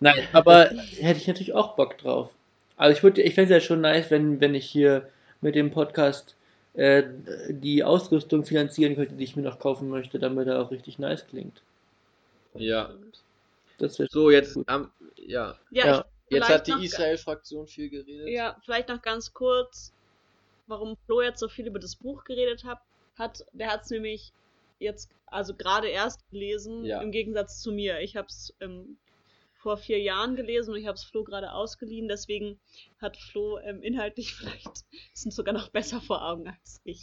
Nein, 0.00 0.28
aber 0.32 0.70
hätte 1.00 1.18
ich 1.18 1.26
natürlich 1.26 1.54
auch 1.54 1.74
Bock 1.74 1.96
drauf. 1.96 2.30
Also 2.76 2.96
ich 2.96 3.02
würde, 3.02 3.22
ich 3.22 3.34
fände 3.34 3.54
es 3.54 3.62
ja 3.62 3.66
schon 3.66 3.80
nice, 3.80 4.10
wenn, 4.10 4.40
wenn 4.40 4.54
ich 4.54 4.66
hier 4.66 5.08
mit 5.40 5.54
dem 5.54 5.70
Podcast 5.70 6.35
äh, 6.76 7.04
die 7.48 7.82
Ausrüstung 7.84 8.44
finanzieren 8.44 8.94
könnte, 8.94 9.14
die 9.14 9.24
ich 9.24 9.36
mir 9.36 9.42
noch 9.42 9.58
kaufen 9.58 9.88
möchte, 9.88 10.18
damit 10.18 10.46
er 10.46 10.60
auch 10.62 10.70
richtig 10.70 10.98
nice 10.98 11.26
klingt. 11.26 11.62
Ja. 12.54 12.90
Das 13.78 13.98
wäre 13.98 14.08
So, 14.10 14.30
jetzt, 14.30 14.58
am, 14.66 14.90
ja. 15.16 15.58
Ja, 15.70 15.86
Ja. 15.86 16.04
Ich, 16.28 16.36
Jetzt 16.36 16.48
hat 16.48 16.66
die 16.66 16.84
Israel-Fraktion 16.84 17.68
viel 17.68 17.88
geredet. 17.88 18.28
Ja, 18.28 18.56
vielleicht 18.64 18.88
noch 18.88 19.00
ganz 19.00 19.32
kurz, 19.32 19.92
warum 20.66 20.96
Flo 21.06 21.22
jetzt 21.22 21.38
so 21.38 21.48
viel 21.48 21.68
über 21.68 21.78
das 21.78 21.94
Buch 21.94 22.24
geredet 22.24 22.64
hat. 22.64 22.80
hat 23.16 23.46
der 23.52 23.68
hat 23.70 23.84
es 23.84 23.90
nämlich 23.90 24.32
jetzt, 24.80 25.08
also 25.26 25.54
gerade 25.54 25.88
erst 25.88 26.28
gelesen, 26.30 26.84
Ja. 26.84 27.00
im 27.00 27.12
Gegensatz 27.12 27.62
zu 27.62 27.70
mir. 27.70 28.00
Ich 28.00 28.16
habe 28.16 28.26
es 28.26 28.52
ähm, 28.60 28.96
vor 29.66 29.78
vier 29.78 29.98
Jahren 29.98 30.36
gelesen 30.36 30.74
und 30.74 30.78
ich 30.78 30.86
habe 30.86 30.94
es 30.94 31.02
Flo 31.02 31.24
gerade 31.24 31.50
ausgeliehen, 31.50 32.06
deswegen 32.06 32.60
hat 33.00 33.16
Flo 33.16 33.58
ähm, 33.58 33.82
inhaltlich 33.82 34.32
vielleicht, 34.36 34.84
sind 35.12 35.34
sogar 35.34 35.52
noch 35.52 35.70
besser 35.70 36.00
vor 36.00 36.24
Augen 36.24 36.46
als 36.46 36.80
ich. 36.84 37.00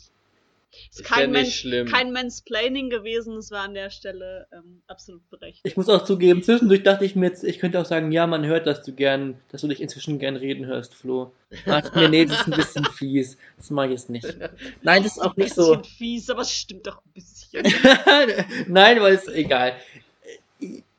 Ist 0.89 1.01
Ist 1.01 1.03
kein, 1.03 1.35
ja 1.35 1.43
schlimm. 1.43 1.87
kein 1.87 2.13
Mansplaining 2.13 2.89
gewesen, 2.89 3.35
es 3.35 3.51
war 3.51 3.63
an 3.63 3.73
der 3.73 3.89
Stelle 3.89 4.47
ähm, 4.53 4.81
absolut 4.87 5.29
berechtigt. 5.29 5.67
Ich 5.67 5.75
muss 5.75 5.89
auch 5.89 6.05
zugeben, 6.05 6.41
zwischendurch 6.41 6.83
dachte 6.83 7.03
ich 7.03 7.17
mir 7.17 7.27
jetzt, 7.27 7.43
ich 7.43 7.59
könnte 7.59 7.81
auch 7.81 7.85
sagen, 7.85 8.13
ja, 8.13 8.27
man 8.27 8.45
hört, 8.45 8.65
dass 8.65 8.81
du 8.81 8.93
gern, 8.93 9.37
dass 9.51 9.59
du 9.59 9.67
dich 9.67 9.81
inzwischen 9.81 10.17
gern 10.17 10.37
reden 10.37 10.65
hörst, 10.65 10.95
Flo. 10.95 11.33
Ach, 11.65 11.93
nee, 11.95 12.07
nee, 12.07 12.25
das 12.25 12.39
ist 12.39 12.47
ein 12.47 12.55
bisschen 12.55 12.85
fies. 12.85 13.37
Das 13.57 13.71
mag 13.71 13.87
ich 13.87 13.99
jetzt 13.99 14.09
nicht. 14.09 14.37
Nein, 14.81 15.03
das 15.03 15.17
ist 15.17 15.21
auch 15.21 15.35
nicht 15.35 15.53
so. 15.53 15.75
Bisschen 15.75 15.83
fies, 15.97 16.29
aber 16.29 16.41
es 16.41 16.51
stimmt 16.51 16.87
doch 16.87 17.03
ein 17.05 17.11
bisschen. 17.13 17.63
Nein, 18.69 19.01
weil 19.01 19.15
es 19.15 19.27
egal. 19.27 19.73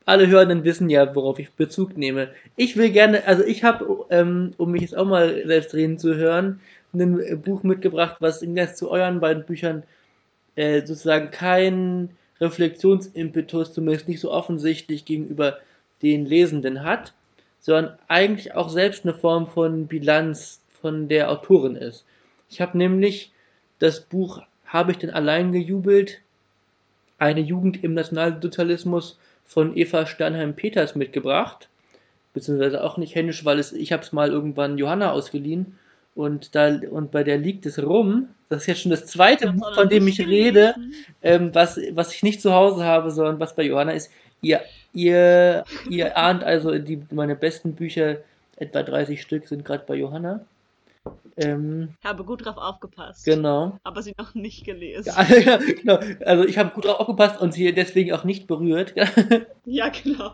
Alle 0.05 0.27
Hörenden 0.27 0.63
wissen 0.63 0.89
ja, 0.89 1.15
worauf 1.15 1.39
ich 1.39 1.51
Bezug 1.53 1.97
nehme. 1.97 2.29
Ich 2.55 2.77
will 2.77 2.91
gerne, 2.91 3.25
also 3.25 3.43
ich 3.43 3.63
habe, 3.63 4.05
ähm, 4.11 4.53
um 4.57 4.71
mich 4.71 4.83
jetzt 4.83 4.95
auch 4.95 5.05
mal 5.05 5.45
selbst 5.47 5.73
reden 5.73 5.97
zu 5.97 6.15
hören, 6.15 6.59
ein 6.93 7.19
äh, 7.19 7.35
Buch 7.35 7.63
mitgebracht, 7.63 8.17
was 8.19 8.41
im 8.41 8.53
Gegensatz 8.53 8.77
zu 8.77 8.91
euren 8.91 9.19
beiden 9.19 9.45
Büchern 9.45 9.83
äh, 10.55 10.81
sozusagen 10.81 11.31
keinen 11.31 12.11
Reflexionsimpetus, 12.39 13.73
zumindest 13.73 14.07
nicht 14.07 14.19
so 14.19 14.31
offensichtlich 14.31 15.05
gegenüber 15.05 15.57
den 16.01 16.25
Lesenden 16.25 16.83
hat, 16.83 17.13
sondern 17.59 17.97
eigentlich 18.07 18.53
auch 18.53 18.69
selbst 18.69 19.05
eine 19.05 19.13
Form 19.13 19.47
von 19.47 19.87
Bilanz 19.87 20.61
von 20.81 21.07
der 21.07 21.31
Autorin 21.31 21.75
ist. 21.75 22.05
Ich 22.49 22.61
habe 22.61 22.77
nämlich 22.77 23.31
das 23.79 24.01
Buch 24.01 24.41
Habe 24.65 24.91
ich 24.91 24.97
denn 24.97 25.09
allein 25.09 25.51
gejubelt? 25.51 26.21
Eine 27.17 27.39
Jugend 27.39 27.83
im 27.83 27.93
Nationalsozialismus 27.93 29.17
von 29.45 29.75
Eva 29.77 30.05
Sternheim-Peters 30.05 30.95
mitgebracht. 30.95 31.69
Beziehungsweise 32.33 32.83
auch 32.83 32.97
nicht 32.97 33.15
händisch, 33.15 33.45
weil 33.45 33.59
es, 33.59 33.71
ich 33.71 33.93
habe 33.93 34.03
es 34.03 34.11
mal 34.11 34.29
irgendwann 34.29 34.77
Johanna 34.77 35.11
ausgeliehen 35.11 35.77
und 36.15 36.55
da 36.55 36.79
und 36.89 37.11
bei 37.11 37.23
der 37.23 37.37
liegt 37.37 37.65
es 37.65 37.81
rum. 37.81 38.29
Das 38.49 38.61
ist 38.61 38.67
jetzt 38.67 38.81
schon 38.81 38.91
das 38.91 39.05
zweite 39.05 39.51
Buch, 39.51 39.75
von 39.75 39.89
dem 39.89 40.07
ich 40.07 40.19
rede, 40.19 40.75
ähm, 41.21 41.53
was, 41.53 41.79
was 41.91 42.13
ich 42.13 42.23
nicht 42.23 42.41
zu 42.41 42.53
Hause 42.53 42.83
habe, 42.83 43.11
sondern 43.11 43.39
was 43.39 43.55
bei 43.55 43.63
Johanna 43.63 43.91
ist. 43.91 44.11
Ihr, 44.41 44.61
ihr, 44.93 45.63
ihr 45.89 46.17
ahnt 46.17 46.43
also, 46.43 46.77
die, 46.77 47.01
meine 47.11 47.35
besten 47.35 47.73
Bücher, 47.73 48.17
etwa 48.57 48.83
30 48.83 49.21
Stück, 49.21 49.47
sind 49.47 49.65
gerade 49.65 49.83
bei 49.85 49.95
Johanna. 49.95 50.45
Ähm, 51.37 51.89
Habe 52.03 52.23
gut 52.23 52.45
drauf 52.45 52.57
aufgepasst. 52.57 53.25
genau. 53.25 53.77
Aber 53.83 54.01
sie 54.01 54.13
noch 54.17 54.35
nicht 54.35 54.63
gelesen. 54.65 55.11
Ja, 55.45 55.57
genau. 55.57 55.99
Also 56.25 56.45
ich 56.45 56.57
habe 56.57 56.69
gut 56.71 56.85
drauf 56.85 56.99
aufgepasst 57.01 57.41
und 57.41 57.53
sie 57.53 57.73
deswegen 57.73 58.13
auch 58.13 58.23
nicht 58.23 58.47
berührt. 58.47 58.93
Ja, 59.65 59.89
genau. 59.89 60.31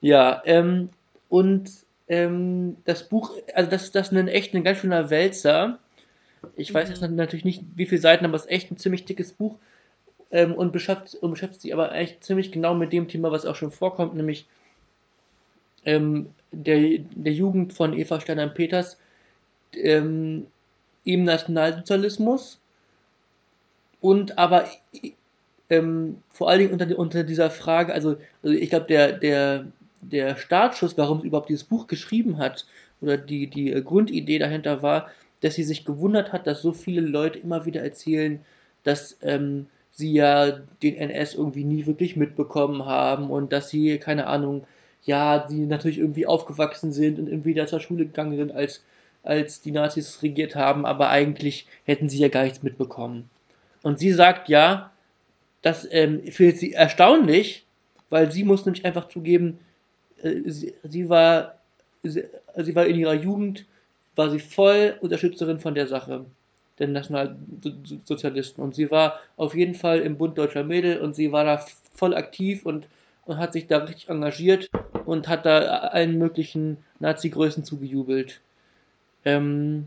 ja, 0.00 0.42
ähm, 0.46 0.88
und 1.28 1.70
ähm, 2.08 2.76
das 2.84 3.08
Buch, 3.08 3.32
also 3.54 3.70
das, 3.70 3.90
das 3.92 4.08
ist 4.12 4.16
ein 4.16 4.28
echt 4.28 4.54
ein 4.54 4.64
ganz 4.64 4.78
schöner 4.78 5.10
Wälzer. 5.10 5.78
Ich 6.56 6.72
weiß 6.72 6.88
Mhm. 6.88 6.94
jetzt 6.94 7.10
natürlich 7.10 7.44
nicht, 7.44 7.62
wie 7.74 7.86
viele 7.86 8.00
Seiten, 8.00 8.24
aber 8.24 8.36
es 8.36 8.42
ist 8.46 8.50
echt 8.50 8.70
ein 8.70 8.78
ziemlich 8.78 9.04
dickes 9.04 9.32
Buch 9.32 9.56
ähm, 10.30 10.54
und, 10.54 10.72
beschäftigt, 10.72 11.22
und 11.22 11.30
beschäftigt 11.32 11.60
sich 11.62 11.74
aber 11.74 11.92
eigentlich 11.92 12.20
ziemlich 12.20 12.50
genau 12.52 12.74
mit 12.74 12.92
dem 12.92 13.08
Thema, 13.08 13.30
was 13.30 13.44
auch 13.44 13.56
schon 13.56 13.70
vorkommt, 13.72 14.14
nämlich 14.14 14.46
ähm, 15.84 16.30
der, 16.52 16.98
der 17.14 17.32
Jugend 17.32 17.72
von 17.72 17.92
Eva 17.92 18.20
Steiner-Peters 18.20 18.98
ähm, 19.74 20.46
im 21.04 21.24
Nationalsozialismus 21.24 22.60
und 24.00 24.38
aber 24.38 24.66
ähm, 25.68 26.18
vor 26.30 26.48
allen 26.48 26.60
Dingen 26.60 26.72
unter, 26.72 26.98
unter 26.98 27.24
dieser 27.24 27.50
Frage, 27.50 27.92
also, 27.92 28.16
also 28.42 28.56
ich 28.56 28.70
glaube, 28.70 28.86
der, 28.86 29.12
der, 29.12 29.66
der 30.00 30.36
Startschuss, 30.36 30.98
warum 30.98 31.20
sie 31.20 31.28
überhaupt 31.28 31.48
dieses 31.48 31.64
Buch 31.64 31.86
geschrieben 31.86 32.38
hat, 32.38 32.66
oder 33.00 33.16
die, 33.16 33.46
die 33.46 33.72
äh, 33.72 33.82
Grundidee 33.82 34.38
dahinter 34.38 34.82
war, 34.82 35.10
dass 35.40 35.54
sie 35.54 35.62
sich 35.62 35.84
gewundert 35.84 36.32
hat, 36.32 36.46
dass 36.46 36.62
so 36.62 36.72
viele 36.72 37.00
Leute 37.00 37.38
immer 37.38 37.64
wieder 37.64 37.82
erzählen, 37.82 38.40
dass 38.84 39.16
ähm, 39.22 39.66
sie 39.90 40.12
ja 40.12 40.60
den 40.82 40.96
NS 40.96 41.34
irgendwie 41.34 41.64
nie 41.64 41.86
wirklich 41.86 42.16
mitbekommen 42.16 42.84
haben 42.84 43.30
und 43.30 43.52
dass 43.52 43.70
sie, 43.70 43.98
keine 43.98 44.26
Ahnung, 44.26 44.66
ja, 45.04 45.46
sie 45.48 45.66
natürlich 45.66 45.98
irgendwie 45.98 46.26
aufgewachsen 46.26 46.92
sind 46.92 47.18
und 47.18 47.28
irgendwie 47.28 47.54
da 47.54 47.66
zur 47.66 47.80
Schule 47.80 48.06
gegangen 48.06 48.36
sind, 48.36 48.52
als, 48.52 48.82
als 49.22 49.60
die 49.60 49.72
Nazis 49.72 50.22
regiert 50.22 50.54
haben, 50.54 50.86
aber 50.86 51.10
eigentlich 51.10 51.66
hätten 51.84 52.08
sie 52.08 52.18
ja 52.18 52.28
gar 52.28 52.44
nichts 52.44 52.62
mitbekommen. 52.62 53.28
Und 53.82 53.98
sie 53.98 54.12
sagt 54.12 54.48
ja, 54.48 54.90
das 55.62 55.86
ähm, 55.90 56.22
findet 56.24 56.58
sie 56.58 56.72
erstaunlich, 56.72 57.66
weil 58.08 58.32
sie 58.32 58.44
muss 58.44 58.64
nämlich 58.64 58.84
einfach 58.84 59.08
zugeben, 59.08 59.58
äh, 60.22 60.40
sie, 60.46 60.74
sie 60.82 61.08
war 61.08 61.58
sie, 62.02 62.24
sie 62.56 62.74
war 62.74 62.86
in 62.86 62.98
ihrer 62.98 63.14
Jugend 63.14 63.66
war 64.16 64.30
sie 64.30 64.40
voll 64.40 64.96
Unterstützerin 65.00 65.60
von 65.60 65.74
der 65.74 65.86
Sache, 65.86 66.26
den 66.78 66.92
Nationalsozialisten. 66.92 68.62
Und 68.62 68.74
sie 68.74 68.90
war 68.90 69.20
auf 69.36 69.54
jeden 69.54 69.74
Fall 69.74 70.00
im 70.00 70.18
Bund 70.18 70.36
Deutscher 70.36 70.64
Mädel 70.64 71.00
und 71.00 71.14
sie 71.14 71.32
war 71.32 71.44
da 71.44 71.64
voll 71.94 72.14
aktiv 72.14 72.66
und, 72.66 72.86
und 73.24 73.38
hat 73.38 73.52
sich 73.52 73.66
da 73.66 73.78
richtig 73.78 74.08
engagiert 74.08 74.68
und 75.04 75.28
hat 75.28 75.46
da 75.46 75.60
allen 75.60 76.18
möglichen 76.18 76.78
Nazi-Größen 76.98 77.64
zugejubelt. 77.64 78.40
Ähm, 79.24 79.86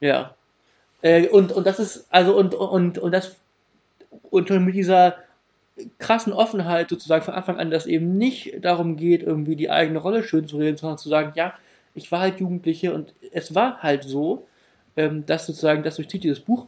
ja. 0.00 0.34
Äh, 1.02 1.28
und, 1.28 1.52
und 1.52 1.66
das 1.66 1.78
ist, 1.78 2.06
also, 2.10 2.36
und, 2.36 2.54
und, 2.54 2.98
und 2.98 3.12
das, 3.12 3.36
und 4.30 4.50
mit 4.50 4.74
dieser 4.74 5.16
krassen 5.98 6.32
Offenheit 6.32 6.88
sozusagen 6.88 7.24
von 7.24 7.34
Anfang 7.34 7.58
an, 7.58 7.70
dass 7.70 7.86
eben 7.86 8.16
nicht 8.16 8.64
darum 8.64 8.96
geht, 8.96 9.22
irgendwie 9.22 9.56
die 9.56 9.70
eigene 9.70 9.98
Rolle 9.98 10.22
schön 10.22 10.48
zu 10.48 10.56
reden, 10.56 10.76
sondern 10.76 10.98
zu 10.98 11.08
sagen, 11.08 11.32
ja, 11.34 11.54
ich 11.94 12.10
war 12.12 12.20
halt 12.20 12.40
Jugendliche 12.40 12.94
und 12.94 13.12
es 13.32 13.54
war 13.54 13.82
halt 13.82 14.04
so, 14.04 14.46
ähm, 14.96 15.26
dass 15.26 15.46
sozusagen, 15.46 15.82
das 15.82 15.96
durchzieht 15.96 16.24
dieses 16.24 16.40
Buch 16.40 16.66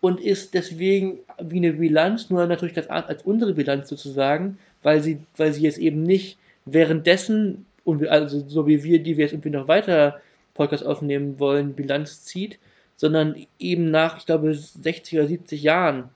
und 0.00 0.20
ist 0.20 0.54
deswegen 0.54 1.18
wie 1.40 1.56
eine 1.56 1.72
Bilanz, 1.72 2.30
nur 2.30 2.46
natürlich 2.46 2.74
das 2.74 2.88
als 2.88 3.22
unsere 3.22 3.54
Bilanz 3.54 3.88
sozusagen, 3.88 4.58
weil 4.82 5.02
sie, 5.02 5.18
weil 5.36 5.52
sie 5.52 5.62
jetzt 5.62 5.78
eben 5.78 6.02
nicht 6.02 6.38
währenddessen, 6.66 7.66
und 7.84 8.06
also 8.08 8.40
so 8.48 8.66
wie 8.66 8.82
wir, 8.82 9.02
die 9.02 9.16
wir 9.16 9.24
jetzt 9.24 9.32
irgendwie 9.32 9.50
noch 9.50 9.68
weiter 9.68 10.20
Podcast 10.54 10.84
aufnehmen 10.86 11.38
wollen, 11.38 11.74
Bilanz 11.74 12.24
zieht, 12.24 12.58
sondern 12.96 13.34
eben 13.58 13.90
nach, 13.90 14.18
ich 14.18 14.26
glaube, 14.26 14.54
60 14.54 15.18
oder 15.18 15.28
70 15.28 15.62
Jahren 15.62 16.10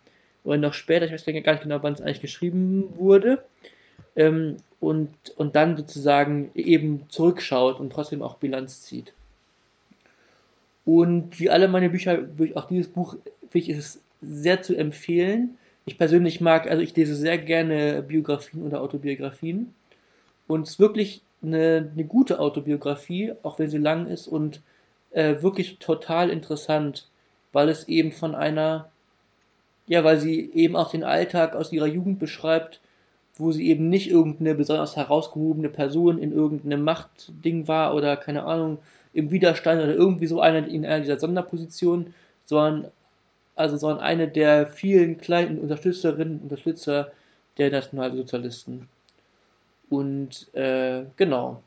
oder 0.44 0.56
noch 0.56 0.74
später, 0.74 1.04
ich 1.06 1.12
weiß 1.12 1.24
gar 1.24 1.32
nicht 1.32 1.62
genau, 1.62 1.82
wann 1.82 1.92
es 1.92 2.00
eigentlich 2.00 2.20
geschrieben 2.20 2.94
wurde, 2.96 3.42
ähm, 4.16 4.56
und, 4.80 5.10
und 5.36 5.56
dann 5.56 5.76
sozusagen 5.76 6.50
eben 6.54 7.06
zurückschaut 7.08 7.80
und 7.80 7.92
trotzdem 7.92 8.22
auch 8.22 8.36
Bilanz 8.36 8.82
zieht. 8.82 9.12
Und 10.84 11.38
wie 11.38 11.50
alle 11.50 11.68
meine 11.68 11.90
Bücher, 11.90 12.26
auch 12.54 12.66
dieses 12.66 12.88
Buch, 12.88 13.16
finde 13.50 13.58
ich, 13.58 13.68
ist 13.68 13.78
es 13.78 14.00
sehr 14.22 14.62
zu 14.62 14.76
empfehlen. 14.76 15.58
Ich 15.84 15.98
persönlich 15.98 16.40
mag, 16.40 16.70
also 16.70 16.82
ich 16.82 16.94
lese 16.94 17.14
sehr 17.14 17.38
gerne 17.38 18.02
Biografien 18.02 18.62
oder 18.62 18.80
Autobiografien. 18.80 19.74
Und 20.46 20.62
es 20.62 20.70
ist 20.70 20.80
wirklich 20.80 21.22
eine, 21.42 21.90
eine 21.92 22.04
gute 22.04 22.40
Autobiografie, 22.40 23.32
auch 23.42 23.58
wenn 23.58 23.70
sie 23.70 23.78
lang 23.78 24.06
ist 24.06 24.26
und 24.28 24.60
äh, 25.10 25.42
wirklich 25.42 25.78
total 25.78 26.30
interessant, 26.30 27.08
weil 27.52 27.68
es 27.68 27.88
eben 27.88 28.12
von 28.12 28.34
einer, 28.34 28.90
ja, 29.86 30.04
weil 30.04 30.18
sie 30.18 30.50
eben 30.52 30.76
auch 30.76 30.90
den 30.90 31.04
Alltag 31.04 31.54
aus 31.56 31.72
ihrer 31.72 31.86
Jugend 31.86 32.18
beschreibt, 32.18 32.80
wo 33.36 33.52
sie 33.52 33.68
eben 33.68 33.88
nicht 33.88 34.10
irgendeine 34.10 34.54
besonders 34.54 34.96
herausgehobene 34.96 35.68
Person 35.68 36.18
in 36.18 36.32
irgendeinem 36.32 36.82
Machtding 36.82 37.68
war 37.68 37.94
oder 37.94 38.16
keine 38.16 38.44
Ahnung, 38.44 38.78
im 39.14 39.30
Widerstand 39.30 39.82
oder 39.82 39.94
irgendwie 39.94 40.26
so 40.26 40.40
einer 40.40 40.66
in 40.66 40.84
einer 40.84 41.00
dieser 41.00 41.18
Sonderpositionen, 41.18 42.14
sondern 42.44 42.90
also 43.54 43.76
sondern 43.76 44.00
eine 44.00 44.28
der 44.28 44.66
vielen 44.66 45.18
kleinen 45.18 45.58
Unterstützerinnen 45.58 46.34
und 46.34 46.42
Unterstützer 46.44 47.12
der 47.58 47.70
Nationalsozialisten. 47.70 48.88
Und 49.90 50.52
äh, 50.54 51.04
genau. 51.16 51.62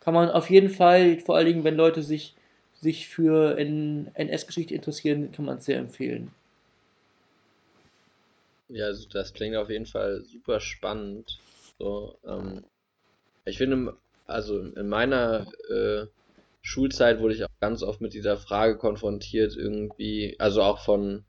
Kann 0.00 0.14
man 0.14 0.30
auf 0.30 0.50
jeden 0.50 0.68
Fall, 0.68 1.18
vor 1.18 1.36
allen 1.36 1.46
Dingen, 1.46 1.64
wenn 1.64 1.76
Leute 1.76 2.02
sich, 2.02 2.34
sich 2.74 3.08
für 3.08 3.56
NS-Geschichte 3.56 4.74
interessieren, 4.74 5.30
kann 5.32 5.44
man 5.44 5.58
es 5.58 5.64
sehr 5.64 5.78
empfehlen. 5.78 6.32
Ja, 8.68 8.86
also 8.86 9.08
das 9.08 9.32
klingt 9.32 9.56
auf 9.56 9.70
jeden 9.70 9.86
Fall 9.86 10.24
super 10.24 10.58
spannend. 10.58 11.38
So, 11.78 12.16
ähm, 12.26 12.64
ich 13.44 13.58
finde, 13.58 13.96
also 14.26 14.60
in 14.60 14.88
meiner 14.88 15.46
äh, 15.68 16.06
Schulzeit 16.62 17.20
wurde 17.20 17.34
ich 17.34 17.44
auch 17.44 17.48
ganz 17.60 17.82
oft 17.82 18.00
mit 18.00 18.14
dieser 18.14 18.36
Frage 18.36 18.78
konfrontiert, 18.78 19.56
irgendwie, 19.56 20.36
also 20.38 20.62
auch 20.62 20.84
von, 20.84 21.24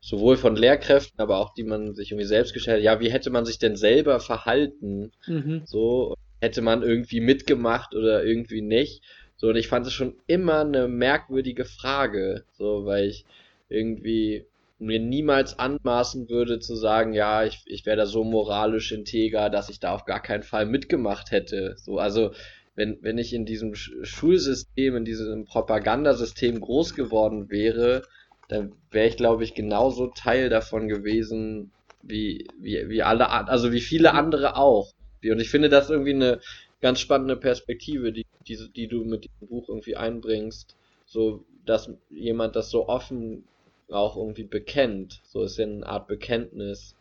sowohl 0.00 0.36
von 0.36 0.56
Lehrkräften, 0.56 1.20
aber 1.20 1.38
auch 1.38 1.54
die 1.54 1.64
man 1.64 1.94
sich 1.94 2.10
irgendwie 2.10 2.26
selbst 2.26 2.54
gestellt 2.54 2.78
hat, 2.78 2.84
ja, 2.84 3.00
wie 3.00 3.10
hätte 3.10 3.30
man 3.30 3.44
sich 3.44 3.58
denn 3.58 3.76
selber 3.76 4.20
verhalten? 4.20 5.12
Mhm. 5.26 5.62
So, 5.64 6.14
hätte 6.40 6.62
man 6.62 6.82
irgendwie 6.82 7.20
mitgemacht 7.20 7.94
oder 7.94 8.24
irgendwie 8.24 8.62
nicht? 8.62 9.02
So, 9.36 9.48
und 9.48 9.56
ich 9.56 9.68
fand 9.68 9.86
es 9.86 9.92
schon 9.92 10.14
immer 10.26 10.60
eine 10.60 10.88
merkwürdige 10.88 11.64
Frage, 11.64 12.44
so, 12.52 12.84
weil 12.84 13.08
ich 13.08 13.24
irgendwie 13.68 14.44
mir 14.78 15.00
niemals 15.00 15.58
anmaßen 15.58 16.28
würde 16.28 16.60
zu 16.60 16.76
sagen, 16.76 17.12
ja, 17.12 17.44
ich, 17.44 17.62
ich 17.66 17.84
wäre 17.84 17.96
da 17.96 18.06
so 18.06 18.22
moralisch 18.22 18.92
integer, 18.92 19.50
dass 19.50 19.68
ich 19.68 19.80
da 19.80 19.92
auf 19.92 20.04
gar 20.04 20.22
keinen 20.22 20.44
Fall 20.44 20.66
mitgemacht 20.66 21.32
hätte. 21.32 21.74
So, 21.78 21.98
also 21.98 22.30
wenn, 22.76 22.98
wenn 23.02 23.18
ich 23.18 23.32
in 23.34 23.44
diesem 23.44 23.74
Schulsystem, 23.74 24.94
in 24.94 25.04
diesem 25.04 25.44
Propagandasystem 25.46 26.60
groß 26.60 26.94
geworden 26.94 27.50
wäre, 27.50 28.02
dann 28.48 28.72
wäre 28.90 29.08
ich, 29.08 29.16
glaube 29.16 29.44
ich, 29.44 29.54
genauso 29.54 30.08
Teil 30.08 30.48
davon 30.48 30.88
gewesen, 30.88 31.70
wie, 32.02 32.48
wie, 32.58 32.88
wie 32.88 33.02
alle, 33.02 33.30
also 33.30 33.72
wie 33.72 33.80
viele 33.80 34.14
andere 34.14 34.56
auch. 34.56 34.92
Und 35.22 35.40
ich 35.40 35.50
finde 35.50 35.68
das 35.68 35.90
irgendwie 35.90 36.14
eine 36.14 36.40
ganz 36.80 37.00
spannende 37.00 37.36
Perspektive, 37.36 38.12
die, 38.12 38.26
die, 38.46 38.58
die 38.74 38.88
du 38.88 39.04
mit 39.04 39.24
diesem 39.24 39.48
Buch 39.48 39.68
irgendwie 39.68 39.96
einbringst. 39.96 40.76
So, 41.06 41.44
dass 41.64 41.90
jemand 42.10 42.56
das 42.56 42.70
so 42.70 42.88
offen 42.88 43.44
auch 43.90 44.16
irgendwie 44.16 44.44
bekennt. 44.44 45.20
So 45.24 45.42
ist 45.42 45.58
ja 45.58 45.66
eine 45.66 45.86
Art 45.86 46.08
Bekenntnis, 46.08 46.94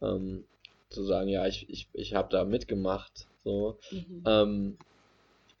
ähm, 0.00 0.44
zu 0.90 1.04
sagen, 1.04 1.28
ja, 1.28 1.46
ich, 1.46 1.68
ich, 1.68 1.88
ich 1.92 2.14
habe 2.14 2.28
da 2.30 2.44
mitgemacht. 2.44 3.26
So. 3.44 3.78
Mhm. 3.90 4.22
Ähm, 4.26 4.78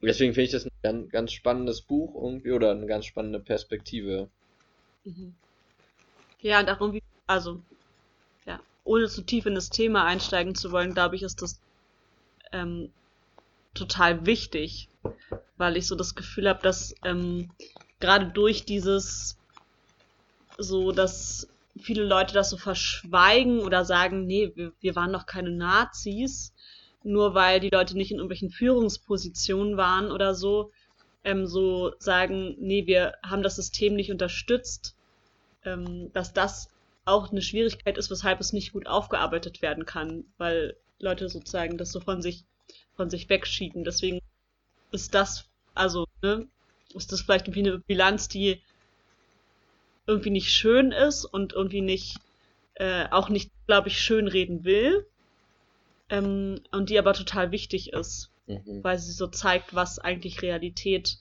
deswegen 0.02 0.34
finde 0.34 0.44
ich 0.44 0.52
das 0.52 0.64
ein 0.66 0.70
ganz, 0.82 1.10
ganz 1.10 1.32
spannendes 1.32 1.82
Buch 1.82 2.14
irgendwie 2.14 2.52
oder 2.52 2.70
eine 2.70 2.86
ganz 2.86 3.06
spannende 3.06 3.40
Perspektive. 3.40 4.30
Mhm. 5.06 5.36
Ja, 6.40 6.62
darum, 6.62 6.92
wie, 6.92 7.02
also, 7.26 7.62
ja, 8.44 8.60
ohne 8.84 9.08
zu 9.08 9.22
tief 9.22 9.46
in 9.46 9.54
das 9.54 9.70
Thema 9.70 10.04
einsteigen 10.04 10.54
zu 10.54 10.72
wollen, 10.72 10.94
glaube 10.94 11.16
ich, 11.16 11.22
ist 11.22 11.40
das 11.42 11.60
ähm, 12.52 12.92
total 13.74 14.26
wichtig, 14.26 14.90
weil 15.56 15.76
ich 15.76 15.86
so 15.86 15.94
das 15.94 16.14
Gefühl 16.14 16.48
habe, 16.48 16.62
dass 16.62 16.94
ähm, 17.04 17.50
gerade 18.00 18.26
durch 18.32 18.64
dieses 18.64 19.38
so, 20.58 20.90
dass 20.90 21.48
viele 21.78 22.04
Leute 22.04 22.34
das 22.34 22.50
so 22.50 22.56
verschweigen 22.56 23.60
oder 23.60 23.84
sagen, 23.84 24.26
nee, 24.26 24.52
wir, 24.54 24.72
wir 24.80 24.96
waren 24.96 25.12
noch 25.12 25.26
keine 25.26 25.50
Nazis, 25.50 26.52
nur 27.04 27.34
weil 27.34 27.60
die 27.60 27.70
Leute 27.70 27.96
nicht 27.96 28.10
in 28.10 28.16
irgendwelchen 28.16 28.50
Führungspositionen 28.50 29.76
waren 29.76 30.10
oder 30.10 30.34
so, 30.34 30.72
ähm, 31.24 31.46
so 31.46 31.92
sagen, 31.98 32.56
nee, 32.58 32.86
wir 32.86 33.14
haben 33.22 33.42
das 33.42 33.56
System 33.56 33.94
nicht 33.94 34.10
unterstützt, 34.10 34.95
ähm, 35.66 36.10
dass 36.14 36.32
das 36.32 36.70
auch 37.04 37.30
eine 37.30 37.42
Schwierigkeit 37.42 37.98
ist, 37.98 38.10
weshalb 38.10 38.40
es 38.40 38.52
nicht 38.54 38.72
gut 38.72 38.86
aufgearbeitet 38.86 39.62
werden 39.62 39.86
kann, 39.86 40.24
weil 40.38 40.76
Leute 40.98 41.28
sozusagen 41.28 41.78
das 41.78 41.92
so 41.92 42.00
von 42.00 42.22
sich, 42.22 42.44
von 42.96 43.10
sich 43.10 43.28
wegschieben. 43.28 43.84
Deswegen 43.84 44.20
ist 44.92 45.14
das, 45.14 45.46
also, 45.74 46.06
ne, 46.22 46.48
ist 46.94 47.12
das 47.12 47.20
vielleicht 47.22 47.48
irgendwie 47.48 47.68
eine 47.68 47.78
Bilanz, 47.80 48.28
die 48.28 48.62
irgendwie 50.06 50.30
nicht 50.30 50.52
schön 50.52 50.92
ist 50.92 51.24
und 51.24 51.52
irgendwie 51.52 51.80
nicht, 51.80 52.18
äh, 52.74 53.08
auch 53.10 53.28
nicht, 53.28 53.50
glaube 53.66 53.88
ich, 53.88 54.00
schön 54.00 54.28
reden 54.28 54.64
will. 54.64 55.06
Ähm, 56.08 56.60
und 56.70 56.90
die 56.90 56.98
aber 56.98 57.14
total 57.14 57.50
wichtig 57.50 57.92
ist, 57.92 58.30
Mhm. 58.46 58.82
weil 58.84 58.98
sie 58.98 59.12
so 59.12 59.26
zeigt, 59.26 59.74
was 59.74 59.98
eigentlich 59.98 60.42
Realität 60.42 61.18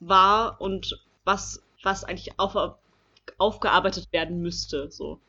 war 0.00 0.60
und 0.60 1.04
was, 1.24 1.62
was 1.82 2.04
eigentlich 2.04 2.38
auf, 2.38 2.54
aufgearbeitet 3.38 4.08
werden 4.12 4.40
müsste. 4.40 4.90
So. 4.90 5.20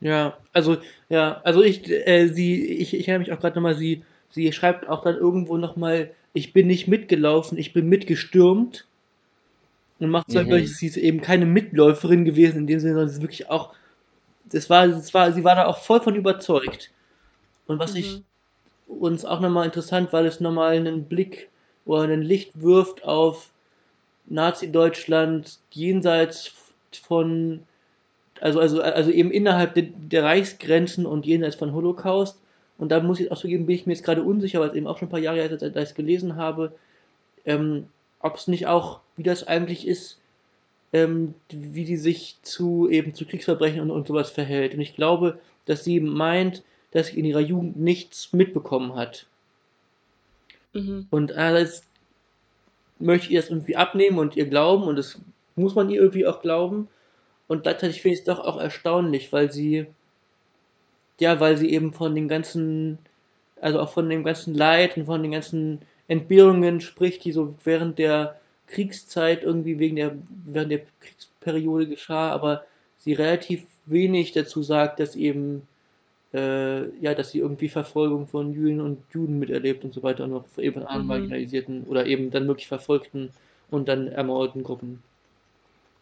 Ja, 0.00 0.38
also, 0.52 0.78
ja, 1.08 1.40
also 1.44 1.62
ich, 1.62 1.88
äh, 1.90 2.28
sie, 2.28 2.64
ich, 2.64 2.94
ich 2.94 3.08
erinnere 3.08 3.20
mich 3.28 3.32
auch 3.32 3.40
gerade 3.40 3.56
nochmal, 3.56 3.74
sie, 3.76 4.04
sie 4.30 4.50
schreibt 4.52 4.88
auch 4.88 5.02
dann 5.02 5.16
irgendwo 5.16 5.56
nochmal, 5.58 6.14
ich 6.32 6.52
bin 6.52 6.66
nicht 6.68 6.88
mitgelaufen, 6.88 7.58
ich 7.58 7.72
bin 7.72 7.88
mitgestürmt. 7.88 8.86
Und 10.00 10.10
macht 10.10 10.30
zwar 10.30 10.44
Mhm. 10.44 10.46
deutlich, 10.46 10.76
sie 10.76 10.86
ist 10.86 10.96
eben 10.96 11.20
keine 11.20 11.46
Mitläuferin 11.46 12.24
gewesen 12.24 12.58
in 12.60 12.66
dem 12.66 12.80
Sinne, 12.80 12.94
sondern 12.94 13.08
sie 13.08 13.16
ist 13.16 13.22
wirklich 13.22 13.50
auch, 13.50 13.74
das 14.44 14.70
war, 14.70 14.88
das 14.88 15.14
war, 15.14 15.32
sie 15.32 15.44
war 15.44 15.56
da 15.56 15.66
auch 15.66 15.78
voll 15.78 16.00
von 16.02 16.16
überzeugt. 16.16 16.92
Und 17.66 17.78
was 17.80 17.94
ich 17.96 18.08
Mhm. 18.10 18.24
uns 18.86 19.24
auch 19.24 19.40
nochmal 19.40 19.66
interessant, 19.66 20.12
weil 20.12 20.26
es 20.26 20.40
nochmal 20.40 20.76
einen 20.76 21.06
Blick 21.08 21.50
oder 21.86 22.04
ein 22.04 22.22
Licht 22.22 22.60
wirft 22.62 23.04
auf 23.04 23.52
Nazi-Deutschland 24.30 25.58
jenseits 25.70 26.52
von, 27.06 27.60
also, 28.40 28.60
also, 28.60 28.80
also 28.80 29.10
eben 29.10 29.30
innerhalb 29.30 29.74
der, 29.74 29.84
der 29.84 30.24
Reichsgrenzen 30.24 31.04
und 31.04 31.26
jenseits 31.26 31.56
von 31.56 31.72
Holocaust. 31.72 32.38
Und 32.78 32.90
da 32.90 33.00
muss 33.00 33.20
ich 33.20 33.30
auch 33.30 33.38
zugeben, 33.38 33.66
bin 33.66 33.76
ich 33.76 33.86
mir 33.86 33.92
jetzt 33.92 34.04
gerade 34.04 34.22
unsicher, 34.22 34.60
weil 34.60 34.70
es 34.70 34.74
eben 34.74 34.86
auch 34.86 34.98
schon 34.98 35.08
ein 35.08 35.10
paar 35.10 35.20
Jahre 35.20 35.38
her 35.38 35.50
ist, 35.50 35.62
als 35.62 35.76
ich 35.76 35.82
es 35.82 35.94
gelesen 35.94 36.36
habe, 36.36 36.72
ähm, 37.44 37.86
ob 38.20 38.36
es 38.36 38.48
nicht 38.48 38.66
auch, 38.66 39.00
wie 39.16 39.22
das 39.22 39.46
eigentlich 39.46 39.86
ist, 39.86 40.18
ähm, 40.92 41.34
wie 41.50 41.84
die 41.84 41.96
sich 41.96 42.36
zu 42.42 42.88
eben 42.88 43.14
zu 43.14 43.26
Kriegsverbrechen 43.26 43.80
und, 43.80 43.90
und 43.90 44.06
sowas 44.06 44.30
verhält. 44.30 44.74
Und 44.74 44.80
ich 44.80 44.94
glaube, 44.94 45.38
dass 45.66 45.84
sie 45.84 46.00
meint, 46.00 46.62
dass 46.92 47.08
sie 47.08 47.18
in 47.18 47.24
ihrer 47.24 47.40
Jugend 47.40 47.78
nichts 47.78 48.32
mitbekommen 48.32 48.94
hat. 48.94 49.26
Mhm. 50.72 51.06
Und 51.10 51.32
einerseits 51.32 51.82
möchte 53.00 53.32
ihr 53.32 53.40
das 53.40 53.50
irgendwie 53.50 53.76
abnehmen 53.76 54.18
und 54.18 54.36
ihr 54.36 54.46
glauben 54.46 54.84
und 54.84 54.96
das 54.96 55.20
muss 55.56 55.74
man 55.74 55.90
ihr 55.90 56.00
irgendwie 56.00 56.26
auch 56.26 56.40
glauben. 56.40 56.88
Und 57.48 57.64
gleichzeitig 57.64 58.02
finde 58.02 58.14
ich 58.14 58.20
es 58.20 58.26
doch 58.26 58.38
auch 58.38 58.60
erstaunlich, 58.60 59.32
weil 59.32 59.50
sie, 59.50 59.86
ja, 61.18 61.40
weil 61.40 61.56
sie 61.56 61.70
eben 61.70 61.92
von 61.92 62.14
den 62.14 62.28
ganzen, 62.28 62.98
also 63.60 63.80
auch 63.80 63.92
von 63.92 64.08
dem 64.08 64.24
ganzen 64.24 64.54
Leid 64.54 64.96
und 64.96 65.06
von 65.06 65.22
den 65.22 65.32
ganzen 65.32 65.80
Entbehrungen 66.06 66.80
spricht, 66.80 67.24
die 67.24 67.32
so 67.32 67.54
während 67.64 67.98
der 67.98 68.38
Kriegszeit 68.68 69.42
irgendwie 69.42 69.78
wegen 69.78 69.96
der, 69.96 70.16
während 70.46 70.70
der 70.70 70.82
Kriegsperiode 71.00 71.88
geschah, 71.88 72.30
aber 72.30 72.64
sie 72.98 73.12
relativ 73.14 73.64
wenig 73.86 74.32
dazu 74.32 74.62
sagt, 74.62 75.00
dass 75.00 75.16
eben 75.16 75.66
äh, 76.32 76.88
ja, 77.00 77.14
dass 77.14 77.32
sie 77.32 77.38
irgendwie 77.40 77.68
Verfolgung 77.68 78.26
von 78.26 78.52
Juden 78.52 78.80
und 78.80 79.02
Juden 79.12 79.38
miterlebt 79.38 79.84
und 79.84 79.92
so 79.92 80.02
weiter 80.02 80.24
und 80.24 80.30
noch 80.30 80.44
eben 80.58 80.74
von 80.74 80.84
anderen 80.84 81.02
Mhm. 81.02 81.08
marginalisierten 81.08 81.84
oder 81.84 82.06
eben 82.06 82.30
dann 82.30 82.46
wirklich 82.46 82.68
verfolgten 82.68 83.30
und 83.70 83.88
dann 83.88 84.08
ermordeten 84.08 84.62
Gruppen. 84.62 85.02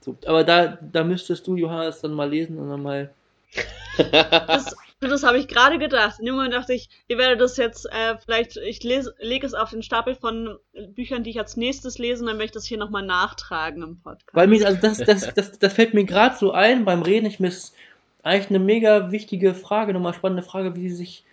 So, 0.00 0.16
aber 0.26 0.44
da, 0.44 0.78
da 0.92 1.04
müsstest 1.04 1.46
du, 1.46 1.56
Johannes, 1.56 2.00
dann 2.00 2.12
mal 2.12 2.28
lesen 2.30 2.58
und 2.58 2.70
dann 2.70 2.82
mal. 2.82 3.10
Das, 5.00 5.10
das 5.10 5.22
habe 5.22 5.38
ich 5.38 5.46
gerade 5.46 5.78
gedacht. 5.78 6.18
In 6.18 6.26
dem 6.26 6.34
Moment 6.34 6.54
dachte 6.54 6.74
ich, 6.74 6.88
ihr 7.06 7.18
werdet 7.18 7.40
das 7.40 7.56
jetzt 7.56 7.86
äh, 7.86 8.16
vielleicht, 8.18 8.56
ich 8.56 8.82
lege 8.82 9.46
es 9.46 9.54
auf 9.54 9.70
den 9.70 9.82
Stapel 9.84 10.16
von 10.16 10.58
Büchern, 10.88 11.22
die 11.22 11.30
ich 11.30 11.38
als 11.38 11.56
nächstes 11.56 11.98
lese, 11.98 12.22
und 12.22 12.26
dann 12.26 12.36
werde 12.38 12.46
ich 12.46 12.50
das 12.50 12.64
hier 12.64 12.78
nochmal 12.78 13.04
nachtragen 13.04 13.82
im 13.84 14.00
Podcast. 14.00 14.28
Weil 14.32 14.48
mir, 14.48 14.66
also 14.66 14.80
das, 14.80 14.98
das, 14.98 15.32
das, 15.34 15.58
das 15.58 15.72
fällt 15.72 15.94
mir 15.94 16.04
gerade 16.04 16.36
so 16.36 16.50
ein 16.50 16.84
beim 16.84 17.02
Reden. 17.02 17.26
Ich 17.26 17.38
mir 17.38 17.46
ist 17.46 17.74
eigentlich 18.22 18.50
eine 18.50 18.58
mega 18.58 19.10
wichtige 19.10 19.54
Frage, 19.54 19.92
nochmal 19.92 20.14
spannende 20.14 20.42
Frage, 20.42 20.76
wie 20.76 20.88
sie 20.88 20.96
sich, 20.96 21.24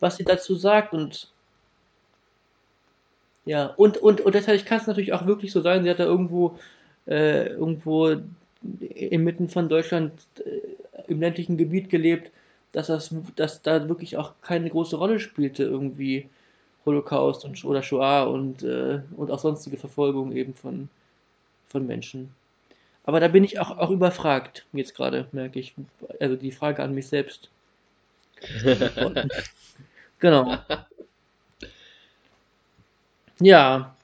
was 0.00 0.16
sie 0.16 0.24
dazu 0.24 0.54
sagt 0.54 0.94
und 0.94 1.30
ja, 3.46 3.66
und, 3.76 3.96
und, 3.98 4.20
und 4.20 4.34
deshalb 4.34 4.64
kann 4.66 4.80
es 4.80 4.86
natürlich 4.86 5.12
auch 5.12 5.26
wirklich 5.26 5.52
so 5.52 5.60
sein, 5.60 5.82
sie 5.82 5.90
hat 5.90 5.98
da 5.98 6.04
irgendwo, 6.04 6.58
äh, 7.06 7.48
irgendwo 7.48 8.16
inmitten 8.78 9.48
von 9.48 9.68
Deutschland 9.68 10.12
äh, 10.44 10.60
im 11.08 11.20
ländlichen 11.20 11.56
Gebiet 11.56 11.88
gelebt, 11.90 12.30
dass 12.72 12.88
das, 12.88 13.14
dass 13.36 13.62
da 13.62 13.88
wirklich 13.88 14.16
auch 14.16 14.34
keine 14.42 14.70
große 14.70 14.96
Rolle 14.96 15.18
spielte, 15.20 15.64
irgendwie 15.64 16.28
Holocaust 16.86 17.44
und, 17.44 17.64
oder 17.64 17.82
Shoah 17.82 18.24
und, 18.24 18.62
äh, 18.62 19.00
und 19.16 19.30
auch 19.30 19.38
sonstige 19.38 19.76
Verfolgung 19.76 20.32
eben 20.32 20.54
von, 20.54 20.88
von 21.68 21.86
Menschen. 21.86 22.30
Aber 23.10 23.18
da 23.18 23.26
bin 23.26 23.42
ich 23.42 23.58
auch, 23.58 23.76
auch 23.76 23.90
überfragt, 23.90 24.66
jetzt 24.72 24.94
gerade, 24.94 25.26
merke 25.32 25.58
ich. 25.58 25.74
Also 26.20 26.36
die 26.36 26.52
Frage 26.52 26.80
an 26.84 26.94
mich 26.94 27.08
selbst. 27.08 27.50
Genau. 30.20 30.58
Ja, 33.40 33.96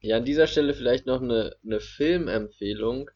Ja, 0.00 0.16
an 0.16 0.24
dieser 0.24 0.48
Stelle 0.48 0.74
vielleicht 0.74 1.06
noch 1.06 1.22
eine, 1.22 1.54
eine 1.64 1.78
Filmempfehlung, 1.78 3.10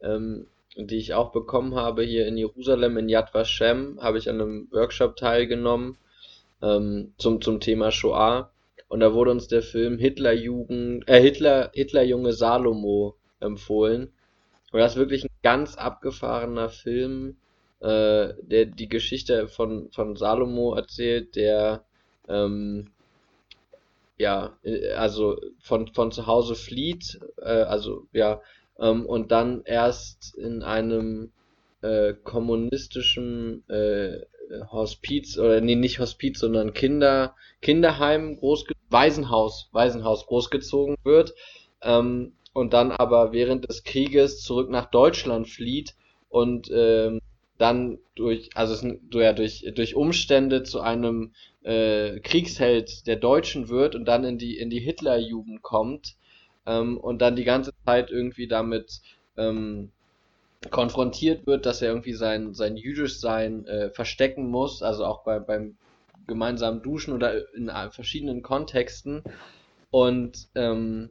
ähm, 0.00 0.48
die 0.76 0.96
ich 0.96 1.14
auch 1.14 1.30
bekommen 1.30 1.76
habe 1.76 2.02
hier 2.02 2.26
in 2.26 2.36
Jerusalem 2.36 2.96
in 2.98 3.08
Yad 3.08 3.32
Vashem, 3.32 3.98
habe 4.00 4.18
ich 4.18 4.28
an 4.28 4.40
einem 4.40 4.68
Workshop 4.72 5.16
teilgenommen 5.16 5.98
ähm, 6.62 7.12
zum, 7.18 7.40
zum 7.40 7.60
Thema 7.60 7.92
Shoah. 7.92 8.50
Und 8.88 9.00
da 9.00 9.14
wurde 9.14 9.30
uns 9.30 9.46
der 9.46 9.62
Film 9.62 9.98
Hitlerjugend, 9.98 11.08
äh, 11.08 11.20
Hitler, 11.20 11.70
Hitlerjunge 11.74 12.32
Salomo 12.32 13.16
empfohlen. 13.40 14.12
Und 14.72 14.80
das 14.80 14.92
ist 14.92 14.98
wirklich 14.98 15.24
ein 15.24 15.30
ganz 15.42 15.76
abgefahrener 15.76 16.68
Film, 16.68 17.36
äh, 17.80 18.34
der 18.40 18.66
die 18.66 18.88
Geschichte 18.88 19.48
von, 19.48 19.90
von 19.92 20.16
Salomo 20.16 20.74
erzählt, 20.74 21.36
der 21.36 21.84
ähm, 22.28 22.90
ja, 24.18 24.56
äh, 24.62 24.92
also 24.92 25.38
von, 25.60 25.88
von 25.88 26.12
zu 26.12 26.26
Hause 26.26 26.54
flieht, 26.54 27.20
äh, 27.38 27.62
also 27.62 28.06
ja, 28.12 28.40
ähm, 28.78 29.06
und 29.06 29.30
dann 29.32 29.62
erst 29.64 30.34
in 30.36 30.62
einem 30.62 31.32
äh, 31.82 32.14
kommunistischen 32.14 33.68
äh, 33.68 34.20
Hospiz, 34.70 35.38
oder 35.38 35.60
nee, 35.60 35.74
nicht 35.74 35.98
Hospiz, 35.98 36.38
sondern 36.38 36.72
Kinder, 36.72 37.34
Kinderheim, 37.60 38.36
großge 38.36 38.74
Waisenhaus, 38.90 39.68
Waisenhaus 39.72 40.26
großgezogen 40.26 40.96
wird, 41.02 41.34
ähm, 41.82 42.32
und 42.56 42.72
dann 42.72 42.90
aber 42.90 43.32
während 43.32 43.68
des 43.68 43.84
Krieges 43.84 44.40
zurück 44.40 44.70
nach 44.70 44.86
Deutschland 44.86 45.46
flieht 45.46 45.94
und 46.30 46.70
ähm, 46.72 47.20
dann 47.58 47.98
durch, 48.14 48.48
also 48.54 48.72
es, 48.72 48.96
ja, 49.12 49.34
durch, 49.34 49.70
durch 49.74 49.94
Umstände 49.94 50.62
zu 50.62 50.80
einem 50.80 51.32
äh, 51.64 52.18
Kriegsheld 52.20 53.06
der 53.06 53.16
Deutschen 53.16 53.68
wird 53.68 53.94
und 53.94 54.06
dann 54.06 54.24
in 54.24 54.38
die, 54.38 54.56
in 54.58 54.70
die 54.70 54.80
Hitlerjugend 54.80 55.60
kommt 55.60 56.16
ähm, 56.64 56.96
und 56.96 57.20
dann 57.20 57.36
die 57.36 57.44
ganze 57.44 57.72
Zeit 57.84 58.10
irgendwie 58.10 58.48
damit 58.48 59.00
ähm, 59.36 59.90
konfrontiert 60.70 61.46
wird, 61.46 61.66
dass 61.66 61.82
er 61.82 61.88
irgendwie 61.88 62.14
sein, 62.14 62.54
sein 62.54 62.78
Jüdischsein 62.78 63.66
äh, 63.66 63.90
verstecken 63.90 64.48
muss, 64.48 64.82
also 64.82 65.04
auch 65.04 65.24
bei, 65.24 65.38
beim 65.40 65.76
gemeinsamen 66.26 66.82
Duschen 66.82 67.12
oder 67.12 67.54
in 67.54 67.70
verschiedenen 67.90 68.42
Kontexten. 68.42 69.22
Und 69.90 70.48
ähm, 70.54 71.10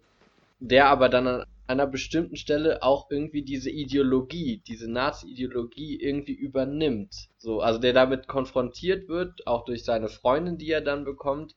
der 0.60 0.88
aber 0.88 1.10
dann 1.10 1.28
an 1.28 1.46
einer 1.68 1.88
bestimmten 1.88 2.36
Stelle 2.36 2.84
auch 2.84 3.10
irgendwie 3.10 3.42
diese 3.42 3.70
Ideologie, 3.70 4.62
diese 4.68 4.90
Nazi-Ideologie 4.90 6.00
irgendwie 6.00 6.34
übernimmt. 6.34 7.30
So, 7.38 7.62
also 7.62 7.80
der 7.80 7.94
damit 7.94 8.28
konfrontiert 8.28 9.08
wird, 9.08 9.48
auch 9.48 9.66
durch 9.66 9.84
seine 9.84 10.08
Freundin, 10.08 10.58
die 10.58 10.72
er 10.72 10.82
dann 10.82 11.06
bekommt, 11.06 11.56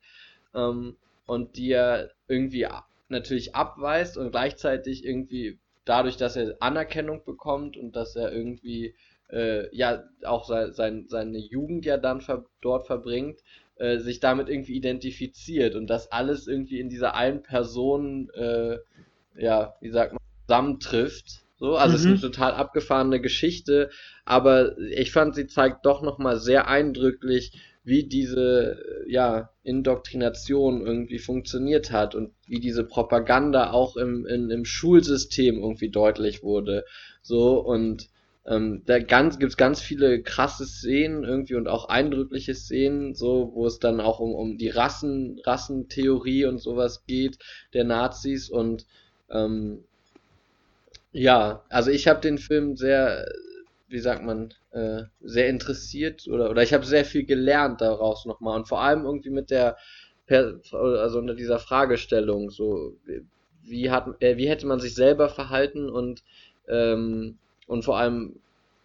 ähm, 0.55 0.97
und 1.27 1.57
die 1.57 1.73
er 1.73 2.11
irgendwie 2.27 2.67
natürlich 3.09 3.55
abweist 3.55 4.17
und 4.17 4.31
gleichzeitig 4.31 5.05
irgendwie 5.05 5.59
dadurch, 5.85 6.17
dass 6.17 6.37
er 6.37 6.57
Anerkennung 6.61 7.23
bekommt 7.25 7.77
und 7.77 7.97
dass 7.97 8.17
er 8.17 8.33
irgendwie 8.33 8.95
äh, 9.31 9.75
ja 9.77 10.05
auch 10.25 10.47
sein, 10.47 10.73
sein, 10.73 11.07
seine 11.09 11.39
Jugend 11.39 11.85
ja 11.85 11.99
dann 11.99 12.23
ver 12.23 12.47
dort 12.63 12.87
verbringt, 12.87 13.41
äh, 13.79 13.99
sich 13.99 14.21
damit 14.21 14.49
irgendwie 14.49 14.75
identifiziert 14.75 15.75
und 15.75 15.89
das 15.89 16.11
alles 16.13 16.47
irgendwie 16.47 16.81
in 16.81 16.89
dieser 16.89 17.15
einen 17.15 17.43
Person, 17.43 18.31
äh, 18.35 18.79
ja, 19.37 19.75
wie 19.81 19.91
sagt 19.91 20.13
man, 20.13 20.21
zusammentrifft. 20.47 21.43
So, 21.59 21.77
also 21.77 21.91
mhm. 21.91 21.95
es 21.95 22.01
ist 22.01 22.07
eine 22.07 22.17
mhm. 22.17 22.21
total 22.21 22.53
abgefahrene 22.53 23.21
Geschichte, 23.21 23.91
aber 24.25 24.79
ich 24.79 25.13
fand, 25.13 25.35
sie 25.35 25.47
zeigt 25.47 25.85
doch 25.87 26.03
nochmal 26.03 26.39
sehr 26.39 26.69
eindrücklich, 26.69 27.53
wie 27.85 28.05
diese 28.07 28.83
ja, 29.07 29.51
Indoktrination 29.63 30.87
irgendwie 30.87 31.19
funktioniert 31.19 31.91
hat 31.91 32.15
und 32.15 32.33
wie 32.47 32.61
diese 32.61 32.85
Propaganda 32.85 33.71
auch 33.71 33.97
im, 33.97 34.27
in, 34.27 34.51
im 34.51 34.65
Schulsystem 34.65 35.59
irgendwie 35.59 35.89
deutlich 35.89 36.43
wurde. 36.43 36.85
So 37.23 37.59
und 37.61 38.09
ähm, 38.49 38.83
da 38.87 38.99
ganz, 38.99 39.39
gibt's 39.39 39.59
ganz 39.59 39.81
viele 39.81 40.23
krasse 40.23 40.65
Szenen 40.67 41.25
irgendwie 41.25 41.55
und 41.55 41.69
auch 41.69 41.89
eindrückliche 41.89 42.55
Szenen, 42.55 43.15
so, 43.15 43.53
wo 43.55 43.67
es 43.67 43.79
dann 43.79 44.01
auch 44.01 44.21
um, 44.21 44.35
um 44.35 44.57
die 44.57 44.71
Rassen, 44.71 45.39
Rassentheorie 45.45 46.47
und 46.47 46.59
sowas 46.59 47.05
geht, 47.07 47.39
der 47.75 47.85
Nazis 47.85 48.49
und 48.49 48.87
ähm, 49.31 49.85
ja, 51.13 51.63
also 51.69 51.91
ich 51.91 52.09
habe 52.09 52.21
den 52.21 52.39
Film 52.39 52.77
sehr, 52.77 53.27
wie 53.89 53.99
sagt 53.99 54.25
man, 54.25 54.55
äh, 54.71 55.03
sehr 55.21 55.49
interessiert 55.49 56.27
oder, 56.29 56.51
oder 56.51 56.63
ich 56.63 56.73
habe 56.73 56.87
sehr 56.87 57.05
viel 57.05 57.25
gelernt 57.25 57.81
daraus 57.83 58.25
nochmal 58.25 58.59
und 58.59 58.69
vor 58.69 58.81
allem 58.81 59.05
irgendwie 59.05 59.31
mit 59.31 59.51
der, 59.51 59.77
also 60.29 61.19
unter 61.19 61.35
dieser 61.35 61.59
Fragestellung, 61.59 62.51
so, 62.51 62.97
wie 63.63 63.91
hat, 63.91 64.23
äh, 64.23 64.39
wie 64.39 64.49
hätte 64.49 64.67
man 64.67 64.81
sich 64.81 64.95
selber 64.95 65.29
verhalten 65.29 65.91
und, 65.91 66.23
ähm, 66.69 67.39
und 67.69 67.85
vor 67.85 67.99
allem, 67.99 68.41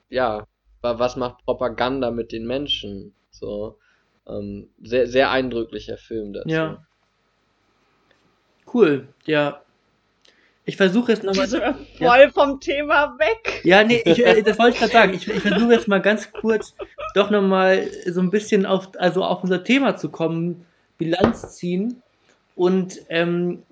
ja, 0.10 0.46
was 0.82 1.16
macht 1.16 1.44
Propaganda 1.46 2.12
mit 2.12 2.32
den 2.32 2.46
Menschen? 2.46 3.14
So, 3.32 3.80
ähm, 4.28 4.70
sehr, 4.82 5.08
sehr 5.08 5.32
eindrücklicher 5.32 5.98
Film 5.98 6.34
dazu. 6.34 6.50
Ja. 6.50 6.86
Cool, 8.72 9.08
ja. 9.26 9.62
Ich 10.66 10.78
versuche 10.78 11.12
jetzt 11.12 11.24
nochmal. 11.24 11.48
Voll 11.48 11.76
ja. 12.00 12.30
vom 12.30 12.60
Thema 12.60 13.18
weg. 13.20 13.62
Ja, 13.64 13.84
nee, 13.84 14.02
ich, 14.06 14.26
äh, 14.26 14.42
das 14.42 14.58
wollte 14.60 14.74
ich 14.74 14.80
gerade 14.80 14.94
sagen. 14.94 15.14
Ich, 15.14 15.28
ich 15.28 15.42
versuche 15.42 15.74
jetzt 15.74 15.88
mal 15.88 16.02
ganz 16.02 16.32
kurz 16.32 16.74
doch 17.16 17.30
nochmal 17.30 17.90
so 18.06 18.22
ein 18.22 18.30
bisschen 18.30 18.66
auf, 18.66 18.90
also 18.98 19.24
auf 19.24 19.44
unser 19.44 19.64
Thema 19.64 19.98
zu 19.98 20.10
kommen, 20.10 20.66
Bilanz 20.98 21.56
ziehen. 21.56 22.02
Und 22.56 23.02
ähm, 23.10 23.64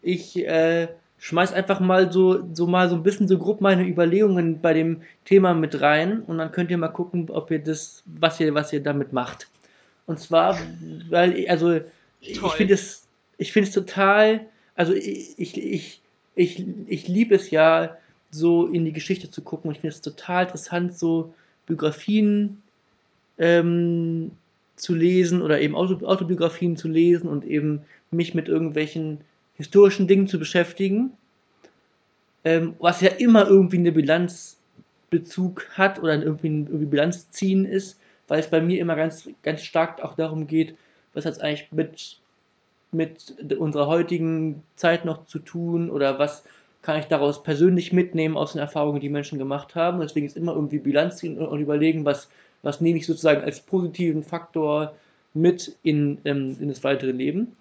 ich 0.00 0.36
äh, 0.38 0.88
schmeiß 1.26 1.52
einfach 1.52 1.80
mal 1.80 2.12
so, 2.12 2.48
so 2.54 2.66
mal 2.66 2.88
so 2.88 2.96
ein 2.96 3.02
bisschen 3.02 3.26
so 3.28 3.38
grob 3.38 3.60
meine 3.60 3.86
Überlegungen 3.86 4.60
bei 4.60 4.72
dem 4.72 5.02
Thema 5.24 5.54
mit 5.54 5.80
rein 5.80 6.22
und 6.22 6.38
dann 6.38 6.52
könnt 6.52 6.70
ihr 6.70 6.78
mal 6.78 6.88
gucken, 6.88 7.28
ob 7.30 7.50
ihr 7.50 7.58
das, 7.58 8.02
was 8.06 8.38
ihr, 8.40 8.54
was 8.54 8.72
ihr 8.72 8.82
damit 8.82 9.12
macht. 9.12 9.48
Und 10.06 10.20
zwar, 10.20 10.56
weil, 11.10 11.46
also, 11.48 11.80
ich 12.20 12.40
finde 12.40 12.74
es, 12.74 13.06
ich 13.38 13.52
finde 13.52 13.68
es 13.68 13.74
total, 13.74 14.46
also 14.76 14.92
ich, 14.92 15.34
ich, 15.38 15.56
ich 15.58 16.00
ich, 16.36 16.64
ich 16.86 17.08
liebe 17.08 17.34
es 17.34 17.50
ja, 17.50 17.96
so 18.30 18.66
in 18.66 18.84
die 18.84 18.92
Geschichte 18.92 19.30
zu 19.30 19.42
gucken. 19.42 19.68
Und 19.68 19.74
ich 19.74 19.80
finde 19.80 19.94
es 19.94 20.02
total 20.02 20.44
interessant, 20.44 20.96
so 20.96 21.34
Biografien 21.66 22.62
ähm, 23.38 24.30
zu 24.76 24.94
lesen 24.94 25.42
oder 25.42 25.60
eben 25.60 25.74
Autobiografien 25.74 26.76
zu 26.76 26.86
lesen 26.86 27.28
und 27.28 27.44
eben 27.44 27.80
mich 28.10 28.34
mit 28.34 28.48
irgendwelchen 28.48 29.18
historischen 29.56 30.06
Dingen 30.06 30.28
zu 30.28 30.38
beschäftigen, 30.38 31.12
ähm, 32.44 32.74
was 32.78 33.00
ja 33.00 33.10
immer 33.10 33.46
irgendwie 33.46 33.78
eine 33.78 33.92
Bilanzbezug 33.92 35.68
hat 35.72 35.98
oder 35.98 36.14
irgendwie 36.14 36.48
ein 36.48 36.66
irgendwie 36.66 36.86
Bilanz 36.86 37.30
ziehen 37.30 37.64
ist, 37.64 37.98
weil 38.28 38.40
es 38.40 38.50
bei 38.50 38.60
mir 38.60 38.80
immer 38.80 38.96
ganz, 38.96 39.28
ganz 39.42 39.62
stark 39.62 40.02
auch 40.02 40.14
darum 40.14 40.46
geht, 40.46 40.76
was 41.14 41.24
hat 41.24 41.34
es 41.34 41.40
eigentlich 41.40 41.68
mit 41.72 42.18
mit 42.92 43.34
unserer 43.58 43.86
heutigen 43.86 44.62
Zeit 44.76 45.04
noch 45.04 45.26
zu 45.26 45.38
tun 45.38 45.90
oder 45.90 46.18
was 46.18 46.44
kann 46.82 46.98
ich 46.98 47.06
daraus 47.06 47.42
persönlich 47.42 47.92
mitnehmen 47.92 48.36
aus 48.36 48.52
den 48.52 48.60
Erfahrungen, 48.60 49.00
die 49.00 49.08
Menschen 49.08 49.38
gemacht 49.38 49.74
haben. 49.74 50.00
Deswegen 50.00 50.26
ist 50.26 50.36
immer 50.36 50.54
irgendwie 50.54 50.78
Bilanz 50.78 51.16
ziehen 51.16 51.38
und 51.38 51.60
überlegen, 51.60 52.04
was, 52.04 52.28
was 52.62 52.80
nehme 52.80 52.98
ich 52.98 53.06
sozusagen 53.06 53.42
als 53.42 53.60
positiven 53.60 54.22
Faktor 54.22 54.94
mit 55.34 55.76
in, 55.82 56.18
ähm, 56.24 56.56
in 56.60 56.68
das 56.68 56.84
weitere 56.84 57.10
Leben. 57.10 57.56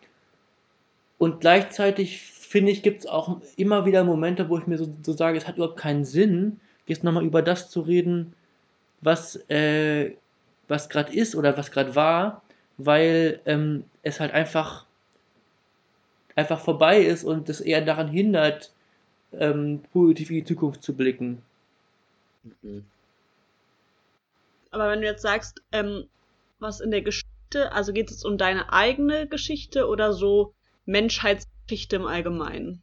Und 1.18 1.42
gleichzeitig 1.42 2.22
finde 2.22 2.72
ich, 2.72 2.84
gibt 2.84 3.02
es 3.02 3.08
auch 3.08 3.42
immer 3.58 3.86
wieder 3.86 4.04
Momente, 4.04 4.50
wo 4.50 4.58
ich 4.58 4.68
mir 4.68 4.78
so, 4.78 4.94
so 5.02 5.14
sage, 5.14 5.38
es 5.38 5.48
hat 5.48 5.58
überhaupt 5.58 5.80
keinen 5.80 6.06
Sinn, 6.06 6.60
jetzt 6.88 7.04
nochmal 7.04 7.26
über 7.26 7.42
das 7.42 7.70
zu 7.70 7.82
reden, 7.82 8.34
was, 9.02 9.36
äh, 9.50 10.16
was 10.68 10.90
gerade 10.90 11.14
ist 11.14 11.36
oder 11.36 11.58
was 11.58 11.72
gerade 11.72 11.96
war, 11.96 12.42
weil 12.78 13.40
ähm, 13.46 13.86
es 14.04 14.20
halt 14.20 14.34
einfach 14.34 14.86
einfach 16.36 16.60
vorbei 16.60 17.02
ist 17.02 17.24
und 17.24 17.50
das 17.50 17.62
eher 17.62 17.82
daran 17.82 18.10
hindert, 18.10 18.72
ähm, 19.34 19.82
positiv 19.94 20.30
in 20.30 20.36
die 20.38 20.44
Zukunft 20.44 20.84
zu 20.84 20.94
blicken. 20.94 21.42
Mhm. 22.62 22.86
Aber 24.72 24.90
wenn 24.90 25.02
du 25.02 25.08
jetzt 25.08 25.22
sagst, 25.22 25.62
ähm, 25.72 26.08
was 26.60 26.82
in 26.82 26.92
der 26.92 27.02
Geschichte, 27.02 27.72
also 27.72 27.94
geht 27.94 28.12
es 28.12 28.26
um 28.26 28.38
deine 28.38 28.72
eigene 28.74 29.28
Geschichte 29.28 29.88
oder 29.88 30.12
so 30.12 30.54
Menschheitsgeschichte 30.86 31.98
im 31.98 32.06
Allgemeinen? 32.06 32.82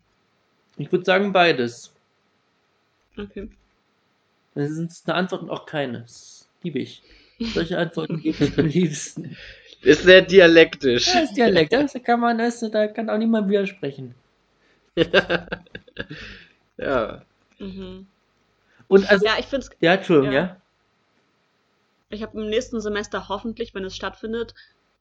Ich 0.77 0.91
würde 0.91 1.05
sagen 1.05 1.33
beides. 1.33 1.93
Okay. 3.17 3.49
Das 4.55 4.71
ist 4.71 5.09
eine 5.09 5.17
Antwort 5.17 5.43
und 5.43 5.51
auch 5.51 5.67
keine. 5.67 6.07
liebe 6.63 6.79
ich. 6.79 7.03
Solche 7.39 7.79
Antworten 7.79 8.21
gebe 8.21 8.45
ich 8.45 8.59
am 8.59 8.67
liebsten. 8.67 9.37
Ist 9.83 10.05
sehr 10.05 10.23
dialektisch. 10.23 11.09
Ja, 11.09 11.21
ist 11.21 11.35
Dialekt, 11.35 11.73
das 11.73 11.95
kann 12.05 12.21
man, 12.21 12.39
das, 12.39 12.61
da 12.61 12.87
kann 12.87 13.11
auch 13.11 13.19
niemand 13.19 13.49
widersprechen. 13.49 14.15
ja. 16.77 17.23
Mhm. 17.59 18.07
Und 18.87 19.11
also, 19.11 19.27
ja, 19.27 19.33
ich 19.39 19.47
finde 19.47 19.67
es. 19.67 19.71
Ja, 19.81 19.95
Entschuldigung, 19.95 20.33
ja. 20.33 20.41
ja. 20.41 20.57
Ich 22.11 22.23
habe 22.23 22.39
im 22.41 22.49
nächsten 22.49 22.81
Semester 22.81 23.29
hoffentlich, 23.29 23.75
wenn 23.75 23.85
es 23.85 23.97
stattfindet, 23.97 24.55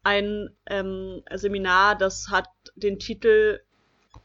ein 0.04 0.50
ähm, 0.68 1.24
Seminar, 1.34 1.98
das 1.98 2.30
hat 2.30 2.50
den 2.76 3.00
Titel 3.00 3.60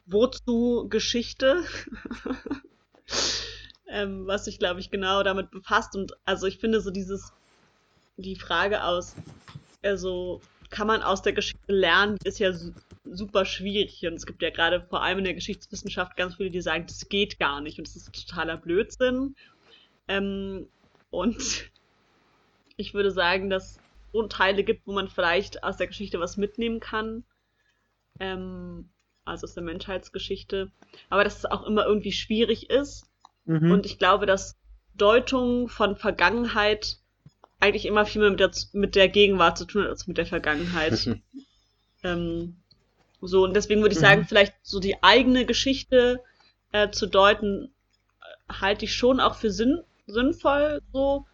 Wozu 0.07 0.87
Geschichte? 0.89 1.65
ähm, 3.89 4.27
was 4.27 4.45
sich, 4.45 4.59
glaube 4.59 4.81
ich, 4.81 4.91
genau 4.91 5.23
damit 5.23 5.51
befasst. 5.51 5.95
Und 5.97 6.13
also 6.25 6.47
ich 6.47 6.59
finde 6.59 6.81
so 6.81 6.91
dieses, 6.91 7.33
die 8.17 8.37
Frage 8.37 8.85
aus, 8.85 9.15
also 9.83 10.41
kann 10.71 10.87
man 10.87 11.03
aus 11.03 11.23
der 11.23 11.33
Geschichte 11.33 11.73
lernen, 11.73 12.19
ist 12.25 12.39
ja 12.39 12.53
super 13.05 13.45
schwierig. 13.45 14.05
Und 14.07 14.15
es 14.15 14.27
gibt 14.27 14.43
ja 14.43 14.51
gerade 14.51 14.81
vor 14.81 15.03
allem 15.03 15.19
in 15.19 15.25
der 15.25 15.35
Geschichtswissenschaft 15.35 16.17
ganz 16.17 16.37
viele, 16.37 16.51
die 16.51 16.61
sagen, 16.61 16.87
das 16.87 17.09
geht 17.09 17.39
gar 17.39 17.61
nicht 17.61 17.79
und 17.79 17.87
das 17.87 17.97
ist 17.97 18.13
totaler 18.13 18.57
Blödsinn. 18.57 19.37
Ähm, 20.09 20.69
und 21.11 21.71
ich 22.77 22.95
würde 22.95 23.11
sagen, 23.11 23.51
dass 23.51 23.79
so 24.13 24.27
Teile 24.29 24.65
gibt, 24.65 24.87
wo 24.87 24.93
man 24.93 25.09
vielleicht 25.09 25.63
aus 25.65 25.77
der 25.77 25.87
Geschichte 25.89 26.21
was 26.21 26.37
mitnehmen 26.37 26.81
kann. 26.81 27.25
ähm, 28.21 28.89
also 29.25 29.45
aus 29.45 29.55
der 29.55 29.63
Menschheitsgeschichte, 29.65 30.71
aber 31.11 31.25
dass 31.25 31.39
es 31.39 31.45
auch 31.47 31.65
immer 31.67 31.85
irgendwie 31.85 32.13
schwierig 32.13 32.71
ist. 32.71 33.07
Mhm. 33.45 33.73
Und 33.73 33.87
ich 33.87 33.99
glaube, 33.99 34.25
dass 34.27 34.57
Deutung 34.95 35.69
von 35.69 35.97
Vergangenheit 35.97 36.99
eigentlich 37.59 37.87
immer 37.87 38.07
viel 38.07 38.21
mehr 38.21 38.31
mit 38.31 38.41
der, 38.41 38.51
mit 38.73 38.95
der 38.95 39.09
Gegenwart 39.09 39.59
zu 39.59 39.65
tun 39.65 39.83
hat 39.83 39.91
als 39.91 40.07
mit 40.07 40.17
der 40.19 40.27
Vergangenheit. 40.27 41.09
ähm, 42.05 42.57
so, 43.21 43.45
und 43.45 43.55
deswegen 43.55 43.81
würde 43.83 43.95
ich 43.95 44.01
sagen, 44.01 44.23
Mhm. 44.23 44.27
vielleicht 44.27 44.55
so 44.63 44.79
die 44.79 45.03
eigene 45.03 45.45
Geschichte 45.45 46.23
äh, 46.73 46.91
zu 46.91 47.07
deuten, 47.07 47.73
äh, 48.21 48.53
halte 48.61 48.85
ich 48.85 48.95
schon 48.95 49.21
auch 49.21 49.35
für 49.35 49.51
sinn 49.51 49.83
sinnvoll 50.07 50.83
so. 50.93 51.27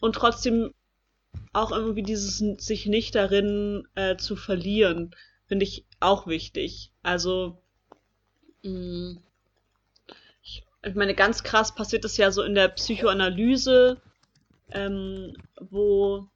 Und 0.00 0.14
trotzdem 0.16 0.74
auch 1.52 1.70
irgendwie 1.70 2.02
dieses 2.02 2.38
sich 2.38 2.86
nicht 2.86 3.14
darin 3.14 3.86
äh, 3.94 4.16
zu 4.16 4.36
verlieren, 4.36 5.14
finde 5.46 5.64
ich 5.64 5.84
auch 6.00 6.26
wichtig. 6.26 6.92
Also, 7.02 7.62
mh, 8.62 9.16
ich, 10.42 10.64
ich 10.82 10.94
meine, 10.94 11.14
ganz 11.14 11.42
krass 11.42 11.74
passiert 11.74 12.04
das 12.04 12.16
ja 12.16 12.30
so 12.30 12.42
in 12.42 12.54
der 12.54 12.68
Psychoanalyse, 12.68 14.00
ähm, 14.70 15.36
wo 15.60 16.28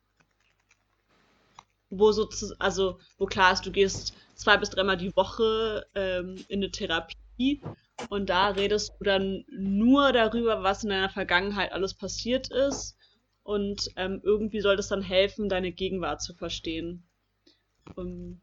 wo 1.89 2.13
so 2.13 2.29
also 2.59 2.99
wo 3.19 3.27
klar 3.27 3.53
ist, 3.53 3.65
du 3.65 3.71
gehst 3.71 4.15
zwei 4.35 4.57
bis 4.57 4.71
dreimal 4.71 4.97
die 4.97 5.15
Woche 5.17 5.87
ähm, 5.95 6.45
in 6.49 6.59
eine 6.61 6.71
Therapie 6.71 7.63
und 8.11 8.29
da 8.29 8.49
redest 8.49 8.93
du 8.99 9.05
dann 9.05 9.45
nur 9.49 10.13
darüber, 10.13 10.63
was 10.63 10.85
in 10.85 10.91
deiner 10.91 11.09
Vergangenheit 11.09 11.73
alles 11.73 11.95
passiert 11.95 12.51
ist 12.51 12.97
und 13.47 13.91
ähm, 13.97 14.21
irgendwie 14.25 14.61
soll 14.61 14.77
das 14.77 14.89
dann 14.89 15.03
helfen, 15.03 15.49
deine 15.49 15.73
Gegenwart 15.73 16.21
zu 16.23 16.35
verstehen. 16.35 17.05
Ähm, 17.99 18.41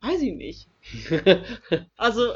weiß 0.00 0.22
ich 0.22 0.34
nicht. 0.34 0.68
Also 1.96 2.32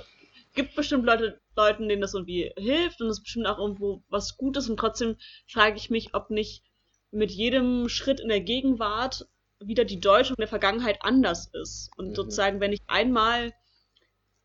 gibt 0.54 0.74
bestimmt 0.74 1.06
Leute, 1.06 1.40
Leuten, 1.56 1.88
denen 1.88 2.02
das 2.02 2.14
irgendwie 2.14 2.52
hilft 2.58 3.00
und 3.00 3.06
es 3.08 3.18
ist 3.18 3.24
bestimmt 3.24 3.46
auch 3.46 3.58
irgendwo 3.58 4.02
was 4.08 4.36
Gutes 4.36 4.68
und 4.68 4.76
trotzdem 4.76 5.16
frage 5.46 5.76
ich 5.76 5.88
mich, 5.88 6.14
ob 6.14 6.30
nicht 6.30 6.62
mit 7.10 7.30
jedem 7.30 7.88
Schritt 7.88 8.20
in 8.20 8.28
der 8.28 8.40
Gegenwart 8.40 9.26
wieder 9.60 9.84
die 9.84 10.00
Deutung 10.00 10.36
der 10.36 10.48
Vergangenheit 10.48 10.98
anders 11.02 11.48
ist. 11.52 11.90
Und 11.96 12.10
Mhm. 12.10 12.14
sozusagen, 12.14 12.60
wenn 12.60 12.72
ich 12.72 12.80
einmal, 12.88 13.52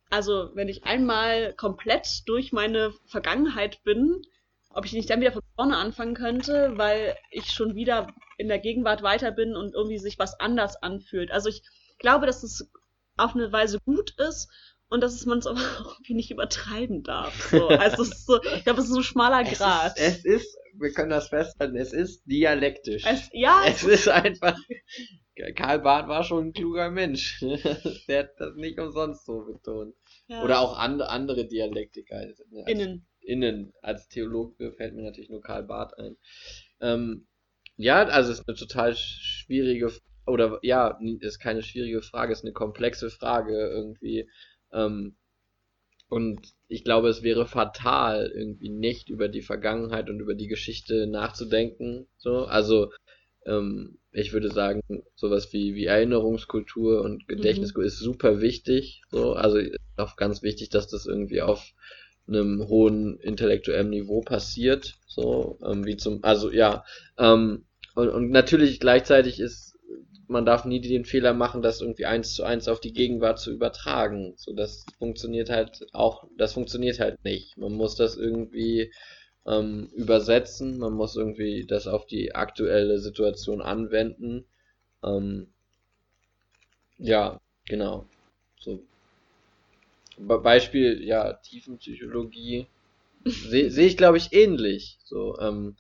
also 0.10 0.52
wenn 0.54 0.68
ich 0.68 0.84
einmal 0.84 1.54
komplett 1.54 2.24
durch 2.28 2.52
meine 2.52 2.94
Vergangenheit 3.06 3.84
bin, 3.84 4.22
ob 4.70 4.86
ich 4.86 4.94
nicht 4.94 5.10
dann 5.10 5.22
wieder 5.22 5.32
von 5.32 5.42
vorne 5.56 5.78
anfangen 5.78 6.14
könnte, 6.14 6.74
weil 6.78 7.16
ich 7.32 7.46
schon 7.52 7.76
wieder 7.76 8.08
in 8.38 8.48
der 8.48 8.60
Gegenwart 8.60 9.02
weiter 9.02 9.32
bin 9.32 9.56
und 9.56 9.74
irgendwie 9.74 9.98
sich 9.98 10.20
was 10.20 10.40
anders 10.40 10.76
anfühlt. 10.82 11.32
Also 11.32 11.50
ich 11.50 11.64
glaube, 12.00 12.26
dass 12.26 12.44
es 12.44 12.70
auf 13.18 13.34
eine 13.36 13.52
Weise 13.52 13.80
gut 13.80 14.14
ist 14.20 14.48
und 14.90 15.02
dass 15.02 15.26
man 15.26 15.40
es 15.40 15.48
aber 15.48 15.60
auch 15.60 15.96
irgendwie 15.98 16.14
nicht 16.16 16.32
übertreiben 16.32 17.04
darf. 17.04 17.50
So. 17.50 17.68
Also 17.70 18.04
es 18.04 18.10
ist 18.10 18.26
so, 18.28 18.42
ich 18.44 18.64
glaube, 18.64 18.80
es 18.80 18.86
ist 18.86 18.92
so 18.94 19.00
ein 19.00 19.04
schmaler 19.04 19.42
Es 19.50 19.58
Grad. 19.58 19.98
ist, 19.98 20.26
es 20.26 20.26
ist, 20.26 20.58
wir 20.80 20.92
können 20.92 21.10
das 21.10 21.30
festhalten, 21.30 21.76
es 21.76 21.92
ist 21.94 22.24
dialektisch. 22.26 23.04
Es, 23.08 23.30
ja, 23.34 23.64
Es 23.66 23.84
ist 23.84 24.08
einfach. 24.08 24.56
Karl 25.56 25.80
Barth 25.80 26.08
war 26.08 26.24
schon 26.24 26.48
ein 26.48 26.54
kluger 26.54 26.90
Mensch. 26.90 27.40
Der 28.08 28.20
hat 28.20 28.32
das 28.40 28.56
nicht 28.56 28.80
umsonst 28.80 29.26
so 29.26 29.46
betont. 29.46 29.96
ja. 30.28 30.44
Oder 30.44 30.60
auch 30.60 30.78
and, 30.78 31.02
andere 31.02 31.46
Dialektiker. 31.48 32.22
Innen. 32.66 33.06
Innen. 33.28 33.74
Als 33.82 34.08
Theologe 34.08 34.72
fällt 34.74 34.96
mir 34.96 35.04
natürlich 35.04 35.30
nur 35.30 35.42
Karl 35.42 35.64
Barth 35.64 35.98
ein. 35.98 36.18
Ähm, 36.82 37.28
ja, 37.76 38.04
also 38.06 38.32
es 38.32 38.40
ist 38.40 38.48
eine 38.48 38.58
total 38.58 38.96
schwierige, 38.96 39.92
oder 40.26 40.60
ja, 40.64 41.00
ist 41.20 41.40
keine 41.40 41.62
schwierige 41.62 42.02
Frage, 42.02 42.34
ist 42.34 42.44
eine 42.44 42.54
komplexe 42.54 43.10
Frage 43.10 43.54
irgendwie. 43.54 44.30
Ähm, 44.72 45.16
und 46.10 46.54
ich 46.70 46.84
glaube, 46.84 47.10
es 47.10 47.22
wäre 47.22 47.46
fatal, 47.46 48.32
irgendwie 48.34 48.70
nicht 48.70 49.10
über 49.10 49.28
die 49.28 49.42
Vergangenheit 49.42 50.10
und 50.10 50.20
über 50.20 50.36
die 50.36 50.48
Geschichte 50.48 51.08
nachzudenken. 51.08 52.08
So, 52.18 52.46
also 52.46 52.92
ähm, 53.46 53.98
ich 54.12 54.34
würde 54.34 54.50
sagen, 54.52 54.82
sowas 55.16 55.52
wie, 55.54 55.76
wie 55.76 55.86
Erinnerungskultur 55.86 57.02
und 57.02 57.28
Gedächtniskultur 57.28 57.88
ist 57.88 58.00
super 58.00 58.42
wichtig. 58.42 59.02
So, 59.10 59.34
also 59.34 59.58
ist 59.58 59.78
auch 59.98 60.16
ganz 60.16 60.42
wichtig, 60.44 60.70
dass 60.70 60.88
das 60.88 61.06
irgendwie 61.06 61.42
auf 61.42 61.74
einem 62.28 62.68
hohen 62.68 63.20
intellektuellen 63.20 63.90
Niveau 63.90 64.22
passiert. 64.22 64.96
So, 65.08 65.60
ähm, 65.66 65.86
wie 65.86 65.98
zum, 65.98 66.24
also 66.24 66.52
ja, 66.52 66.84
ähm, 67.18 67.66
und, 67.96 68.10
und 68.10 68.30
natürlich 68.30 68.80
gleichzeitig 68.80 69.40
ist, 69.40 69.78
man 70.28 70.46
darf 70.46 70.66
nie 70.66 70.82
den 70.82 71.06
Fehler 71.06 71.34
machen, 71.34 71.62
das 71.62 71.82
irgendwie 71.82 72.06
eins 72.06 72.34
zu 72.34 72.44
eins 72.44 72.68
auf 72.68 72.80
die 72.80 72.94
Gegenwart 72.94 73.40
zu 73.40 73.52
übertragen. 73.52 74.34
So, 74.36 74.54
das 74.54 74.86
funktioniert 75.00 75.50
halt 75.50 75.88
auch, 75.94 76.28
das 76.38 76.54
funktioniert 76.54 77.00
halt 77.00 77.24
nicht. 77.24 77.58
Man 77.58 77.74
muss 77.74 77.96
das 77.96 78.18
irgendwie 78.18 78.92
ähm, 79.46 79.90
übersetzen, 79.96 80.78
man 80.78 80.94
muss 80.94 81.16
irgendwie 81.16 81.66
das 81.66 81.88
auf 81.88 82.06
die 82.06 82.36
aktuelle 82.36 83.00
Situation 83.00 83.62
anwenden. 83.62 84.46
Ähm, 85.04 85.48
ja, 86.98 87.40
genau. 87.66 88.06
So. 88.60 88.84
Be 90.18 90.40
Beispiel, 90.40 91.04
ja, 91.04 91.34
Tiefenpsychologie 91.34 92.68
sehe 93.26 93.72
seh 93.72 93.86
ich, 93.86 93.98
glaube 93.98 94.18
ich, 94.18 94.34
ähnlich. 94.34 94.98
So, 95.04 95.38
ähm, 95.40 95.78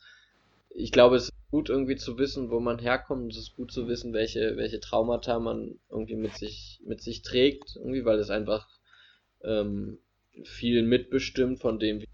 ich 0.70 0.92
glaube, 0.92 1.16
es 1.16 1.26
ist 1.26 1.34
gut 1.52 1.70
irgendwie 1.70 1.96
zu 1.96 2.18
wissen, 2.18 2.52
wo 2.52 2.60
man 2.60 2.80
herkommt. 2.80 3.32
Es 3.32 3.40
ist 3.40 3.56
gut 3.56 3.72
zu 3.72 3.88
wissen, 3.88 4.14
welche, 4.14 4.58
welche 4.58 4.80
Traumata 4.80 5.40
man 5.40 5.80
irgendwie 5.90 6.16
mit 6.16 6.36
sich, 6.36 6.82
mit 6.86 7.02
sich 7.02 7.22
trägt, 7.22 7.76
irgendwie, 7.76 8.06
weil 8.06 8.20
es 8.20 8.30
einfach 8.30 8.68
ähm, 9.44 10.00
viel 10.44 10.84
mitbestimmt 10.84 11.60
von 11.60 11.80
dem, 11.80 12.02
wie 12.02 12.08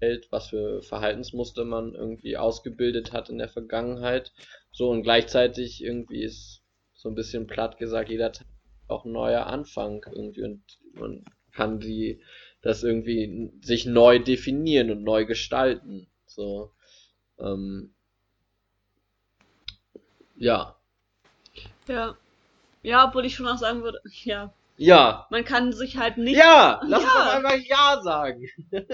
hält, 0.00 0.30
was 0.30 0.48
für 0.48 0.82
Verhaltensmuster 0.82 1.64
man 1.64 1.94
irgendwie 1.94 2.36
ausgebildet 2.36 3.12
hat 3.12 3.30
in 3.30 3.38
der 3.38 3.48
Vergangenheit. 3.48 4.32
So 4.72 4.90
und 4.90 5.02
gleichzeitig 5.02 5.82
irgendwie 5.82 6.22
ist 6.22 6.62
so 6.94 7.08
ein 7.08 7.14
bisschen 7.14 7.46
platt 7.46 7.78
gesagt, 7.78 8.10
jeder 8.10 8.32
Tag 8.32 8.46
auch 8.88 9.04
ein 9.04 9.12
neuer 9.12 9.46
Anfang 9.46 10.04
irgendwie 10.14 10.44
und 10.44 10.62
man 10.94 11.24
kann 11.56 11.80
die 11.80 12.20
das 12.62 12.82
irgendwie 12.82 13.50
sich 13.62 13.86
neu 13.86 14.18
definieren 14.18 14.90
und 14.90 15.02
neu 15.04 15.24
gestalten. 15.24 16.08
So. 16.26 16.72
Ähm, 17.38 17.94
ja. 20.36 20.76
Ja. 21.88 22.16
Ja, 22.82 23.08
obwohl 23.08 23.24
ich 23.24 23.34
schon 23.34 23.48
auch 23.48 23.56
sagen 23.58 23.82
würde, 23.82 24.00
ja, 24.24 24.52
Ja. 24.76 25.26
man 25.30 25.44
kann 25.44 25.72
sich 25.72 25.96
halt 25.96 26.18
nicht. 26.18 26.36
Ja, 26.36 26.80
lass 26.86 27.02
Ja. 27.02 27.08
uns 27.08 27.14
doch 27.14 27.34
einfach 27.34 27.66
Ja 27.66 28.00
sagen. 28.02 28.46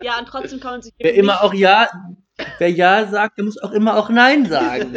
Ja, 0.00 0.16
und 0.20 0.26
trotzdem 0.28 0.60
kann 0.60 0.74
man 0.74 0.82
sich 0.82 0.94
Wer 0.98 1.14
immer 1.14 1.32
nicht, 1.32 1.42
auch 1.42 1.52
Ja, 1.52 1.90
wer 2.58 2.70
Ja 2.70 3.08
sagt, 3.08 3.36
der 3.36 3.44
muss 3.44 3.58
auch 3.60 3.72
immer 3.72 3.96
auch 3.96 4.08
Nein 4.10 4.46
sagen. 4.46 4.96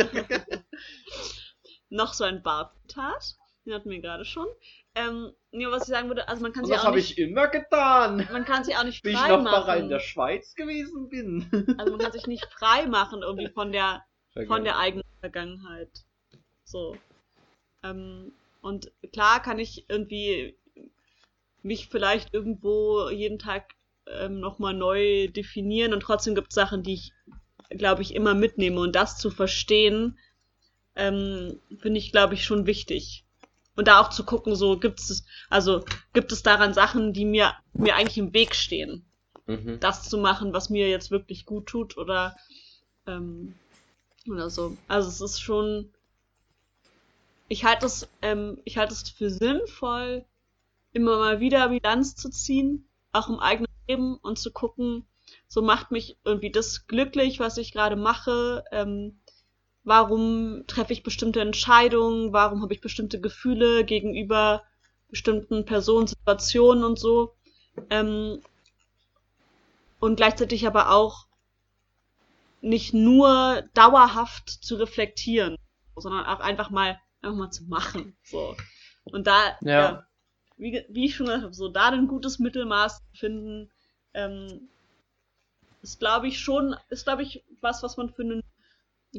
noch 1.90 2.14
so 2.14 2.24
ein 2.24 2.44
Barzitat. 2.44 3.36
Den 3.66 3.74
hatten 3.74 3.90
wir 3.90 4.00
gerade 4.00 4.26
schon. 4.26 4.46
Ähm, 4.96 5.32
nee, 5.52 5.66
was 5.68 5.84
ich 5.84 5.90
sagen 5.90 6.08
würde, 6.10 6.28
also 6.28 6.42
man 6.42 6.52
kann 6.54 6.64
Und 6.64 6.68
sich 6.68 6.76
das 6.76 6.84
auch 6.84 6.88
habe 6.88 6.98
nicht, 6.98 7.12
ich 7.12 7.18
immer 7.18 7.48
getan. 7.48 8.28
man 8.32 8.46
kann 8.46 8.64
sich 8.64 8.76
auch 8.78 8.84
nicht 8.84 9.04
Wie 9.04 9.12
ich 9.12 9.18
frei 9.18 9.28
noch 9.28 9.42
mal 9.42 9.78
in 9.78 9.88
machen. 9.88 9.90
der 9.90 10.00
Schweiz 10.00 10.54
gewesen 10.56 11.10
bin. 11.10 11.76
Also 11.78 11.92
man 11.92 12.00
kann 12.02 12.12
sich 12.12 12.28
nicht 12.28 12.46
frei 12.54 12.88
machen 12.88 13.22
irgendwie 13.22 13.50
von 13.50 13.72
der 13.72 14.04
von 14.48 14.64
der 14.64 14.78
eigenen 14.78 15.06
Vergangenheit. 15.20 15.90
So. 16.64 16.96
Ähm, 17.84 18.34
und 18.62 18.92
klar 19.14 19.42
kann 19.42 19.60
ich 19.60 19.86
irgendwie 19.90 20.56
mich 21.64 21.88
vielleicht 21.90 22.34
irgendwo 22.34 23.10
jeden 23.10 23.40
Tag 23.40 23.74
ähm, 24.08 24.40
nochmal 24.40 24.74
neu 24.74 25.28
definieren 25.28 25.94
und 25.94 26.02
trotzdem 26.02 26.36
gibt 26.36 26.50
es 26.50 26.56
Sachen, 26.56 26.84
die 26.84 26.94
ich, 26.96 27.14
glaube 27.70 28.02
ich, 28.02 28.16
immer 28.16 28.34
mitnehme. 28.34 28.80
Und 28.80 28.96
das 28.96 29.18
zu 29.18 29.30
verstehen, 29.32 30.18
ähm, 30.96 31.60
finde 31.80 32.00
ich, 32.00 32.12
glaube 32.12 32.34
ich, 32.36 32.44
schon 32.46 32.66
wichtig. 32.66 33.26
Und 33.76 33.88
da 33.88 34.02
auch 34.02 34.10
zu 34.10 34.26
gucken, 34.26 34.56
so 34.56 34.78
gibt 34.80 35.00
es, 35.00 35.26
also 35.50 35.86
gibt 36.14 36.32
es 36.32 36.44
daran 36.44 36.74
Sachen, 36.74 37.14
die 37.14 37.26
mir, 37.26 37.54
mir 37.74 37.96
eigentlich 37.96 38.18
im 38.18 38.34
Weg 38.34 38.56
stehen 38.56 39.06
Mhm. 39.48 39.80
das 39.80 40.10
zu 40.10 40.18
machen, 40.18 40.54
was 40.54 40.70
mir 40.70 40.90
jetzt 40.90 41.12
wirklich 41.12 41.46
gut 41.46 41.68
tut 41.68 41.98
oder 41.98 42.36
ähm, 43.08 43.60
oder 44.30 44.50
so. 44.50 44.78
Also 44.88 45.10
es 45.10 45.22
ist 45.22 45.42
schon. 45.42 45.92
Ich 47.48 47.66
halte 47.66 47.86
es, 47.86 48.10
ähm, 48.22 48.62
ich 48.66 48.78
halte 48.78 48.94
es 48.94 49.10
für 49.10 49.30
sinnvoll, 49.30 50.26
immer 50.94 51.18
mal 51.20 51.40
wieder 51.40 51.70
Bilanz 51.70 52.16
zu 52.16 52.30
ziehen, 52.30 52.90
auch 53.14 53.30
im 53.30 53.40
eigenen 53.40 53.72
Leben 53.88 54.18
und 54.18 54.40
zu 54.40 54.52
gucken, 54.52 55.06
so 55.48 55.62
macht 55.62 55.92
mich 55.92 56.18
irgendwie 56.26 56.52
das 56.52 56.88
glücklich, 56.88 57.40
was 57.40 57.58
ich 57.58 57.74
gerade 57.74 57.96
mache. 57.96 58.64
Ähm, 58.72 59.21
warum 59.84 60.64
treffe 60.68 60.94
ich 60.94 61.04
bestimmte 61.04 61.42
Entscheidungen? 61.42 62.34
Warum 62.34 62.62
habe 62.62 62.74
ich 62.74 62.82
bestimmte 62.82 63.20
Gefühle 63.20 63.84
gegenüber 63.86 64.64
bestimmten 65.10 65.66
Personen, 65.66 66.08
Situationen 66.08 66.84
und 66.84 67.00
so? 67.00 67.34
Ähm, 67.90 68.42
und 70.00 70.16
gleichzeitig 70.16 70.66
aber 70.68 70.92
auch 70.92 71.28
nicht 72.62 72.94
nur 72.94 73.64
dauerhaft 73.74 74.50
zu 74.50 74.76
reflektieren, 74.76 75.58
sondern 75.96 76.26
auch 76.26 76.40
einfach 76.40 76.70
mal 76.70 77.00
einfach 77.22 77.38
mal 77.38 77.52
zu 77.52 77.64
machen. 77.66 78.16
So. 78.24 78.56
Und 79.04 79.28
da, 79.28 79.58
Ja. 79.62 79.72
ja. 79.72 80.08
wie, 80.58 80.84
wie 80.90 81.06
ich 81.06 81.16
schon 81.16 81.28
gesagt 81.28 81.44
habe, 81.44 81.54
so 81.54 81.70
da 81.70 81.90
ein 81.90 82.08
gutes 82.08 82.40
Mittelmaß 82.40 82.98
zu 82.98 83.18
finden, 83.20 83.72
ähm, 84.14 84.70
ist, 85.82 86.00
glaube 86.00 86.28
ich, 86.28 86.40
schon, 86.40 86.76
ist, 86.90 87.06
glaube 87.06 87.24
ich, 87.24 87.44
was, 87.62 87.82
was 87.84 87.98
man 87.98 88.14
für 88.14 88.24
ein 88.24 88.44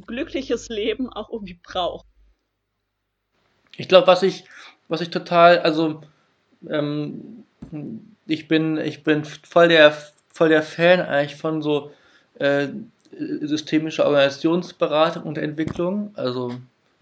glückliches 0.01 0.69
Leben 0.69 1.09
auch 1.11 1.31
irgendwie 1.31 1.61
braucht. 1.63 2.07
Ich 3.77 3.89
glaube, 3.89 4.07
was 4.07 4.23
ich, 4.23 4.45
was 4.89 5.01
ich 5.01 5.11
total, 5.11 5.59
also 5.61 6.03
ähm, 6.69 7.45
ich 8.27 8.49
bin, 8.49 8.79
ich 8.79 9.03
bin 9.03 9.25
voll 9.25 9.69
der, 9.69 9.97
voll 10.31 10.49
der 10.49 10.63
Fan 10.63 11.01
eigentlich 11.01 11.37
von 11.37 11.63
so 11.63 11.93
äh, 12.39 12.69
systemischer 13.19 14.07
Organisationsberatung 14.07 15.25
und 15.25 15.39
Entwicklung. 15.39 16.13
Also 16.15 16.55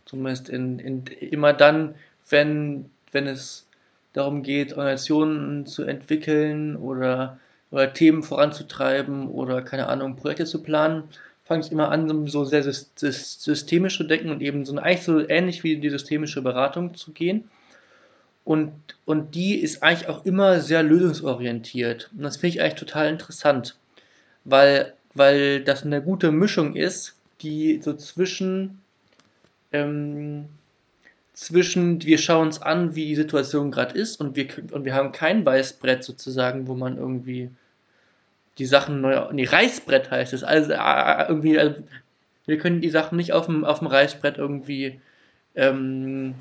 zumindest 0.04 0.48
in, 0.48 0.78
in 0.78 1.04
immer 1.06 1.52
dann, 1.52 1.94
wenn, 2.28 2.90
wenn 3.12 3.26
es 3.26 3.66
darum 4.12 4.42
geht, 4.42 4.72
Organisationen 4.72 5.66
zu 5.66 5.84
entwickeln 5.84 6.76
oder, 6.76 7.38
oder 7.70 7.92
Themen 7.92 8.22
voranzutreiben 8.22 9.28
oder 9.28 9.62
keine 9.62 9.88
Ahnung, 9.88 10.16
Projekte 10.16 10.46
zu 10.46 10.62
planen, 10.62 11.04
fange 11.50 11.66
ich 11.66 11.72
immer 11.72 11.90
an, 11.90 12.28
so 12.28 12.44
sehr 12.44 12.62
sys- 12.62 12.86
sys- 12.96 13.40
systemisch 13.40 13.96
zu 13.96 14.04
denken 14.04 14.30
und 14.30 14.40
eben 14.40 14.64
so 14.64 14.78
eigentlich 14.78 15.02
so 15.02 15.28
ähnlich 15.28 15.64
wie 15.64 15.78
die 15.78 15.90
systemische 15.90 16.42
Beratung 16.42 16.94
zu 16.94 17.10
gehen. 17.10 17.50
Und, 18.44 18.70
und 19.04 19.34
die 19.34 19.56
ist 19.56 19.82
eigentlich 19.82 20.08
auch 20.08 20.24
immer 20.24 20.60
sehr 20.60 20.84
lösungsorientiert. 20.84 22.08
Und 22.16 22.22
das 22.22 22.36
finde 22.36 22.54
ich 22.54 22.62
eigentlich 22.62 22.78
total 22.78 23.08
interessant, 23.08 23.76
weil, 24.44 24.94
weil 25.14 25.64
das 25.64 25.82
eine 25.82 26.00
gute 26.00 26.30
Mischung 26.30 26.76
ist, 26.76 27.16
die 27.40 27.80
so 27.82 27.94
zwischen, 27.94 28.80
ähm, 29.72 30.44
zwischen 31.34 32.00
wir 32.04 32.18
schauen 32.18 32.46
uns 32.46 32.62
an, 32.62 32.94
wie 32.94 33.06
die 33.06 33.16
Situation 33.16 33.72
gerade 33.72 33.98
ist 33.98 34.20
und 34.20 34.36
wir, 34.36 34.46
und 34.70 34.84
wir 34.84 34.94
haben 34.94 35.10
kein 35.10 35.44
Weißbrett 35.44 36.04
sozusagen, 36.04 36.68
wo 36.68 36.76
man 36.76 36.96
irgendwie 36.96 37.50
die 38.58 38.66
Sachen 38.66 39.00
neu, 39.00 39.20
nee, 39.32 39.44
Reißbrett 39.44 40.10
heißt 40.10 40.32
es, 40.32 40.44
also 40.44 40.72
äh, 40.72 41.28
irgendwie, 41.28 41.58
also, 41.58 41.76
wir 42.46 42.58
können 42.58 42.80
die 42.80 42.90
Sachen 42.90 43.16
nicht 43.16 43.32
auf 43.32 43.46
dem, 43.46 43.64
Reißbrett 43.64 44.38
irgendwie 44.38 45.00
ähm, 45.54 46.34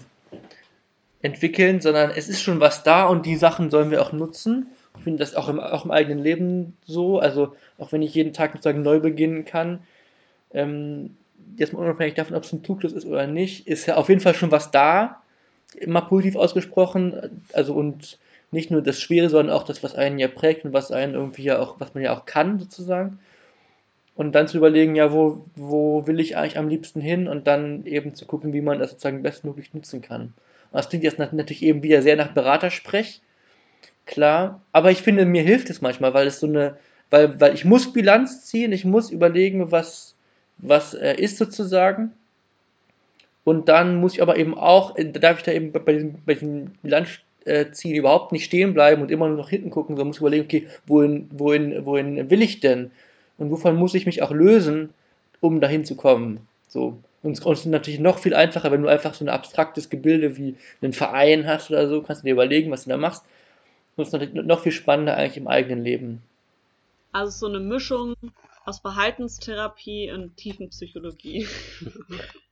entwickeln, 1.22 1.82
sondern 1.82 2.12
es 2.12 2.30
ist 2.30 2.42
schon 2.42 2.60
was 2.60 2.84
da 2.84 3.06
und 3.06 3.26
die 3.26 3.36
Sachen 3.36 3.70
sollen 3.70 3.92
wir 3.92 4.02
auch 4.02 4.12
nutzen. 4.12 4.68
Ich 4.98 5.04
finde 5.04 5.20
das 5.20 5.36
auch 5.36 5.50
im, 5.50 5.60
auch 5.60 5.86
im 5.86 5.92
eigenen 5.92 6.20
Leben 6.20 6.78
so, 6.86 7.20
also 7.20 7.56
auch 7.78 7.92
wenn 7.92 8.02
ich 8.02 8.16
jeden 8.16 8.34
Tag 8.34 8.54
sozusagen 8.54 8.82
neu 8.82 9.00
beginnen 9.00 9.46
kann, 9.46 9.82
ähm, 10.52 11.16
jetzt 11.58 11.74
mal 11.74 11.80
unabhängig 11.80 12.16
davon, 12.16 12.36
ob 12.36 12.44
es 12.44 12.54
ein 12.54 12.64
Zufluss 12.64 12.94
ist 12.94 13.06
oder 13.06 13.28
nicht, 13.28 13.68
ist 13.68 13.86
ja 13.86 13.96
auf 13.96 14.10
jeden 14.10 14.22
Fall 14.22 14.34
schon 14.34 14.52
was 14.52 14.72
da, 14.72 15.22
immer 15.76 16.02
positiv 16.02 16.36
ausgesprochen, 16.36 17.44
also 17.54 17.74
und 17.74 18.18
nicht 18.52 18.72
nur 18.72 18.82
das 18.82 19.00
Schwere, 19.02 19.30
sondern 19.30 19.56
auch 19.56 19.64
das, 19.64 19.84
was 19.84 19.96
einen 19.96 20.20
ja 20.20 20.28
prägt 20.28 20.66
und 20.66 20.74
was 20.74 20.92
einen 20.92 21.14
irgendwie 21.14 21.44
ja 21.44 21.60
auch, 21.60 21.80
was 21.80 21.94
man 21.94 22.04
ja 22.04 22.18
auch 22.18 22.26
kann 22.26 22.60
sozusagen. 22.60 23.20
Und 24.16 24.34
dann 24.34 24.48
zu 24.48 24.58
überlegen, 24.58 24.96
ja, 24.96 25.14
wo, 25.14 25.46
wo 25.56 26.06
will 26.06 26.20
ich 26.20 26.36
eigentlich 26.36 26.58
am 26.58 26.68
liebsten 26.68 27.00
hin 27.00 27.28
und 27.28 27.48
dann 27.48 27.86
eben 27.86 28.16
zu 28.16 28.26
gucken, 28.26 28.52
wie 28.52 28.62
man 28.62 28.80
das 28.80 28.92
sozusagen 28.92 29.24
bestmöglich 29.24 29.74
nutzen 29.74 30.02
kann. 30.02 30.22
Und 30.24 30.34
das 30.74 30.90
klingt 30.90 31.06
jetzt 31.06 31.20
nat- 31.20 31.34
natürlich 31.34 31.64
eben 31.64 31.84
wieder 31.84 32.02
sehr 32.02 32.18
nach 32.18 32.34
Beratersprech, 32.34 33.22
klar, 34.06 34.62
aber 34.72 34.92
ich 34.92 35.04
finde, 35.04 35.26
mir 35.26 35.44
hilft 35.44 35.70
es 35.70 35.82
manchmal, 35.82 36.14
weil 36.14 36.28
es 36.28 36.40
so 36.40 36.48
eine, 36.48 36.78
weil, 37.10 37.40
weil 37.40 37.54
ich 37.54 37.64
muss 37.64 37.94
Bilanz 37.94 38.46
ziehen, 38.46 38.72
ich 38.72 38.84
muss 38.84 39.10
überlegen, 39.12 39.72
was, 39.72 40.16
was 40.58 40.94
äh, 40.94 41.14
ist 41.16 41.38
sozusagen. 41.38 42.12
Und 43.44 43.70
dann 43.70 43.96
muss 43.96 44.14
ich 44.14 44.22
aber 44.22 44.38
eben 44.38 44.58
auch, 44.58 44.98
äh, 44.98 45.06
darf 45.06 45.38
ich 45.38 45.44
da 45.44 45.52
eben 45.52 45.72
bei 45.72 45.94
diesem, 45.94 46.16
bei 46.26 46.34
diesem 46.34 46.72
Bilanzziel 47.46 47.98
überhaupt 47.98 48.32
nicht 48.32 48.46
stehen 48.46 48.74
bleiben 48.74 49.02
und 49.02 49.12
immer 49.12 49.28
nur 49.28 49.38
nach 49.38 49.50
hinten 49.50 49.70
gucken, 49.70 49.96
sondern 49.96 50.08
muss 50.08 50.20
überlegen, 50.20 50.46
okay, 50.46 50.68
wohin, 50.86 51.30
wohin, 51.32 51.86
wohin 51.86 52.30
will 52.30 52.42
ich 52.42 52.60
denn? 52.60 52.92
Und 53.38 53.52
wovon 53.52 53.76
muss 53.76 53.96
ich 53.96 54.06
mich 54.06 54.22
auch 54.22 54.32
lösen, 54.32 54.94
um 55.40 55.62
dahin 55.62 55.86
zu 55.86 55.96
kommen? 55.96 56.48
So. 56.68 56.98
Und 57.22 57.34
es 57.34 57.46
ist 57.46 57.66
natürlich 57.66 58.00
noch 58.00 58.20
viel 58.20 58.34
einfacher, 58.34 58.72
wenn 58.72 58.82
du 58.82 58.88
einfach 58.88 59.14
so 59.14 59.26
ein 59.26 59.30
abstraktes 59.30 59.90
Gebilde 59.90 60.38
wie 60.38 60.56
einen 60.82 60.94
Verein 60.94 61.48
hast 61.48 61.70
oder 61.70 61.88
so, 61.90 62.02
kannst 62.02 62.22
du 62.22 62.28
dir 62.28 62.34
überlegen, 62.34 62.72
was 62.72 62.86
du 62.86 62.90
da 62.92 62.98
machst. 62.98 63.24
Und 63.96 64.04
es 64.04 64.10
ist 64.10 64.14
natürlich 64.14 64.34
noch 64.34 64.62
viel 64.62 64.72
spannender 64.72 65.18
eigentlich 65.18 65.38
im 65.38 65.48
eigenen 65.48 65.84
Leben. 65.84 66.22
Also 67.12 67.48
so 67.48 67.48
eine 67.48 67.60
Mischung 67.60 68.16
aus 68.66 68.80
Verhaltenstherapie 68.80 70.12
und 70.12 70.38
Tiefenpsychologie. 70.38 71.48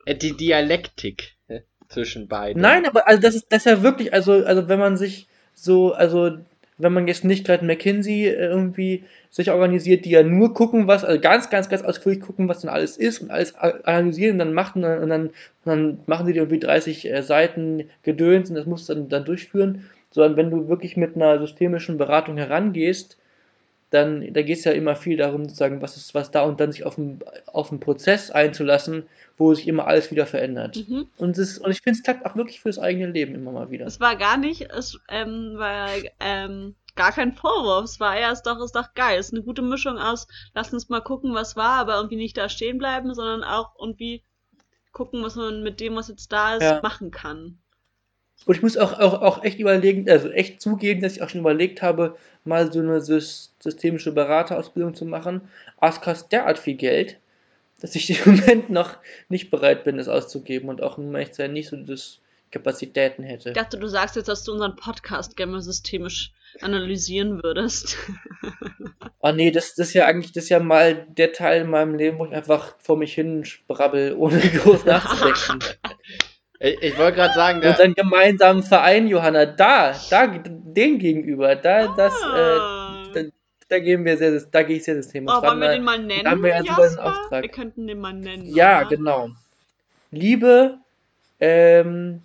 Äh, 0.05 0.15
Die 0.15 0.37
Dialektik 0.37 1.35
äh, 1.49 1.59
zwischen 1.89 2.27
beiden. 2.27 2.61
Nein, 2.61 2.85
aber 2.85 3.07
also 3.07 3.21
das 3.21 3.35
ist 3.35 3.47
das 3.49 3.65
ist 3.65 3.71
ja 3.71 3.83
wirklich, 3.83 4.13
also, 4.13 4.33
also 4.33 4.67
wenn 4.67 4.79
man 4.79 4.97
sich 4.97 5.27
so, 5.53 5.93
also 5.93 6.37
wenn 6.77 6.93
man 6.93 7.07
jetzt 7.07 7.23
nicht 7.23 7.45
gerade 7.45 7.65
McKinsey 7.65 8.27
äh, 8.27 8.33
irgendwie 8.33 9.03
sich 9.31 9.49
organisiert, 9.51 10.05
die 10.05 10.11
ja 10.11 10.23
nur 10.23 10.53
gucken, 10.53 10.87
was, 10.87 11.03
also 11.03 11.19
ganz, 11.19 11.49
ganz, 11.49 11.69
ganz 11.69 11.81
ausführlich 11.81 12.21
gucken, 12.21 12.47
was 12.47 12.61
denn 12.61 12.69
alles 12.69 12.97
ist 12.97 13.19
und 13.19 13.31
alles 13.31 13.55
analysieren 13.55 14.33
und 14.33 14.39
dann 14.39 14.53
machen 14.53 14.83
und 14.83 15.09
dann, 15.09 15.27
und 15.27 15.33
dann 15.65 15.99
machen 16.05 16.25
sie 16.27 16.33
dir 16.33 16.43
irgendwie 16.43 16.59
30 16.59 17.09
äh, 17.09 17.23
Seiten 17.23 17.89
Gedöns 18.03 18.49
und 18.49 18.55
das 18.55 18.65
musst 18.65 18.89
du 18.89 18.93
dann, 18.93 19.09
dann 19.09 19.25
durchführen, 19.25 19.85
sondern 20.11 20.37
wenn 20.37 20.51
du 20.51 20.67
wirklich 20.67 20.97
mit 20.97 21.15
einer 21.15 21.39
systemischen 21.39 21.97
Beratung 21.97 22.37
herangehst, 22.37 23.16
dann 23.89 24.33
da 24.33 24.41
geht 24.41 24.57
es 24.57 24.65
ja 24.65 24.73
immer 24.73 24.95
viel 24.95 25.17
darum, 25.17 25.43
sozusagen, 25.43 25.81
was 25.81 25.95
ist 25.95 26.13
was 26.13 26.31
da 26.31 26.41
und 26.43 26.59
dann 26.59 26.71
sich 26.71 26.85
auf 26.85 26.97
einen, 26.97 27.21
auf 27.47 27.71
einen 27.71 27.79
Prozess 27.79 28.31
einzulassen, 28.31 29.07
wo 29.37 29.53
sich 29.53 29.67
immer 29.67 29.87
alles 29.87 30.11
wieder 30.11 30.25
verändert. 30.25 30.75
Mhm. 30.87 31.07
Und, 31.17 31.37
es, 31.37 31.57
und 31.57 31.71
ich 31.71 31.81
finde 31.81 31.97
es 31.97 32.03
klappt 32.03 32.25
auch 32.25 32.35
wirklich 32.35 32.59
fürs 32.59 32.79
eigene 32.79 33.07
Leben 33.11 33.35
immer 33.35 33.51
mal 33.51 33.71
wieder. 33.71 33.85
Es 33.85 33.99
war 33.99 34.15
gar 34.17 34.37
nicht, 34.37 34.69
es 34.71 34.99
ähm, 35.09 35.53
war 35.55 35.89
ähm, 36.19 36.75
gar 36.95 37.13
kein 37.13 37.33
Vorwurf. 37.33 37.85
Es 37.85 37.99
war 38.01 38.17
eher, 38.17 38.31
es 38.31 38.41
doch, 38.43 38.59
ist 38.61 38.75
doch 38.75 38.93
geil. 38.93 39.19
Es 39.19 39.27
ist 39.27 39.33
eine 39.33 39.43
gute 39.43 39.61
Mischung 39.61 39.97
aus, 39.97 40.27
lass 40.53 40.73
uns 40.73 40.89
mal 40.89 41.01
gucken, 41.01 41.33
was 41.33 41.55
war, 41.55 41.79
aber 41.79 41.95
irgendwie 41.95 42.17
nicht 42.17 42.35
da 42.35 42.49
stehen 42.49 42.79
bleiben, 42.79 43.13
sondern 43.13 43.43
auch 43.43 43.75
irgendwie 43.79 44.23
gucken, 44.91 45.23
was 45.23 45.35
man 45.35 45.63
mit 45.63 45.79
dem, 45.79 45.95
was 45.95 46.09
jetzt 46.09 46.31
da 46.33 46.55
ist, 46.55 46.63
Ja. 46.63 46.81
machen 46.81 47.11
kann. 47.11 47.59
Und 48.45 48.55
ich 48.55 48.61
muss 48.61 48.77
auch, 48.77 48.93
auch, 48.99 49.21
auch 49.21 49.43
echt 49.43 49.59
überlegen, 49.59 50.09
also 50.09 50.29
echt 50.29 50.61
zugeben, 50.61 51.01
dass 51.01 51.15
ich 51.15 51.21
auch 51.21 51.29
schon 51.29 51.41
überlegt 51.41 51.81
habe, 51.81 52.15
mal 52.45 52.71
so 52.71 52.79
eine 52.79 52.99
sys- 52.99 53.49
systemische 53.59 54.11
Beraterausbildung 54.11 54.95
zu 54.95 55.05
machen. 55.05 55.41
Aber 55.77 55.89
es 55.89 56.01
kostet 56.01 56.31
derart 56.31 56.57
viel 56.57 56.75
Geld, 56.75 57.17
dass 57.81 57.95
ich 57.95 58.09
im 58.25 58.35
Moment 58.35 58.69
noch 58.69 58.97
nicht 59.29 59.51
bereit 59.51 59.83
bin, 59.83 59.99
es 59.99 60.07
auszugeben 60.07 60.69
und 60.69 60.81
auch 60.81 60.97
zu 60.97 61.27
sein, 61.33 61.53
nicht 61.53 61.69
so 61.69 61.75
das 61.75 62.19
Kapazitäten 62.51 63.23
hätte. 63.23 63.49
Ich 63.49 63.55
dachte, 63.55 63.77
du 63.77 63.87
sagst 63.87 64.15
jetzt, 64.15 64.29
dass 64.29 64.43
du 64.43 64.53
unseren 64.53 64.77
Podcast 64.77 65.35
gerne 65.35 65.53
mal 65.53 65.61
systemisch 65.61 66.31
analysieren 66.61 67.43
würdest. 67.43 67.97
Oh 69.19 69.31
nee, 69.35 69.51
das, 69.51 69.75
das 69.75 69.89
ist 69.89 69.93
ja 69.93 70.05
eigentlich, 70.05 70.31
das 70.31 70.45
ist 70.45 70.49
ja 70.49 70.59
mal 70.59 71.05
der 71.09 71.33
Teil 71.33 71.63
in 71.63 71.69
meinem 71.69 71.95
Leben, 71.95 72.19
wo 72.19 72.25
ich 72.25 72.31
einfach 72.31 72.75
vor 72.79 72.97
mich 72.97 73.13
hin 73.13 73.43
sprabbel, 73.43 74.15
ohne 74.17 74.39
groß 74.39 74.85
nachzudenken. 74.85 75.59
Ich, 76.59 76.81
ich 76.81 76.97
wollte 76.97 77.17
gerade 77.17 77.33
sagen, 77.33 77.61
der, 77.61 77.71
Unseren 77.71 77.93
gemeinsamen 77.93 78.63
Verein, 78.63 79.07
Johanna, 79.07 79.45
da, 79.45 79.93
da, 80.09 80.27
dem 80.27 80.97
gegenüber, 80.97 81.55
da, 81.55 81.87
das, 81.95 82.13
Ah. 82.23 83.03
äh, 83.13 83.13
da, 83.13 83.29
da 83.69 83.79
gehen 83.79 84.05
wir 84.05 84.17
sehr, 84.17 84.41
da 84.51 84.63
gehe 84.63 84.77
ich 84.77 84.83
sehr 84.83 84.95
systemisch 84.95 85.33
Oh, 85.37 85.41
wollen 85.43 85.59
wir 85.59 85.69
den 85.69 85.83
mal 85.83 85.99
nennen? 85.99 86.23
da 86.23 86.31
haben 86.31 86.41
wir 86.43 86.49
ja 86.49 86.59
sogar 86.63 86.79
einen? 86.79 86.99
Auftrag. 86.99 87.43
Wir 87.43 87.49
könnten 87.49 87.87
den 87.87 87.99
mal 87.99 88.13
nennen. 88.13 88.45
Ja, 88.45 88.81
oder? 88.81 88.89
genau. 88.89 89.29
Liebe 90.09 90.77
ähm, 91.39 92.21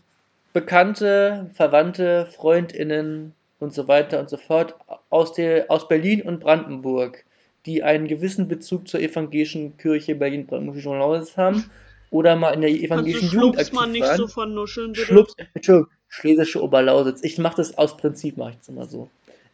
Bekannte, 0.52 1.50
Verwandte, 1.54 2.26
FreundInnen 2.26 3.34
und 3.58 3.74
so 3.74 3.88
weiter 3.88 4.18
und 4.20 4.30
so 4.30 4.36
fort 4.36 4.74
aus, 5.10 5.32
der, 5.34 5.70
aus 5.70 5.88
Berlin 5.88 6.22
und 6.22 6.40
Brandenburg, 6.40 7.24
die 7.66 7.82
einen 7.82 8.08
gewissen 8.08 8.48
Bezug 8.48 8.88
zur 8.88 9.00
evangelischen 9.00 9.76
Kirche 9.76 10.14
Berlin-Brandenburg 10.14 11.36
haben 11.36 11.70
oder 12.12 12.36
mal 12.36 12.50
in 12.50 12.60
der 12.60 12.70
du 12.70 12.76
evangelischen 12.76 13.30
Jugend 13.30 13.54
schluckst 13.54 13.60
aktiv 13.60 13.72
mal 13.72 13.86
nicht 13.88 14.02
waren. 14.02 14.16
so 14.16 14.28
vernuscheln, 14.28 14.92
bitte? 14.92 15.06
Schlups, 15.06 15.34
Entschuldigung, 15.54 15.90
Schlesische 16.08 16.62
Oberlausitz. 16.62 17.24
Ich 17.24 17.38
mache 17.38 17.56
das 17.56 17.78
aus 17.78 17.96
Prinzip, 17.96 18.36
mache 18.36 18.50
ich 18.50 18.58
das 18.58 18.68
immer 18.68 18.84
so. 18.86 19.08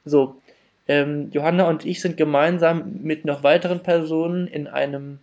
So, 0.05 0.41
ähm, 0.89 1.31
Johanna 1.33 1.69
und 1.69 1.87
ich 1.87 2.01
sind 2.01 2.17
gemeinsam 2.17 3.01
mit 3.03 3.25
noch 3.25 3.45
weiteren 3.45 3.83
Personen 3.83 4.49
in 4.49 4.67
einem, 4.67 5.21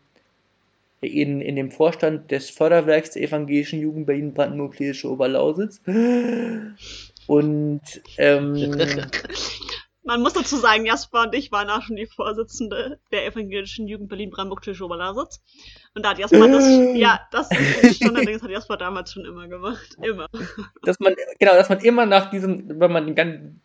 in, 1.02 1.42
in 1.42 1.58
dem 1.58 1.72
Vorstand 1.72 2.32
des 2.32 2.50
Förderwerks 2.50 3.12
der 3.12 3.24
evangelischen 3.24 3.82
Jugend 3.82 4.06
Berlin 4.06 4.34
Brandenburg 4.34 4.76
Schlesische 4.76 5.12
Oberlausitz. 5.12 5.82
Und 7.28 7.82
ähm, 8.18 8.78
Man 10.08 10.22
muss 10.22 10.34
dazu 10.34 10.58
sagen, 10.58 10.86
Jasper 10.86 11.24
und 11.24 11.34
ich 11.34 11.52
waren 11.52 11.68
auch 11.72 11.82
schon 11.82 11.96
die 11.96 12.06
Vorsitzende 12.06 13.00
der 13.12 13.26
evangelischen 13.26 13.88
Jugend 13.88 14.08
Berlin-Brandenburg-Tisch 14.08 14.84
Oberlausitz. 14.84 15.42
Und 15.96 16.04
da 16.04 16.10
hat 16.10 16.20
Jasper 16.20 16.48
das, 16.50 16.66
ja, 16.96 17.22
das 17.32 17.48
Standardding 17.96 18.42
hat 18.42 18.50
Jasper 18.50 18.76
damals 18.76 19.14
schon 19.14 19.24
immer 19.24 19.48
gemacht. 19.48 19.98
Immer. 20.02 20.28
dass 20.84 21.00
man, 21.00 21.16
genau, 21.40 21.54
dass 21.54 21.70
man 21.70 21.80
immer 21.80 22.06
nach 22.06 22.30
diesem, 22.30 22.82
wenn 22.82 22.92
man 22.92 23.16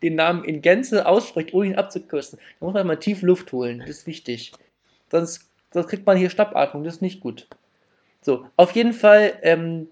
den 0.01 0.15
Namen 0.15 0.45
in 0.45 0.61
Gänze 0.61 1.05
ausspricht, 1.05 1.53
ohne 1.53 1.71
ihn 1.71 1.75
abzukürzen, 1.75 2.39
dann 2.39 2.67
muss 2.67 2.73
man 2.73 2.87
mal 2.87 2.95
tief 2.95 3.21
Luft 3.21 3.51
holen. 3.51 3.79
Das 3.79 3.89
ist 3.89 4.07
wichtig. 4.07 4.53
Sonst, 5.11 5.49
sonst 5.73 5.87
kriegt 5.87 6.05
man 6.05 6.15
hier 6.15 6.29
Schnappatmung, 6.29 6.85
das 6.85 6.95
ist 6.95 7.01
nicht 7.01 7.19
gut. 7.19 7.47
So, 8.21 8.45
auf 8.55 8.71
jeden 8.71 8.93
Fall, 8.93 9.33
ähm, 9.41 9.89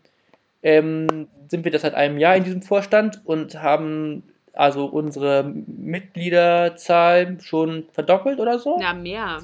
ähm, 0.63 1.27
sind 1.49 1.65
wir 1.65 1.71
das 1.71 1.81
seit 1.81 1.95
einem 1.95 2.19
Jahr 2.19 2.37
in 2.37 2.45
diesem 2.45 2.61
Vorstand 2.61 3.21
und 3.25 3.61
haben 3.61 4.23
also 4.53 4.85
unsere 4.85 5.43
Mitgliederzahl 5.43 7.39
schon 7.41 7.85
verdoppelt 7.91 8.39
oder 8.39 8.59
so. 8.59 8.79
Ja, 8.79 8.93
mehr. 8.93 9.39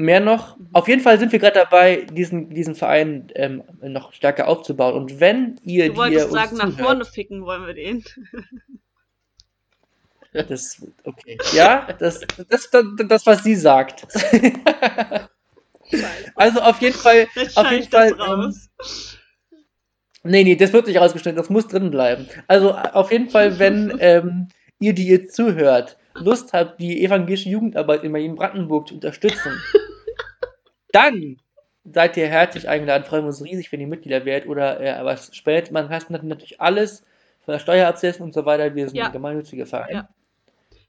Mehr 0.00 0.20
noch. 0.20 0.56
Auf 0.72 0.88
jeden 0.88 1.02
Fall 1.02 1.18
sind 1.18 1.30
wir 1.32 1.38
gerade 1.38 1.58
dabei, 1.58 2.06
diesen, 2.12 2.50
diesen 2.50 2.74
Verein 2.74 3.30
ähm, 3.34 3.62
noch 3.82 4.12
stärker 4.12 4.48
aufzubauen. 4.48 4.94
Und 4.94 5.20
wenn 5.20 5.60
ihr 5.62 5.90
Du 5.90 5.96
wolltest 5.96 6.28
die 6.28 6.32
sagen, 6.32 6.56
nach 6.56 6.72
vorne 6.72 7.04
ficken 7.04 7.44
wollen 7.44 7.66
wir 7.66 7.74
den. 7.74 8.04
Das, 10.32 10.80
okay. 11.04 11.38
Ja, 11.52 11.88
das, 11.98 12.20
das, 12.48 12.70
das, 12.70 12.84
das, 13.08 13.26
was 13.26 13.42
sie 13.42 13.56
sagt. 13.56 14.06
Also 16.36 16.60
auf 16.60 16.80
jeden 16.80 16.94
Fall, 16.96 17.26
Jetzt 17.34 17.56
auf 17.56 17.68
jeden 17.70 17.90
Fall, 17.90 18.10
ähm, 18.12 18.20
raus. 18.20 18.70
Nee, 20.22 20.44
nee, 20.44 20.54
das 20.54 20.72
wird 20.72 20.86
nicht 20.86 21.00
rausgeschnitten, 21.00 21.36
das 21.36 21.50
muss 21.50 21.66
drin 21.66 21.90
bleiben. 21.90 22.28
Also 22.46 22.74
auf 22.74 23.10
jeden 23.10 23.28
Fall, 23.28 23.58
wenn 23.58 23.96
ähm, 23.98 24.48
ihr, 24.78 24.92
die 24.92 25.08
ihr 25.08 25.26
zuhört, 25.26 25.96
Lust 26.14 26.52
habt, 26.52 26.80
die 26.80 27.04
evangelische 27.04 27.48
Jugendarbeit 27.48 28.04
in 28.04 28.12
Berlin-Brandenburg 28.12 28.86
zu 28.88 28.94
unterstützen, 28.94 29.60
dann 30.92 31.38
seid 31.84 32.16
ihr 32.16 32.26
herzlich 32.28 32.68
eingeladen, 32.68 33.04
freuen 33.04 33.22
wir 33.24 33.28
uns 33.28 33.42
riesig, 33.42 33.72
wenn 33.72 33.80
ihr 33.80 33.86
Mitglieder 33.86 34.24
werdet 34.24 34.48
oder 34.48 34.80
äh, 34.80 35.04
was 35.04 35.34
spendet. 35.34 35.70
Man 35.72 35.88
hat 35.88 36.10
natürlich 36.10 36.60
alles 36.60 37.04
von 37.44 37.52
der 37.52 37.58
Steuer 37.58 37.88
absetzen 37.88 38.22
und 38.22 38.34
so 38.34 38.44
weiter. 38.44 38.74
Wir 38.74 38.86
sind 38.88 38.96
Ja. 38.96 39.06
ein 39.06 39.12
gemeinnütziger 39.12 39.66
Verein. 39.66 39.94
Ja. 39.94 40.08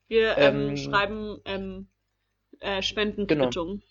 Wir 0.08 0.38
ähm, 0.38 0.70
ähm, 0.70 0.78
schreiben 0.78 1.40
ähm, 1.46 1.88
äh, 2.60 2.82
Spendenquittungen. 2.82 3.82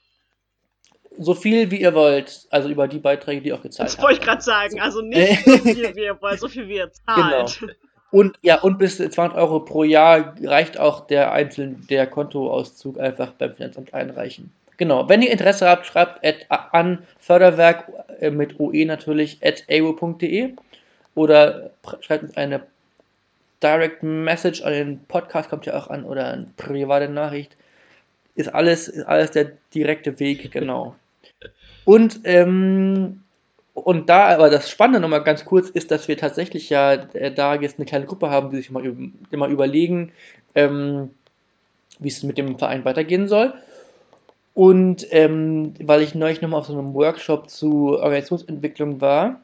So 1.18 1.34
viel 1.34 1.70
wie 1.70 1.80
ihr 1.80 1.94
wollt, 1.94 2.46
also 2.50 2.68
über 2.68 2.86
die 2.86 2.98
Beiträge, 2.98 3.42
die 3.42 3.52
auch 3.52 3.62
gezahlt 3.62 3.88
Das 3.88 3.96
habt. 3.96 4.04
wollte 4.04 4.20
ich 4.20 4.24
gerade 4.26 4.42
sagen. 4.42 4.80
Also 4.80 5.00
nicht 5.02 5.44
so 5.44 5.56
viel 5.58 5.96
wie 5.96 6.04
ihr 6.04 6.20
wollt, 6.20 6.38
so 6.38 6.48
viel 6.48 6.68
wie 6.68 6.76
ihr 6.76 6.92
zahlt. 6.92 7.64
Und 8.12 8.36
ja, 8.42 8.60
und 8.60 8.78
bis 8.78 8.98
200 8.98 9.36
Euro 9.36 9.60
pro 9.60 9.84
Jahr 9.84 10.34
reicht 10.42 10.78
auch 10.78 11.06
der 11.06 11.32
einzelne, 11.32 11.76
der 11.88 12.06
Kontoauszug 12.06 12.98
einfach 12.98 13.32
beim 13.32 13.54
Finanzamt 13.54 13.94
einreichen. 13.94 14.52
Genau, 14.80 15.10
wenn 15.10 15.20
ihr 15.20 15.30
Interesse 15.30 15.68
habt, 15.68 15.84
schreibt 15.84 16.24
an 16.48 17.06
Förderwerk 17.18 17.92
äh, 18.18 18.30
mit 18.30 18.58
OE 18.58 18.86
natürlich 18.86 19.38
at 19.44 19.62
aero.de 19.68 20.54
oder 21.14 21.72
schreibt 22.00 22.22
uns 22.22 22.36
eine 22.38 22.62
Direct 23.62 24.02
Message 24.02 24.62
an 24.62 24.72
den 24.72 25.04
Podcast, 25.04 25.50
kommt 25.50 25.66
ja 25.66 25.76
auch 25.76 25.88
an, 25.88 26.04
oder 26.04 26.32
eine 26.32 26.46
private 26.56 27.10
Nachricht. 27.10 27.58
Ist 28.36 28.54
alles, 28.54 28.88
ist 28.88 29.04
alles 29.04 29.32
der 29.32 29.52
direkte 29.74 30.18
Weg, 30.18 30.50
genau. 30.52 30.96
Und 31.84 32.20
ähm, 32.24 33.22
und 33.74 34.08
da 34.08 34.28
aber 34.28 34.48
das 34.48 34.70
Spannende 34.70 35.00
nochmal 35.00 35.24
ganz 35.24 35.44
kurz 35.44 35.68
ist, 35.68 35.90
dass 35.90 36.08
wir 36.08 36.16
tatsächlich 36.16 36.70
ja 36.70 36.94
äh, 36.94 37.30
da 37.30 37.54
jetzt 37.54 37.78
eine 37.78 37.84
kleine 37.84 38.06
Gruppe 38.06 38.30
haben, 38.30 38.48
die 38.48 38.56
sich 38.56 38.70
mal, 38.70 38.90
mal 39.30 39.52
überlegen, 39.52 40.12
ähm, 40.54 41.10
wie 41.98 42.08
es 42.08 42.22
mit 42.22 42.38
dem 42.38 42.58
Verein 42.58 42.86
weitergehen 42.86 43.28
soll. 43.28 43.52
Und 44.54 45.06
ähm, 45.10 45.74
weil 45.80 46.02
ich 46.02 46.14
neulich 46.14 46.40
nochmal 46.42 46.60
auf 46.60 46.66
so 46.66 46.72
einem 46.72 46.92
Workshop 46.94 47.48
zu 47.48 47.98
Organisationsentwicklung 47.98 49.00
war, 49.00 49.40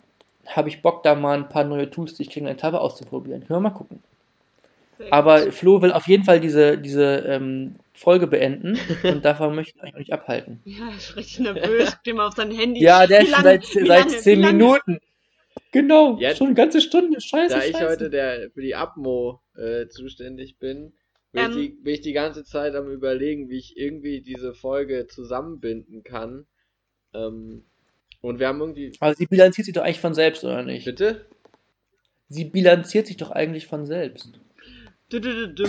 habe 0.47 0.69
ich 0.69 0.83
Bock, 0.83 1.03
da 1.03 1.15
mal 1.15 1.37
ein 1.39 1.49
paar 1.49 1.65
neue 1.65 1.91
Tools, 1.91 2.15
die 2.15 2.23
ich 2.23 2.31
kriege, 2.31 2.47
in 2.47 2.53
Etappe 2.53 2.81
auszuprobieren. 2.81 3.41
Können 3.47 3.57
wir 3.59 3.71
mal 3.71 3.77
gucken. 3.77 4.03
Aber 5.11 5.53
Flo 5.53 5.83
will 5.83 5.93
auf 5.93 6.09
jeden 6.09 6.25
Fall 6.25 6.41
diese, 6.41 6.79
diese 6.79 7.19
ähm, 7.29 7.77
Folge 7.95 8.27
beenden 8.27 8.79
und 9.05 9.25
davon 9.25 9.55
möchte 9.55 9.79
ich 9.79 9.85
euch 9.85 9.95
nicht 9.99 10.13
abhalten. 10.13 10.61
Ja, 10.65 10.89
ich 10.97 11.07
bin 11.09 11.15
richtig 11.19 11.39
nervös. 11.41 11.91
Guck 11.93 12.05
dir 12.05 12.15
mal 12.15 12.27
auf 12.29 12.35
sein 12.35 12.51
Handy. 12.51 12.81
Ja, 12.83 13.07
der 13.07 13.21
ist 13.21 13.35
schon 13.35 13.43
seit, 13.45 13.65
seit 13.65 13.87
lange- 13.87 14.09
10 14.09 14.39
wie 14.39 14.43
lange- 14.43 14.53
Minuten. 14.57 14.99
Genau, 15.73 16.17
Ja, 16.19 16.35
schon 16.35 16.47
eine 16.49 16.55
ganze 16.55 16.81
Stunde. 16.81 17.21
Scheiße, 17.21 17.55
Da 17.55 17.63
ich 17.65 17.73
scheiße. 17.77 17.89
heute 17.89 18.11
der, 18.11 18.51
für 18.51 18.63
die 18.63 18.75
Abmo 18.75 19.41
äh, 19.57 19.87
zuständig 19.89 20.57
bin, 20.59 20.93
bin, 21.37 21.45
Ähm. 21.45 21.51
ich 21.53 21.57
die, 21.57 21.69
bin 21.83 21.95
ich 21.95 22.01
die 22.01 22.13
ganze 22.13 22.45
Zeit 22.45 22.75
am 22.75 22.91
überlegen, 22.91 23.49
wie 23.49 23.59
ich 23.59 23.77
irgendwie 23.77 24.21
diese 24.21 24.55
Folge 24.55 25.07
zusammenbinden 25.07 26.03
kann. 26.03 26.47
Ähm, 27.15 27.65
und 28.21 28.41
wir 28.41 28.49
haben 28.49 28.61
irgendwie. 28.61 28.93
Aber 29.01 29.15
sie 29.15 29.27
bilanziert 29.27 29.67
sich 29.67 29.75
doch 29.75 29.83
eigentlich 29.83 30.01
von 30.01 30.15
selbst, 30.15 30.43
oder 30.45 30.63
nicht? 30.63 30.85
Bitte? 30.85 31.27
Sie 32.29 32.45
bilanziert 32.45 33.07
sich 33.07 33.17
doch 33.17 33.31
eigentlich 33.31 33.67
von 33.67 33.87
selbst. 33.87 34.33
Du, 35.11 35.21
du, 35.21 35.49
du, 35.49 35.65
du. 35.65 35.69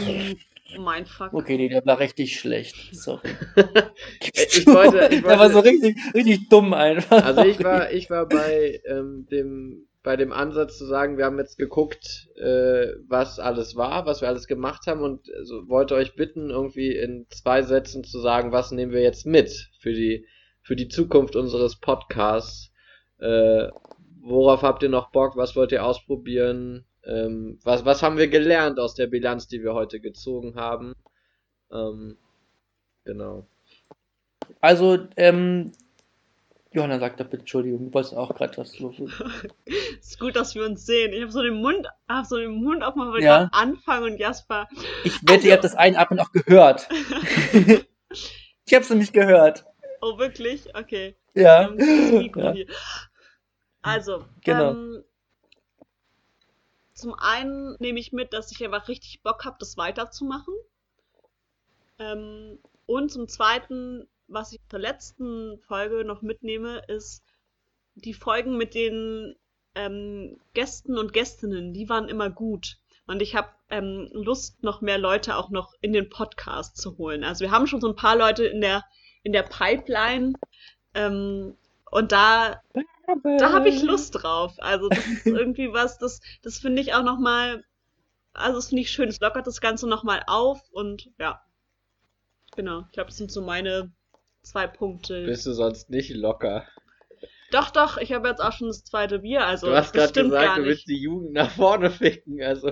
Mein 0.79 1.05
Fuck. 1.05 1.33
Okay, 1.33 1.55
nee, 1.57 1.69
der 1.69 1.85
war 1.85 1.99
richtig 1.99 2.39
schlecht. 2.39 2.75
Sorry. 2.93 3.29
ich 4.19 4.65
wollte- 4.67 5.07
ich 5.13 5.21
der 5.21 5.23
war 5.23 5.39
wollte- 5.39 5.53
so 5.53 5.59
richtig, 5.59 5.95
richtig 6.13 6.49
dumm 6.49 6.73
einfach. 6.73 7.23
Also 7.23 7.43
ich 7.45 7.63
war, 7.63 7.91
ich 7.91 8.09
war 8.09 8.27
bei 8.27 8.81
ähm, 8.85 9.27
dem 9.31 9.87
bei 10.07 10.15
dem 10.15 10.31
Ansatz 10.31 10.77
zu 10.77 10.85
sagen, 10.85 11.17
wir 11.17 11.25
haben 11.25 11.37
jetzt 11.37 11.57
geguckt, 11.57 12.29
äh, 12.37 12.93
was 13.09 13.39
alles 13.39 13.75
war, 13.75 14.05
was 14.05 14.21
wir 14.21 14.29
alles 14.29 14.47
gemacht 14.47 14.87
haben 14.87 15.01
und 15.01 15.29
also, 15.37 15.67
wollte 15.67 15.95
euch 15.95 16.15
bitten, 16.15 16.49
irgendwie 16.49 16.95
in 16.95 17.25
zwei 17.29 17.61
Sätzen 17.61 18.05
zu 18.05 18.21
sagen, 18.21 18.53
was 18.53 18.71
nehmen 18.71 18.93
wir 18.93 19.01
jetzt 19.01 19.25
mit 19.25 19.69
für 19.81 19.91
die 19.91 20.25
für 20.61 20.77
die 20.77 20.87
Zukunft 20.87 21.35
unseres 21.35 21.75
Podcasts. 21.81 22.71
Äh, 23.19 23.67
worauf 24.21 24.61
habt 24.61 24.81
ihr 24.81 24.87
noch 24.87 25.11
Bock? 25.11 25.35
Was 25.35 25.57
wollt 25.57 25.73
ihr 25.73 25.83
ausprobieren? 25.83 26.85
Ähm, 27.03 27.59
was 27.65 27.83
was 27.83 28.01
haben 28.01 28.17
wir 28.17 28.29
gelernt 28.29 28.79
aus 28.79 28.95
der 28.95 29.07
Bilanz, 29.07 29.49
die 29.49 29.61
wir 29.61 29.73
heute 29.73 29.99
gezogen 29.99 30.55
haben? 30.55 30.93
Ähm, 31.69 32.15
genau. 33.03 33.45
Also, 34.61 34.99
ähm, 35.17 35.73
Johanna 36.73 36.99
sagt 36.99 37.19
doch 37.19 37.25
bitte, 37.25 37.41
Entschuldigung, 37.41 37.87
du 37.87 37.93
wolltest 37.93 38.13
auch 38.15 38.33
gerade 38.35 38.57
was 38.57 38.71
so. 38.73 38.91
so- 38.91 39.07
Ist 39.99 40.19
gut, 40.19 40.35
dass 40.35 40.53
wir 40.53 40.65
uns 40.65 40.85
sehen. 40.85 41.13
Ich 41.13 41.21
habe 41.21 41.31
so 41.31 41.41
den 41.41 41.61
Mund, 41.61 41.87
hab 42.07 42.25
so 42.25 42.37
den 42.37 42.51
Mund 42.51 42.83
aufmachen, 42.83 43.13
weil 43.13 43.23
Ja. 43.23 43.45
ich 43.45 43.53
anfangen 43.53 44.13
und 44.13 44.17
Jasper. 44.19 44.67
Ich 45.03 45.19
wette, 45.27 45.47
ihr 45.47 45.53
habt 45.53 45.63
das 45.63 45.75
Einatmen 45.75 46.19
auch 46.19 46.31
gehört. 46.31 46.87
ich 48.65 48.73
hab's 48.73 48.89
nämlich 48.89 49.13
gehört. 49.13 49.65
Oh, 50.01 50.17
wirklich? 50.19 50.75
Okay. 50.75 51.15
Ja. 51.33 51.71
Ja. 51.73 52.53
Also, 53.81 54.25
Genau. 54.43 54.71
ähm, 54.71 55.03
zum 56.93 57.13
einen 57.13 57.75
nehme 57.79 57.99
ich 57.99 58.11
mit, 58.11 58.33
dass 58.33 58.51
ich 58.51 58.63
einfach 58.63 58.87
richtig 58.87 59.21
Bock 59.23 59.45
habe, 59.45 59.55
das 59.59 59.77
weiterzumachen. 59.77 60.53
Ähm, 61.99 62.59
und 62.85 63.11
zum 63.11 63.27
zweiten, 63.27 64.07
was 64.27 64.53
ich 64.53 64.59
zur 64.69 64.79
letzten 64.79 65.59
Folge 65.59 66.03
noch 66.03 66.21
mitnehme, 66.21 66.81
ist 66.87 67.23
die 67.95 68.13
Folgen 68.13 68.57
mit 68.57 68.75
den 68.75 69.35
ähm, 69.75 70.39
Gästen 70.53 70.97
und 70.97 71.13
Gästinnen, 71.13 71.73
die 71.73 71.89
waren 71.89 72.09
immer 72.09 72.29
gut. 72.29 72.77
Und 73.07 73.21
ich 73.21 73.35
habe 73.35 73.49
ähm, 73.69 74.09
Lust, 74.11 74.63
noch 74.63 74.81
mehr 74.81 74.97
Leute 74.97 75.37
auch 75.37 75.49
noch 75.49 75.73
in 75.81 75.93
den 75.93 76.09
Podcast 76.09 76.77
zu 76.77 76.97
holen. 76.97 77.23
Also 77.23 77.45
wir 77.45 77.51
haben 77.51 77.67
schon 77.67 77.81
so 77.81 77.87
ein 77.87 77.95
paar 77.95 78.17
Leute 78.17 78.45
in 78.45 78.61
der, 78.61 78.83
in 79.23 79.31
der 79.31 79.43
Pipeline. 79.43 80.33
Ähm, 80.93 81.55
und 81.89 82.11
da 82.11 82.61
da 83.23 83.53
habe 83.53 83.69
ich 83.69 83.81
Lust 83.83 84.21
drauf. 84.21 84.55
Also 84.57 84.89
das 84.89 85.05
ist 85.05 85.25
irgendwie 85.25 85.71
was, 85.71 85.97
das, 85.97 86.21
das 86.41 86.57
finde 86.59 86.81
ich 86.81 86.93
auch 86.93 87.03
noch 87.03 87.19
mal, 87.19 87.63
also 88.33 88.57
das 88.57 88.69
finde 88.69 88.81
ich 88.81 88.91
schön. 88.91 89.09
Es 89.09 89.19
lockert 89.19 89.47
das 89.47 89.61
Ganze 89.61 89.87
noch 89.87 90.03
mal 90.03 90.21
auf 90.27 90.61
und 90.71 91.09
ja, 91.17 91.41
genau. 92.55 92.81
Ich 92.87 92.91
glaube, 92.91 93.09
das 93.09 93.17
sind 93.17 93.31
so 93.31 93.41
meine 93.41 93.91
zwei 94.47 94.67
Punkte. 94.67 95.25
Bist 95.25 95.45
du 95.45 95.53
sonst 95.53 95.89
nicht 95.89 96.13
locker? 96.15 96.65
Doch, 97.51 97.69
doch. 97.69 97.97
Ich 97.97 98.11
habe 98.11 98.27
jetzt 98.27 98.41
auch 98.41 98.51
schon 98.51 98.67
das 98.67 98.83
zweite 98.83 99.19
Bier. 99.19 99.45
Also 99.45 99.67
Du 99.67 99.75
hast 99.75 99.87
das 99.87 99.93
gerade 99.93 100.09
stimmt 100.09 100.31
gesagt, 100.31 100.57
du 100.57 100.63
willst 100.65 100.87
die 100.87 100.97
Jugend 101.01 101.31
nach 101.33 101.49
vorne 101.49 101.91
ficken. 101.91 102.41
Also 102.43 102.71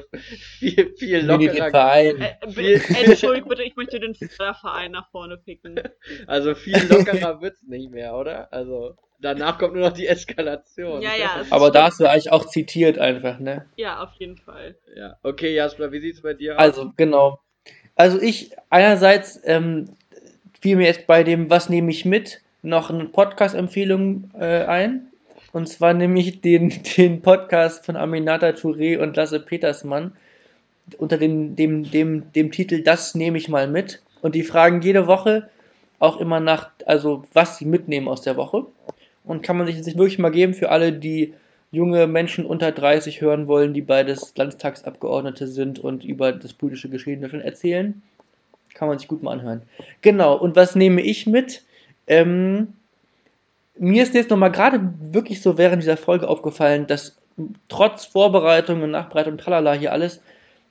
viel, 0.59 0.93
viel 0.97 1.19
lockerer. 1.26 1.69
Verein. 1.69 2.21
Äh, 2.21 2.47
b- 2.47 2.73
Entschuldigt 3.01 3.47
bitte, 3.47 3.63
ich 3.63 3.76
möchte 3.78 3.99
den 3.99 4.15
Verein 4.15 4.91
nach 4.91 5.09
vorne 5.11 5.38
picken. 5.38 5.80
Also 6.28 6.55
viel 6.55 6.86
lockerer 6.88 7.41
wird's 7.41 7.63
nicht 7.63 7.89
mehr, 7.91 8.15
oder? 8.15 8.51
Also 8.51 8.95
danach 9.19 9.57
kommt 9.57 9.73
nur 9.76 9.84
noch 9.88 9.93
die 9.93 10.07
Eskalation. 10.07 11.01
Ja, 11.01 11.15
ja. 11.15 11.39
es 11.41 11.51
Aber 11.51 11.71
da 11.71 11.86
hast 11.86 11.99
du 12.01 12.09
eigentlich 12.09 12.32
auch 12.32 12.45
zitiert 12.45 12.99
einfach, 12.99 13.39
ne? 13.39 13.69
Ja, 13.78 14.03
auf 14.03 14.11
jeden 14.19 14.38
Fall. 14.38 14.76
Ja. 14.95 15.17
Okay, 15.23 15.55
Jasper, 15.55 15.91
wie 15.93 16.01
sieht's 16.01 16.21
bei 16.21 16.34
dir 16.34 16.55
aus? 16.55 16.59
Also, 16.59 16.91
genau. 16.97 17.39
Also 17.95 18.19
ich, 18.21 18.51
einerseits 18.69 19.39
ähm, 19.45 19.95
fiel 20.66 20.78
mir 20.78 20.88
jetzt 20.88 21.05
bei 21.05 21.24
dem 21.24 21.51
Was 21.51 21.70
nehme 21.70 21.91
ich 21.91 22.05
mit 22.05 22.41
noch 22.63 22.89
eine 22.89 23.05
Podcast-Empfehlung 23.05 24.32
äh, 24.34 24.63
ein. 24.63 25.09
Und 25.53 25.70
zwar 25.70 25.93
nämlich 25.93 26.41
den, 26.41 26.74
den 26.97 27.22
Podcast 27.22 27.86
von 27.86 27.95
Aminata 27.95 28.47
Touré 28.47 28.97
und 28.97 29.16
Lasse 29.16 29.39
Petersmann 29.39 30.13
unter 30.97 31.20
dem, 31.20 31.55
dem, 31.55 31.84
dem, 31.91 32.34
dem 32.34 32.51
Titel 32.51 32.82
Das 32.82 33.13
nehme 33.13 33.38
ich 33.38 33.47
mal 33.47 33.68
mit. 33.68 34.01
Und 34.24 34.34
die 34.34 34.41
fragen 34.41 34.82
jede 34.82 35.05
Woche 35.05 35.51
auch 35.99 36.20
immer 36.20 36.39
nach, 36.39 36.72
also 36.88 37.26
was 37.32 37.59
sie 37.59 37.66
mitnehmen 37.66 38.07
aus 38.07 38.24
der 38.24 38.36
Woche. 38.36 38.66
Und 39.24 39.43
kann 39.43 39.59
man 39.59 39.68
sich, 39.68 39.84
sich 39.84 39.99
wirklich 39.99 40.18
mal 40.18 40.32
geben 40.32 40.55
für 40.55 40.70
alle, 40.70 40.93
die 40.93 41.36
junge 41.70 42.07
Menschen 42.07 42.43
unter 42.43 42.72
30 42.72 43.22
hören 43.22 43.45
wollen, 43.45 43.76
die 43.76 43.84
beides 43.84 44.34
Landtagsabgeordnete 44.36 45.45
sind 45.45 45.78
und 45.78 46.03
über 46.03 46.32
das 46.32 46.53
politische 46.53 46.89
Geschehen 46.89 47.22
Deutschland 47.22 47.45
erzählen. 47.45 48.01
Kann 48.76 48.88
man 48.88 48.99
sich 48.99 49.07
gut 49.07 49.23
mal 49.23 49.32
anhören. 49.32 49.63
Genau, 50.01 50.36
und 50.36 50.55
was 50.55 50.76
nehme 50.76 51.01
ich 51.01 51.26
mit? 51.26 51.63
Ähm, 52.05 52.73
mir 53.78 54.03
ist 54.03 54.13
jetzt 54.13 54.30
nochmal 54.30 54.51
gerade 54.51 54.93
wirklich 55.11 55.41
so 55.41 55.57
während 55.57 55.82
dieser 55.82 55.97
Folge 55.97 56.30
aufgefallen, 56.30 56.86
dass 56.86 57.17
trotz 57.67 58.05
Vorbereitung 58.05 58.84
und 58.84 58.91
Nachbereitung, 58.91 59.38
tralala, 59.38 59.73
hier 59.73 59.91
alles, 59.91 60.21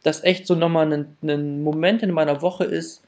das 0.02 0.22
echt 0.22 0.46
so 0.46 0.54
nochmal 0.54 0.92
ein, 0.92 1.16
ein 1.22 1.62
Moment 1.62 2.02
in 2.02 2.12
meiner 2.12 2.42
Woche 2.42 2.64
ist, 2.64 3.02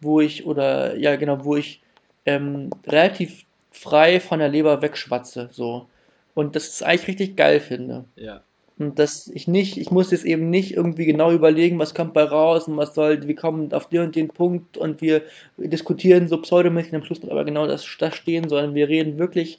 wo 0.00 0.20
ich, 0.20 0.46
oder 0.46 0.96
ja 0.96 1.16
genau, 1.16 1.44
wo 1.44 1.56
ich 1.56 1.80
ähm, 2.26 2.70
relativ 2.86 3.44
frei 3.70 4.20
von 4.20 4.40
der 4.40 4.48
Leber 4.48 4.82
wegschwatze, 4.82 5.48
so. 5.52 5.86
Und 6.34 6.56
das 6.56 6.68
ist 6.68 6.82
eigentlich 6.82 7.08
richtig 7.08 7.36
geil 7.36 7.60
finde. 7.60 8.04
Ja. 8.16 8.42
Und 8.80 8.98
dass 8.98 9.28
ich 9.28 9.46
nicht, 9.46 9.76
ich 9.76 9.90
muss 9.90 10.10
jetzt 10.10 10.24
eben 10.24 10.48
nicht 10.48 10.74
irgendwie 10.74 11.04
genau 11.04 11.32
überlegen, 11.32 11.78
was 11.78 11.94
kommt 11.94 12.14
bei 12.14 12.24
raus 12.24 12.66
und 12.66 12.78
was 12.78 12.94
soll, 12.94 13.28
wir 13.28 13.34
kommen 13.34 13.74
auf 13.74 13.90
den 13.90 14.00
und 14.00 14.16
den 14.16 14.28
Punkt 14.28 14.78
und 14.78 15.02
wir 15.02 15.20
diskutieren 15.58 16.28
so 16.28 16.40
pseudomäßig 16.40 16.94
am 16.94 17.04
Schluss 17.04 17.22
aber 17.28 17.44
genau 17.44 17.66
das, 17.66 17.86
das 17.98 18.16
stehen, 18.16 18.48
sondern 18.48 18.74
wir 18.74 18.88
reden 18.88 19.18
wirklich 19.18 19.58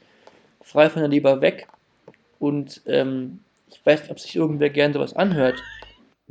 frei 0.64 0.90
von 0.90 1.04
der 1.04 1.10
Leber 1.10 1.40
weg. 1.40 1.68
Und 2.40 2.82
ähm, 2.88 3.42
ich 3.70 3.86
weiß 3.86 4.02
nicht, 4.02 4.12
ob 4.12 4.20
sich 4.20 4.36
irgendwer 4.36 4.72
gerne 4.72 4.96
sowas 4.96 5.16
anhört. 5.16 5.62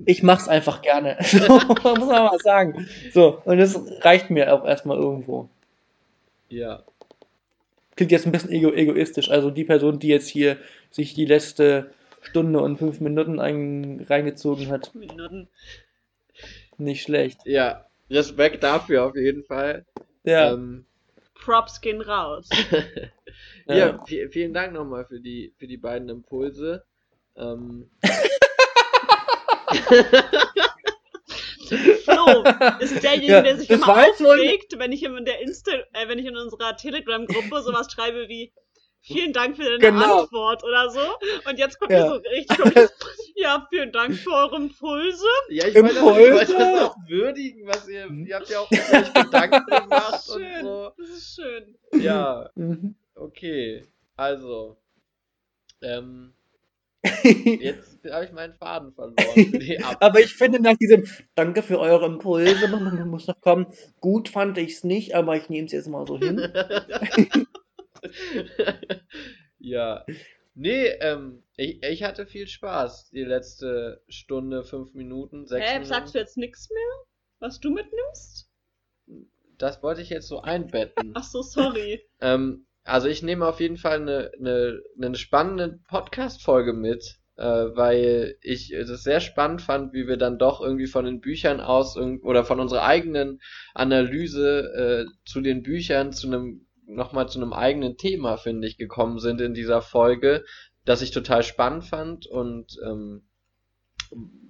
Ich 0.05 0.24
mach's 0.24 0.49
einfach 0.49 0.82
gerne. 0.82 1.16
So, 1.22 1.38
muss 1.38 2.09
man 2.09 2.24
mal 2.24 2.38
sagen. 2.41 2.88
So, 3.12 3.41
und 3.45 3.59
das 3.59 3.80
reicht 4.01 4.30
mir 4.30 4.53
auch 4.53 4.66
erstmal 4.66 4.99
irgendwo. 4.99 5.49
Ja. 6.49 6.82
Klingt 7.95 8.11
jetzt 8.11 8.26
ein 8.26 8.32
bisschen 8.32 8.51
ego 8.51 8.72
egoistisch. 8.72 9.30
Also 9.30 9.53
die 9.53 9.64
Person, 9.64 10.01
die 10.01 10.09
jetzt 10.09 10.26
hier 10.26 10.57
sich 10.91 11.14
die 11.14 11.26
letzte 11.26 11.93
Stunde 12.20 12.60
und 12.60 12.76
fünf 12.78 13.00
Minuten 13.00 13.40
ein, 13.40 14.04
reingezogen 14.08 14.68
hat. 14.68 14.94
Minuten. 14.94 15.48
Nicht 16.78 17.02
schlecht. 17.02 17.40
Ja. 17.44 17.86
Respekt 18.10 18.62
dafür 18.62 19.04
auf 19.06 19.16
jeden 19.16 19.44
Fall. 19.44 19.84
Ja. 20.24 20.52
Ähm, 20.52 20.84
Props 21.34 21.80
gehen 21.80 22.00
raus. 22.00 22.48
ja, 23.66 23.74
Ja. 23.76 24.04
vi- 24.06 24.28
vielen 24.28 24.52
Dank 24.52 24.72
nochmal 24.74 25.04
für 25.06 25.20
die, 25.20 25.54
für 25.58 25.66
die 25.66 25.76
beiden 25.78 26.08
Impulse. 26.08 26.84
Ähm, 27.36 27.88
Flo 32.04 32.44
ist 32.80 33.02
derjenige, 33.02 33.32
Ja, 33.32 33.42
der 33.42 33.56
sich 33.56 33.70
immer 33.70 33.88
aufregt, 33.88 34.74
wenn 34.78 34.92
ich 34.92 35.04
in 35.04 35.24
der 35.24 35.40
Insta, 35.40 35.70
äh, 35.92 36.08
wenn 36.08 36.18
ich 36.18 36.26
in 36.26 36.36
unserer 36.36 36.76
Telegram-Gruppe 36.76 37.62
sowas 37.62 37.90
schreibe 37.92 38.28
wie 38.28 38.52
Vielen 39.03 39.32
Dank 39.32 39.57
für 39.57 39.64
deine 39.64 39.78
Genau. 39.78 40.22
Antwort 40.22 40.62
oder 40.62 40.90
so. 40.90 41.01
Und 41.48 41.59
jetzt 41.59 41.78
kommt 41.78 41.90
Ja. 41.92 42.03
hier 42.03 42.09
so 42.11 42.16
richtig. 42.16 42.59
Ja, 43.36 43.66
vielen 43.70 43.90
Dank 43.90 44.14
für 44.16 44.32
eure 44.32 44.57
Impulse. 44.57 45.24
ja, 45.48 45.66
ich 45.66 45.74
wollte, 45.74 45.94
das, 45.94 45.94
ich 45.94 45.98
Impulse. 46.03 46.32
wollte 46.34 46.53
das 46.59 46.82
auch 46.82 46.96
würdigen, 47.09 47.66
was 47.66 47.88
ihr, 47.88 48.07
ihr 48.11 48.36
habt 48.36 48.51
ja 48.51 48.61
auch 48.61 48.70
euch 48.70 49.14
Gedanken 49.14 49.64
gemacht 49.82 50.28
und 50.28 50.42
Schön. 50.42 50.62
so. 50.62 50.92
Das 50.98 51.09
ist 51.09 51.34
schön. 51.36 51.76
Ja, 52.03 52.51
Mhm. 52.57 52.96
okay. 53.14 53.86
Also, 54.16 54.76
ähm, 55.80 56.34
jetzt 57.22 57.98
habe 58.11 58.26
ich 58.26 58.32
meinen 58.32 58.53
Faden 58.53 58.92
verloren 58.92 59.96
aber 60.01 60.20
ich 60.20 60.34
finde 60.34 60.61
nach 60.61 60.76
diesem 60.76 61.07
Danke 61.34 61.62
für 61.62 61.78
eure 61.80 62.05
Impulse, 62.05 62.68
man 62.68 63.09
muss 63.09 63.26
noch 63.26 63.40
kommen. 63.40 63.68
Gut 64.01 64.28
fand 64.28 64.59
ich 64.59 64.72
es 64.74 64.84
nicht, 64.84 65.14
aber 65.14 65.34
ich 65.36 65.48
nehme 65.48 65.64
es 65.64 65.72
jetzt 65.72 65.88
mal 65.88 66.07
so 66.07 66.18
hin. 66.18 66.53
ja. 69.59 70.05
Nee, 70.55 70.86
ähm, 71.01 71.42
ich, 71.57 71.82
ich 71.82 72.03
hatte 72.03 72.26
viel 72.26 72.46
Spaß 72.46 73.11
die 73.11 73.24
letzte 73.24 74.03
Stunde, 74.09 74.64
fünf 74.64 74.94
Minuten, 74.94 75.46
sechs 75.46 75.66
Hä, 75.66 75.74
Minuten. 75.74 75.88
sagst 75.88 76.14
du 76.14 76.18
jetzt 76.18 76.36
nichts 76.36 76.68
mehr? 76.70 77.05
Was 77.38 77.61
du 77.61 77.70
mitnimmst? 77.70 78.51
Das 79.57 79.82
wollte 79.82 80.03
ich 80.03 80.11
jetzt 80.11 80.28
so 80.28 80.40
einbetten. 80.40 81.12
Ach 81.14 81.22
so, 81.22 81.42
sorry. 81.42 82.03
ähm, 82.20 82.66
also 82.84 83.09
ich 83.09 83.22
nehme 83.22 83.46
auf 83.46 83.61
jeden 83.61 83.76
Fall 83.76 84.01
eine, 84.01 84.32
eine, 84.38 84.82
eine 85.01 85.14
spannende 85.14 85.80
Podcast-Folge 85.88 86.72
mit, 86.72 87.18
äh, 87.36 87.44
weil 87.44 88.36
ich 88.42 88.72
es 88.72 89.03
sehr 89.03 89.20
spannend 89.20 89.62
fand, 89.62 89.92
wie 89.92 90.07
wir 90.07 90.16
dann 90.16 90.38
doch 90.38 90.61
irgendwie 90.61 90.86
von 90.86 91.05
den 91.05 91.20
Büchern 91.20 91.61
aus 91.61 91.96
oder 91.96 92.44
von 92.44 92.61
unserer 92.61 92.84
eigenen 92.84 93.40
Analyse 93.74 95.07
äh, 95.07 95.12
zu 95.24 95.40
den 95.40 95.62
Büchern 95.62 96.12
zu 96.12 96.26
einem 96.26 96.66
nochmal 96.95 97.28
zu 97.28 97.38
einem 97.38 97.53
eigenen 97.53 97.97
Thema, 97.97 98.36
finde 98.36 98.66
ich, 98.66 98.76
gekommen 98.76 99.18
sind 99.18 99.41
in 99.41 99.55
dieser 99.55 99.82
Folge, 99.82 100.45
das 100.84 101.03
ich 101.03 101.11
total 101.11 101.43
spannend 101.43 101.84
fand 101.84 102.26
und 102.26 102.76
ähm, 102.84 103.22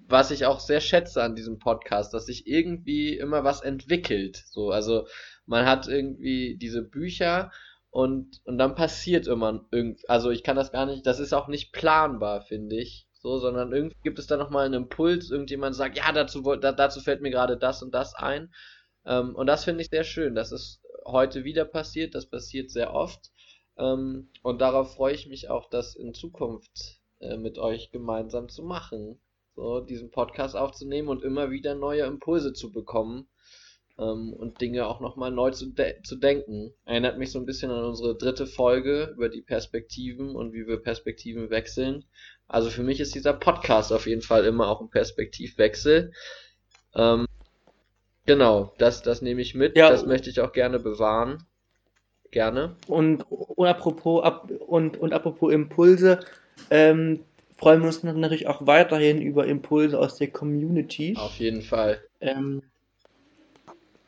was 0.06 0.30
ich 0.30 0.46
auch 0.46 0.58
sehr 0.58 0.80
schätze 0.80 1.22
an 1.22 1.36
diesem 1.36 1.58
Podcast, 1.58 2.12
dass 2.14 2.26
sich 2.26 2.46
irgendwie 2.46 3.16
immer 3.16 3.44
was 3.44 3.60
entwickelt. 3.60 4.42
So, 4.50 4.70
also 4.70 5.06
man 5.46 5.66
hat 5.66 5.86
irgendwie 5.86 6.56
diese 6.56 6.82
Bücher 6.82 7.52
und, 7.90 8.40
und 8.44 8.58
dann 8.58 8.74
passiert 8.74 9.26
immer 9.26 9.64
irgend, 9.70 10.08
also 10.08 10.30
ich 10.30 10.42
kann 10.42 10.56
das 10.56 10.72
gar 10.72 10.86
nicht, 10.86 11.06
das 11.06 11.20
ist 11.20 11.32
auch 11.32 11.48
nicht 11.48 11.72
planbar, 11.72 12.42
finde 12.42 12.76
ich. 12.76 13.06
So, 13.12 13.38
sondern 13.38 13.72
irgendwie 13.72 13.96
gibt 14.02 14.18
es 14.18 14.26
da 14.26 14.38
nochmal 14.38 14.64
einen 14.64 14.82
Impuls, 14.82 15.30
irgendjemand 15.30 15.76
sagt, 15.76 15.98
ja, 15.98 16.10
dazu, 16.10 16.40
da, 16.56 16.72
dazu 16.72 17.00
fällt 17.00 17.20
mir 17.20 17.30
gerade 17.30 17.58
das 17.58 17.82
und 17.82 17.94
das 17.94 18.14
ein. 18.14 18.50
Ähm, 19.04 19.34
und 19.34 19.46
das 19.46 19.64
finde 19.64 19.82
ich 19.82 19.90
sehr 19.90 20.04
schön. 20.04 20.34
Das 20.34 20.52
ist 20.52 20.79
heute 21.04 21.44
wieder 21.44 21.64
passiert, 21.64 22.14
das 22.14 22.26
passiert 22.26 22.70
sehr 22.70 22.94
oft. 22.94 23.30
Ähm, 23.76 24.28
und 24.42 24.60
darauf 24.60 24.94
freue 24.94 25.14
ich 25.14 25.26
mich 25.26 25.48
auch, 25.48 25.68
das 25.68 25.96
in 25.96 26.14
Zukunft 26.14 27.00
äh, 27.20 27.36
mit 27.36 27.58
euch 27.58 27.90
gemeinsam 27.90 28.48
zu 28.48 28.62
machen. 28.62 29.20
So, 29.56 29.80
diesen 29.80 30.10
Podcast 30.10 30.56
aufzunehmen 30.56 31.08
und 31.08 31.22
immer 31.22 31.50
wieder 31.50 31.74
neue 31.74 32.04
Impulse 32.04 32.52
zu 32.52 32.72
bekommen 32.72 33.28
ähm, 33.98 34.32
und 34.32 34.60
Dinge 34.60 34.86
auch 34.86 35.00
nochmal 35.00 35.30
neu 35.30 35.50
zu, 35.50 35.66
de 35.66 36.02
zu 36.02 36.16
denken. 36.16 36.72
Erinnert 36.84 37.18
mich 37.18 37.30
so 37.32 37.38
ein 37.38 37.46
bisschen 37.46 37.70
an 37.70 37.84
unsere 37.84 38.16
dritte 38.16 38.46
Folge 38.46 39.12
über 39.14 39.28
die 39.28 39.42
Perspektiven 39.42 40.34
und 40.34 40.52
wie 40.52 40.66
wir 40.66 40.78
Perspektiven 40.78 41.50
wechseln. 41.50 42.04
Also 42.48 42.70
für 42.70 42.82
mich 42.82 43.00
ist 43.00 43.14
dieser 43.14 43.34
Podcast 43.34 43.92
auf 43.92 44.06
jeden 44.06 44.22
Fall 44.22 44.44
immer 44.44 44.68
auch 44.68 44.80
ein 44.80 44.90
Perspektivwechsel. 44.90 46.12
Ähm, 46.94 47.26
genau, 48.30 48.72
das, 48.78 49.02
das 49.02 49.22
nehme 49.22 49.40
ich 49.40 49.56
mit. 49.56 49.76
Ja. 49.76 49.90
Das 49.90 50.06
möchte 50.06 50.30
ich 50.30 50.38
auch 50.38 50.52
gerne 50.52 50.78
bewahren. 50.78 51.42
Gerne. 52.30 52.76
Und, 52.86 53.22
und 53.28 53.66
apropos 53.66 54.22
ab, 54.22 54.48
und, 54.68 54.96
und 54.98 55.12
apropos 55.12 55.52
Impulse, 55.52 56.20
ähm, 56.70 57.24
freuen 57.58 57.80
wir 57.80 57.88
uns 57.88 58.04
natürlich 58.04 58.46
auch 58.46 58.64
weiterhin 58.68 59.20
über 59.20 59.46
Impulse 59.48 59.98
aus 59.98 60.16
der 60.16 60.28
Community. 60.28 61.16
Auf 61.18 61.40
jeden 61.40 61.60
Fall. 61.60 62.00
Ähm, 62.20 62.62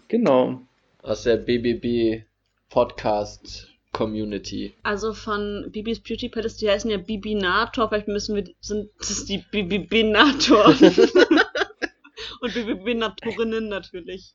genau. 0.07 0.61
Aus 1.03 1.25
der 1.25 1.39
BBB 1.39 2.23
Podcast 2.71 3.71
Community. 3.91 4.73
Also 4.85 5.15
von 5.15 5.67
Bibis 5.73 5.99
Beauty 5.99 6.29
Palace, 6.29 6.59
die 6.59 6.71
heißen 6.71 6.89
ja 6.89 6.99
Bibinator, 6.99 7.89
vielleicht 7.89 8.07
müssen 8.07 8.37
wir, 8.37 8.45
sind 8.61 8.89
das 9.01 9.25
die 9.25 9.39
Bibinator. 9.51 10.77
Und 12.43 12.55
Bibinatorinnen 12.55 13.69
natürlich. 13.69 14.35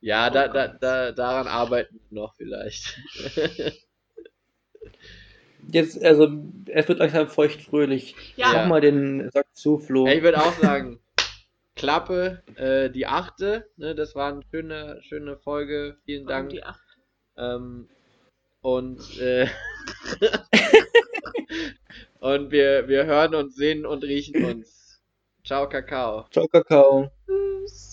Ja, 0.00 0.28
Oh 0.28 0.34
da, 0.34 0.48
da, 0.48 0.66
da, 0.68 1.12
daran 1.12 1.46
arbeiten 1.46 2.00
wir 2.08 2.22
noch 2.22 2.34
vielleicht. 2.34 2.98
Jetzt, 5.68 6.02
also, 6.02 6.28
es 6.66 6.88
wird 6.88 6.98
langsam 6.98 7.28
feuchtfröhlich. 7.28 8.16
Ja, 8.36 8.52
Ja. 8.52 8.58
Mach 8.58 8.66
mal 8.66 8.80
den 8.80 9.30
Sack 9.30 9.46
zu, 9.54 9.78
Flo. 9.78 10.06
ich 10.08 10.22
würde 10.22 10.42
auch 10.42 10.58
sagen, 10.58 10.98
Klappe, 11.76 12.42
äh, 12.56 12.90
die 12.90 13.06
achte, 13.06 13.70
ne, 13.76 13.94
das 13.94 14.14
war 14.14 14.32
eine 14.32 14.42
schöne, 14.50 15.00
schöne 15.02 15.38
Folge. 15.38 15.96
Vielen 16.04 16.26
Dank. 16.26 16.50
die 16.50 16.64
acht. 16.64 16.80
Ähm, 17.36 17.88
und 18.62 19.18
äh, 19.20 19.46
und 22.20 22.50
wir, 22.50 22.88
wir 22.88 23.06
hören 23.06 23.34
uns, 23.34 23.54
sehen 23.54 23.86
und 23.86 24.02
riechen 24.02 24.44
uns. 24.44 25.00
Ciao, 25.44 25.68
Kakao. 25.68 26.26
Ciao, 26.30 26.48
Kakao. 26.48 27.10
Who's 27.30 27.89